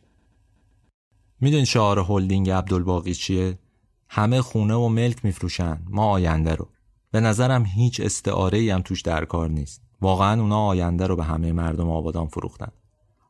می‌دونید 1.41 1.65
شعار 1.65 1.99
هلدینگ 1.99 2.49
عبدالباقی 2.49 3.13
چیه؟ 3.13 3.59
همه 4.09 4.41
خونه 4.41 4.73
و 4.73 4.87
ملک 4.87 5.25
میفروشن 5.25 5.81
ما 5.89 6.05
آینده 6.05 6.55
رو. 6.55 6.67
به 7.11 7.19
نظرم 7.19 7.65
هیچ 7.65 7.99
استعاره 7.99 8.57
ای 8.57 8.69
هم 8.69 8.81
توش 8.81 9.01
در 9.01 9.25
کار 9.25 9.49
نیست. 9.49 9.81
واقعا 10.01 10.41
اونا 10.41 10.65
آینده 10.65 11.07
رو 11.07 11.15
به 11.15 11.23
همه 11.23 11.51
مردم 11.51 11.89
آبادان 11.89 12.27
فروختن. 12.27 12.71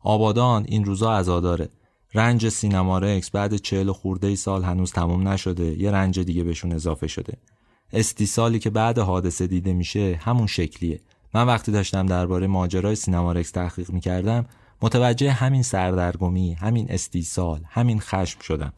آبادان 0.01 0.65
این 0.67 0.85
روزا 0.85 1.17
عزاداره 1.17 1.69
رنج 2.13 2.49
سینما 2.49 2.99
رکس 2.99 3.29
بعد 3.29 3.55
چهل 3.55 3.91
خورده 3.91 4.27
ای 4.27 4.35
سال 4.35 4.63
هنوز 4.63 4.91
تموم 4.91 5.27
نشده 5.27 5.79
یه 5.79 5.91
رنج 5.91 6.19
دیگه 6.19 6.43
بهشون 6.43 6.71
اضافه 6.71 7.07
شده. 7.07 7.37
استیصالی 7.93 8.59
که 8.59 8.69
بعد 8.69 8.99
حادثه 8.99 9.47
دیده 9.47 9.73
میشه 9.73 10.19
همون 10.23 10.47
شکلیه. 10.47 10.99
من 11.33 11.47
وقتی 11.47 11.71
داشتم 11.71 12.05
درباره 12.05 12.47
ماجرای 12.47 12.95
سینما 12.95 13.31
رکس 13.31 13.51
تحقیق 13.51 13.89
می‌کردم 13.89 14.45
متوجه 14.81 15.31
همین 15.31 15.63
سردرگمی 15.63 16.53
همین 16.53 16.85
استیصال 16.89 17.61
همین 17.69 17.99
خشم 17.99 18.39
شدم. 18.41 18.73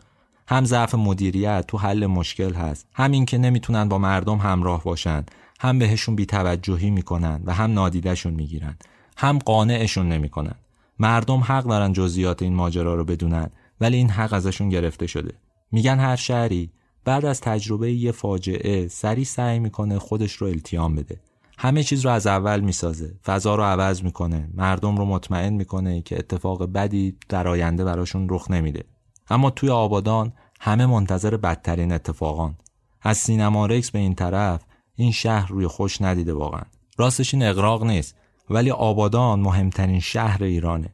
هم 0.48 0.66
ضعف 0.66 0.96
مدیریت 0.96 1.66
تو 1.68 1.78
حل 1.78 2.06
مشکل 2.06 2.54
هست 2.54 2.88
همین 2.94 3.26
که 3.26 3.38
نمی‌تونن 3.38 3.90
با 3.90 3.98
مردم 3.98 4.38
همراه 4.38 4.84
باشن 4.84 5.26
هم 5.60 5.80
بهشون 5.80 6.16
بیتوجهی 6.16 6.90
می‌کنن 6.90 7.42
و 7.46 7.54
هم 7.54 7.74
نادیدهشون 7.74 8.34
می‌گیرن 8.34 8.78
هم 9.18 9.40
قانعشون 9.40 10.10
نمی‌کنن. 10.10 10.56
مردم 11.00 11.40
حق 11.40 11.64
دارن 11.64 11.94
جزئیات 11.94 12.42
این 12.42 12.54
ماجرا 12.54 12.96
رو 12.96 13.06
بدونن 13.06 13.50
ولی 13.82 13.98
این 13.98 14.10
حق 14.10 14.34
ازشون 14.34 14.70
گرفته 14.70 15.08
شده. 15.08 15.34
میگن 15.72 16.00
هر 16.00 16.16
شهری 16.16 16.72
بعد 17.06 17.26
از 17.26 17.42
تجربه 17.42 17.94
یه 17.94 18.12
فاجعه 18.12 18.88
سری 18.88 19.26
سعی 19.26 19.60
می‌کنه 19.60 20.00
خودش 20.00 20.34
رو 20.34 20.48
التیام 20.48 20.96
بده. 20.96 21.20
همه 21.58 21.84
چیز 21.84 22.06
رو 22.06 22.12
از 22.12 22.28
اول 22.28 22.60
می‌سازه. 22.60 23.14
فضا 23.26 23.56
رو 23.56 23.64
عوض 23.64 24.04
می‌کنه. 24.04 24.50
مردم 24.54 24.98
رو 24.98 25.06
مطمئن 25.06 25.54
می‌کنه 25.54 26.02
که 26.02 26.20
اتفاق 26.20 26.72
بدی 26.72 27.16
در 27.30 27.48
آینده 27.48 27.84
براشون 27.84 28.28
رخ 28.30 28.52
نمیده. 28.52 28.84
اما 29.30 29.50
توی 29.50 29.70
آبادان 29.70 30.34
همه 30.60 30.86
منتظر 30.86 31.38
بدترین 31.38 31.92
اتفاقان. 31.92 32.56
از 33.02 33.18
سینما 33.18 33.66
رکس 33.66 33.92
به 33.92 34.00
این 34.00 34.16
طرف 34.16 34.62
این 34.96 35.12
شهر 35.12 35.52
روی 35.52 35.68
خوش 35.68 36.02
ندیده 36.02 36.34
واقعا. 36.34 36.64
راستش 36.98 37.34
این 37.34 37.44
اقراق 37.44 37.84
نیست 37.84 38.16
ولی 38.50 38.72
آبادان 38.72 39.40
مهمترین 39.40 40.00
شهر 40.00 40.44
ایرانه. 40.44 40.90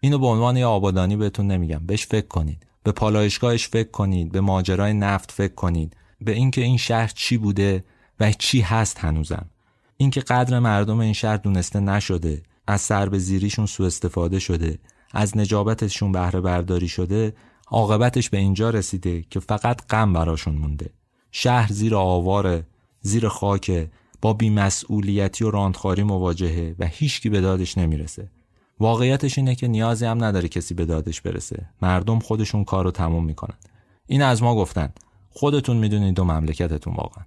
اینو 0.00 0.18
به 0.18 0.26
عنوان 0.26 0.56
یه 0.56 0.66
آبادانی 0.66 1.16
بهتون 1.16 1.46
نمیگم. 1.46 1.86
بهش 1.86 2.06
فکر 2.06 2.26
کنید. 2.26 2.66
به 2.82 2.92
پالایشگاهش 2.92 3.68
فکر 3.68 3.90
کنید 3.90 4.32
به 4.32 4.40
ماجرای 4.40 4.92
نفت 4.92 5.32
فکر 5.32 5.54
کنید. 5.54 5.96
به 6.20 6.32
اینکه 6.32 6.60
این 6.60 6.76
شهر 6.76 7.12
چی 7.14 7.36
بوده 7.36 7.84
و 8.20 8.32
چی 8.32 8.60
هست 8.60 8.98
هنوزم. 8.98 9.46
اینکه 9.96 10.20
قدر 10.20 10.58
مردم 10.58 10.98
این 10.98 11.12
شهر 11.12 11.36
دونسته 11.36 11.80
نشده 11.80 12.42
از 12.66 12.80
سر 12.80 13.08
به 13.08 13.18
زیریشون 13.18 13.66
سوء 13.66 13.86
استفاده 13.86 14.38
شده 14.38 14.78
از 15.12 15.36
نجابتشون 15.36 16.12
بهره 16.12 16.40
برداری 16.40 16.88
شده 16.88 17.34
عاقبتش 17.66 18.30
به 18.30 18.38
اینجا 18.38 18.70
رسیده 18.70 19.24
که 19.30 19.40
فقط 19.40 19.86
غم 19.86 20.12
براشون 20.12 20.54
مونده. 20.54 20.90
شهر 21.32 21.72
زیر 21.72 21.94
آواره 21.94 22.66
زیر 23.00 23.28
خاک 23.28 23.88
با 24.22 24.32
بیمسئولیتی 24.32 25.44
و 25.44 25.50
راندخاری 25.50 26.02
مواجهه 26.02 26.74
و 26.78 26.86
هیچکی 26.86 27.28
به 27.28 27.40
دادش 27.40 27.78
نمی‌رسه. 27.78 28.28
واقعیتش 28.80 29.38
اینه 29.38 29.54
که 29.54 29.68
نیازی 29.68 30.06
هم 30.06 30.24
نداره 30.24 30.48
کسی 30.48 30.74
به 30.74 30.86
دادش 30.86 31.20
برسه. 31.20 31.66
مردم 31.82 32.18
خودشون 32.18 32.64
کار 32.64 32.84
رو 32.84 32.90
تموم 32.90 33.24
می‌کنن. 33.24 33.56
این 34.06 34.22
از 34.22 34.42
ما 34.42 34.54
گفتن. 34.54 34.92
خودتون 35.30 35.76
می‌دونید 35.76 36.18
و 36.18 36.24
مملکتتون 36.24 36.94
واقعا. 36.94 37.24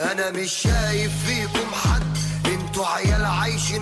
انا 0.00 0.42
مش 0.42 0.62
شايف 0.62 1.39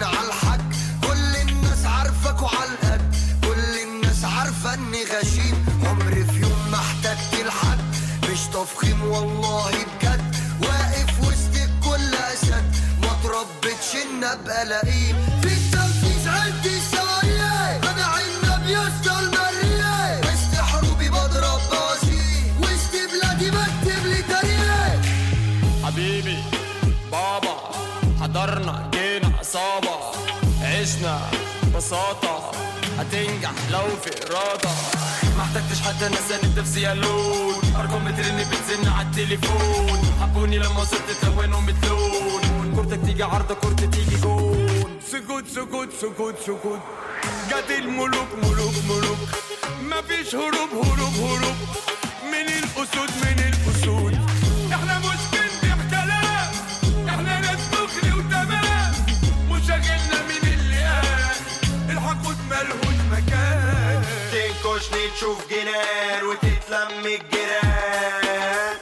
عايشين 0.02 0.18
على 0.18 0.28
الحق. 0.28 0.58
كل 1.06 1.36
الناس 1.50 1.86
عارفك 1.86 2.42
وعلى 2.42 2.70
القد. 2.70 3.14
كل 3.44 3.82
الناس 3.82 4.24
عارفة 4.24 4.74
إني 4.74 5.04
غشيم. 5.04 5.66
عمري 5.84 6.24
في 6.24 6.40
يوم 6.40 6.70
ما 6.70 6.76
احتجت 6.78 7.34
لحد 7.46 7.78
مش 8.30 8.40
تفخيم 8.52 9.02
والله 9.02 9.70
بجد. 9.70 10.34
واقف 10.62 11.20
وسط 11.20 11.54
كل 11.84 12.14
اسد 12.14 12.64
ما 13.02 13.12
تربتش 13.22 13.94
ان 13.96 14.24
ابقى 14.24 14.64
لئيم 14.64 15.16
في 15.42 15.48
التنفيذ 15.48 16.28
عندي 16.28 16.78
وسط 20.22 20.54
حروبي 20.60 21.08
بضرب 21.08 21.60
وسط 22.62 22.92
بلادي 23.12 23.50
بكتب 23.50 24.06
لي 24.06 24.22
تاريخ 24.22 25.06
حبيبي 25.84 26.38
بابا 27.12 27.56
حضرنا 28.20 28.90
جينا 28.92 29.32
عصابة 29.38 29.87
بساطة 31.78 32.52
هتنجح 32.98 33.52
لو 33.70 33.86
في 34.02 34.10
إرادة. 34.26 34.70
ما 35.36 35.42
احتجتش 35.42 35.80
حتى 35.80 36.08
ناس 36.08 36.30
انت 36.44 36.60
في 36.60 36.66
سيالون 36.66 37.54
أرقام 37.76 38.04
بترن 38.04 38.46
بتزن 38.50 38.88
على 38.88 39.06
التليفون. 39.06 40.14
حبوني 40.20 40.58
لما 40.58 40.80
وصلت 40.80 41.10
تلونهم 41.22 41.66
بتلون. 41.66 42.74
كورتك 42.74 43.00
تيجي 43.06 43.22
عرضة 43.22 43.54
كورت 43.54 43.84
تيجي 43.84 44.16
جون. 44.16 45.00
سكوت 45.12 45.44
سكوت 45.54 45.88
سكوت 46.00 46.34
سكوت 46.46 46.80
جت 47.48 47.70
الملوك 47.78 48.28
ملوك 48.42 48.74
ملوك. 48.88 49.18
مفيش 49.82 50.34
هروب 50.34 50.70
هروب 50.72 51.14
هروب. 51.14 51.56
من 52.32 52.48
الأسود 52.58 53.10
من 53.22 53.52
الأسود. 53.52 54.27
تشوف 65.18 65.50
جنان 65.50 66.22
وتتلم 66.26 67.06
الجيران 67.06 68.76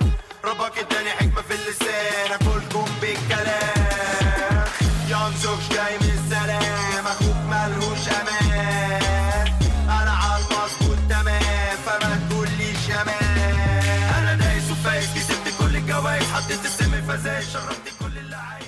ربك 0.45 0.79
اداني 0.79 1.11
حكمة 1.11 1.43
في 1.43 1.55
اللسان 1.55 2.33
اكلكم 2.33 2.85
بالكلام. 3.01 4.65
ينزغش 5.09 5.69
جاي 5.69 5.99
من 5.99 6.11
السلام 6.19 7.07
اخوك 7.07 7.37
ملهوش 7.51 8.09
امان 8.09 9.47
انا 9.89 10.11
على 10.11 10.45
المظبوط 10.45 10.99
تمام 11.09 11.77
فما 11.87 12.29
تقوليش 12.31 12.89
يا 12.89 13.05
مان 13.05 14.15
انا 14.19 14.35
دايس 14.35 14.71
وفايز 14.71 15.15
كسبت 15.15 15.55
كل 15.59 15.77
الجوايز 15.77 16.23
حطيت 16.23 16.65
السم 16.65 16.91
فزاي 17.09 17.43
شربت 17.43 17.87
كل 18.01 18.19
اللي 18.19 18.37
عايز 18.37 18.67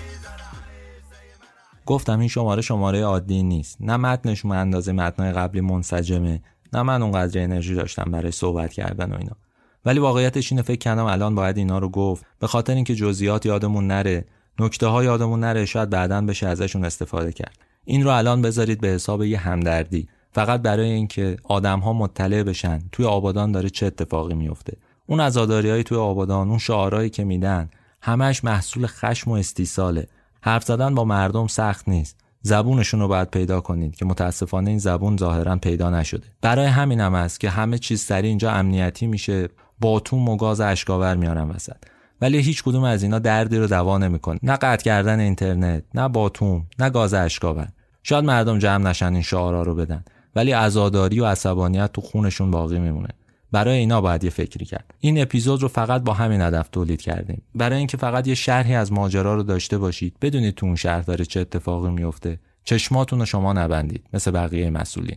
گفتم 1.86 2.20
این 2.20 2.28
شماره 2.28 2.60
شماره 2.60 3.04
عادی 3.04 3.42
نیست. 3.42 3.76
نه 3.80 3.96
متنش 3.96 4.46
اندازه 4.46 4.92
متنهای 4.92 5.32
قبلی 5.32 5.60
منسجمه. 5.60 6.40
نه 6.72 6.82
من 6.82 7.02
اونقدر 7.02 7.42
انرژی 7.42 7.74
داشتم 7.74 8.10
برای 8.10 8.30
صحبت 8.30 8.72
کردن 8.72 9.12
و 9.12 9.16
اینا. 9.16 9.36
ولی 9.84 9.98
واقعیتش 9.98 10.52
اینه 10.52 10.62
فکر 10.62 10.78
کردم 10.78 11.04
الان 11.04 11.34
باید 11.34 11.58
اینا 11.58 11.78
رو 11.78 11.88
گفت. 11.88 12.26
به 12.38 12.46
خاطر 12.46 12.74
اینکه 12.74 12.94
جزئیات 12.94 13.46
یادمون 13.46 13.86
نره 13.86 14.24
نکته 14.58 14.86
ها 14.86 15.04
یادمون 15.04 15.40
نره 15.40 15.66
شاید 15.66 15.90
بعدا 15.90 16.20
بشه 16.20 16.46
ازشون 16.46 16.84
استفاده 16.84 17.32
کرد. 17.32 17.58
این 17.84 18.04
رو 18.04 18.10
الان 18.10 18.42
بذارید 18.42 18.80
به 18.80 18.88
حساب 18.88 19.22
یه 19.22 19.38
همدردی. 19.38 20.08
فقط 20.32 20.62
برای 20.62 20.90
اینکه 20.90 21.36
آدم 21.44 21.80
ها 21.80 21.92
مطلع 21.92 22.42
بشن 22.42 22.78
توی 22.92 23.06
آبادان 23.06 23.52
داره 23.52 23.70
چه 23.70 23.86
اتفاقی 23.86 24.34
میفته 24.34 24.76
اون 25.06 25.20
عزاداری 25.20 25.82
توی 25.82 25.98
آبادان 25.98 26.48
اون 26.48 26.58
شعارهایی 26.58 27.10
که 27.10 27.24
میدن 27.24 27.70
همش 28.02 28.44
محصول 28.44 28.86
خشم 28.86 29.30
و 29.30 29.34
استیصاله. 29.34 30.08
حرف 30.40 30.64
زدن 30.64 30.94
با 30.94 31.04
مردم 31.04 31.46
سخت 31.46 31.88
نیست. 31.88 32.16
زبونشون 32.42 33.00
رو 33.00 33.08
باید 33.08 33.30
پیدا 33.30 33.60
کنید 33.60 33.96
که 33.96 34.04
متاسفانه 34.04 34.70
این 34.70 34.78
زبون 34.78 35.16
ظاهرا 35.16 35.56
پیدا 35.56 35.90
نشده. 35.90 36.26
برای 36.40 36.66
همین 36.66 37.00
هم 37.00 37.14
است 37.14 37.40
که 37.40 37.50
همه 37.50 37.78
چیز 37.78 38.00
سری 38.00 38.28
اینجا 38.28 38.50
امنیتی 38.50 39.06
میشه. 39.06 39.48
باتوم 39.80 40.28
و 40.28 40.36
گاز 40.36 40.60
اشکاور 40.60 41.16
میارن 41.16 41.50
وسط. 41.50 41.76
ولی 42.20 42.38
هیچ 42.38 42.62
کدوم 42.62 42.84
از 42.84 43.02
اینا 43.02 43.18
دردی 43.18 43.58
رو 43.58 43.66
دوا 43.66 43.98
نمی‌کنه. 43.98 44.38
نه 44.42 44.56
قطع 44.56 44.84
کردن 44.84 45.20
اینترنت 45.20 45.82
نه 45.94 46.08
باتوم 46.08 46.66
نه 46.78 46.90
گاز 46.90 47.14
اشکاور. 47.14 47.68
شاید 48.02 48.24
مردم 48.24 48.58
جمع 48.58 48.90
نشن 48.90 49.12
این 49.12 49.22
شعارا 49.22 49.62
رو 49.62 49.74
بدن. 49.74 50.04
ولی 50.36 50.52
عزاداری 50.52 51.20
و 51.20 51.26
عصبانیت 51.26 51.92
تو 51.92 52.00
خونشون 52.00 52.50
باقی 52.50 52.78
میمونه. 52.78 53.08
برای 53.52 53.78
اینا 53.78 54.00
باید 54.00 54.24
یه 54.24 54.30
فکری 54.30 54.64
کرد. 54.64 54.94
این 55.00 55.22
اپیزود 55.22 55.62
رو 55.62 55.68
فقط 55.68 56.02
با 56.02 56.12
همین 56.12 56.40
هدف 56.40 56.68
تولید 56.68 57.00
کردیم. 57.00 57.42
برای 57.54 57.78
اینکه 57.78 57.96
فقط 57.96 58.28
یه 58.28 58.34
شرحی 58.34 58.74
از 58.74 58.92
ماجرا 58.92 59.34
رو 59.34 59.42
داشته 59.42 59.78
باشید 59.78 60.16
بدونید 60.22 60.54
تو 60.54 60.66
اون 60.66 60.76
شهر 60.76 61.00
داره 61.00 61.24
چه 61.24 61.40
اتفاقی 61.40 61.90
میفته 61.90 62.38
چشماتون 62.64 63.18
رو 63.18 63.24
شما 63.24 63.52
نبندید 63.52 64.04
مثل 64.12 64.30
بقیه 64.30 64.70
مسئولین. 64.70 65.16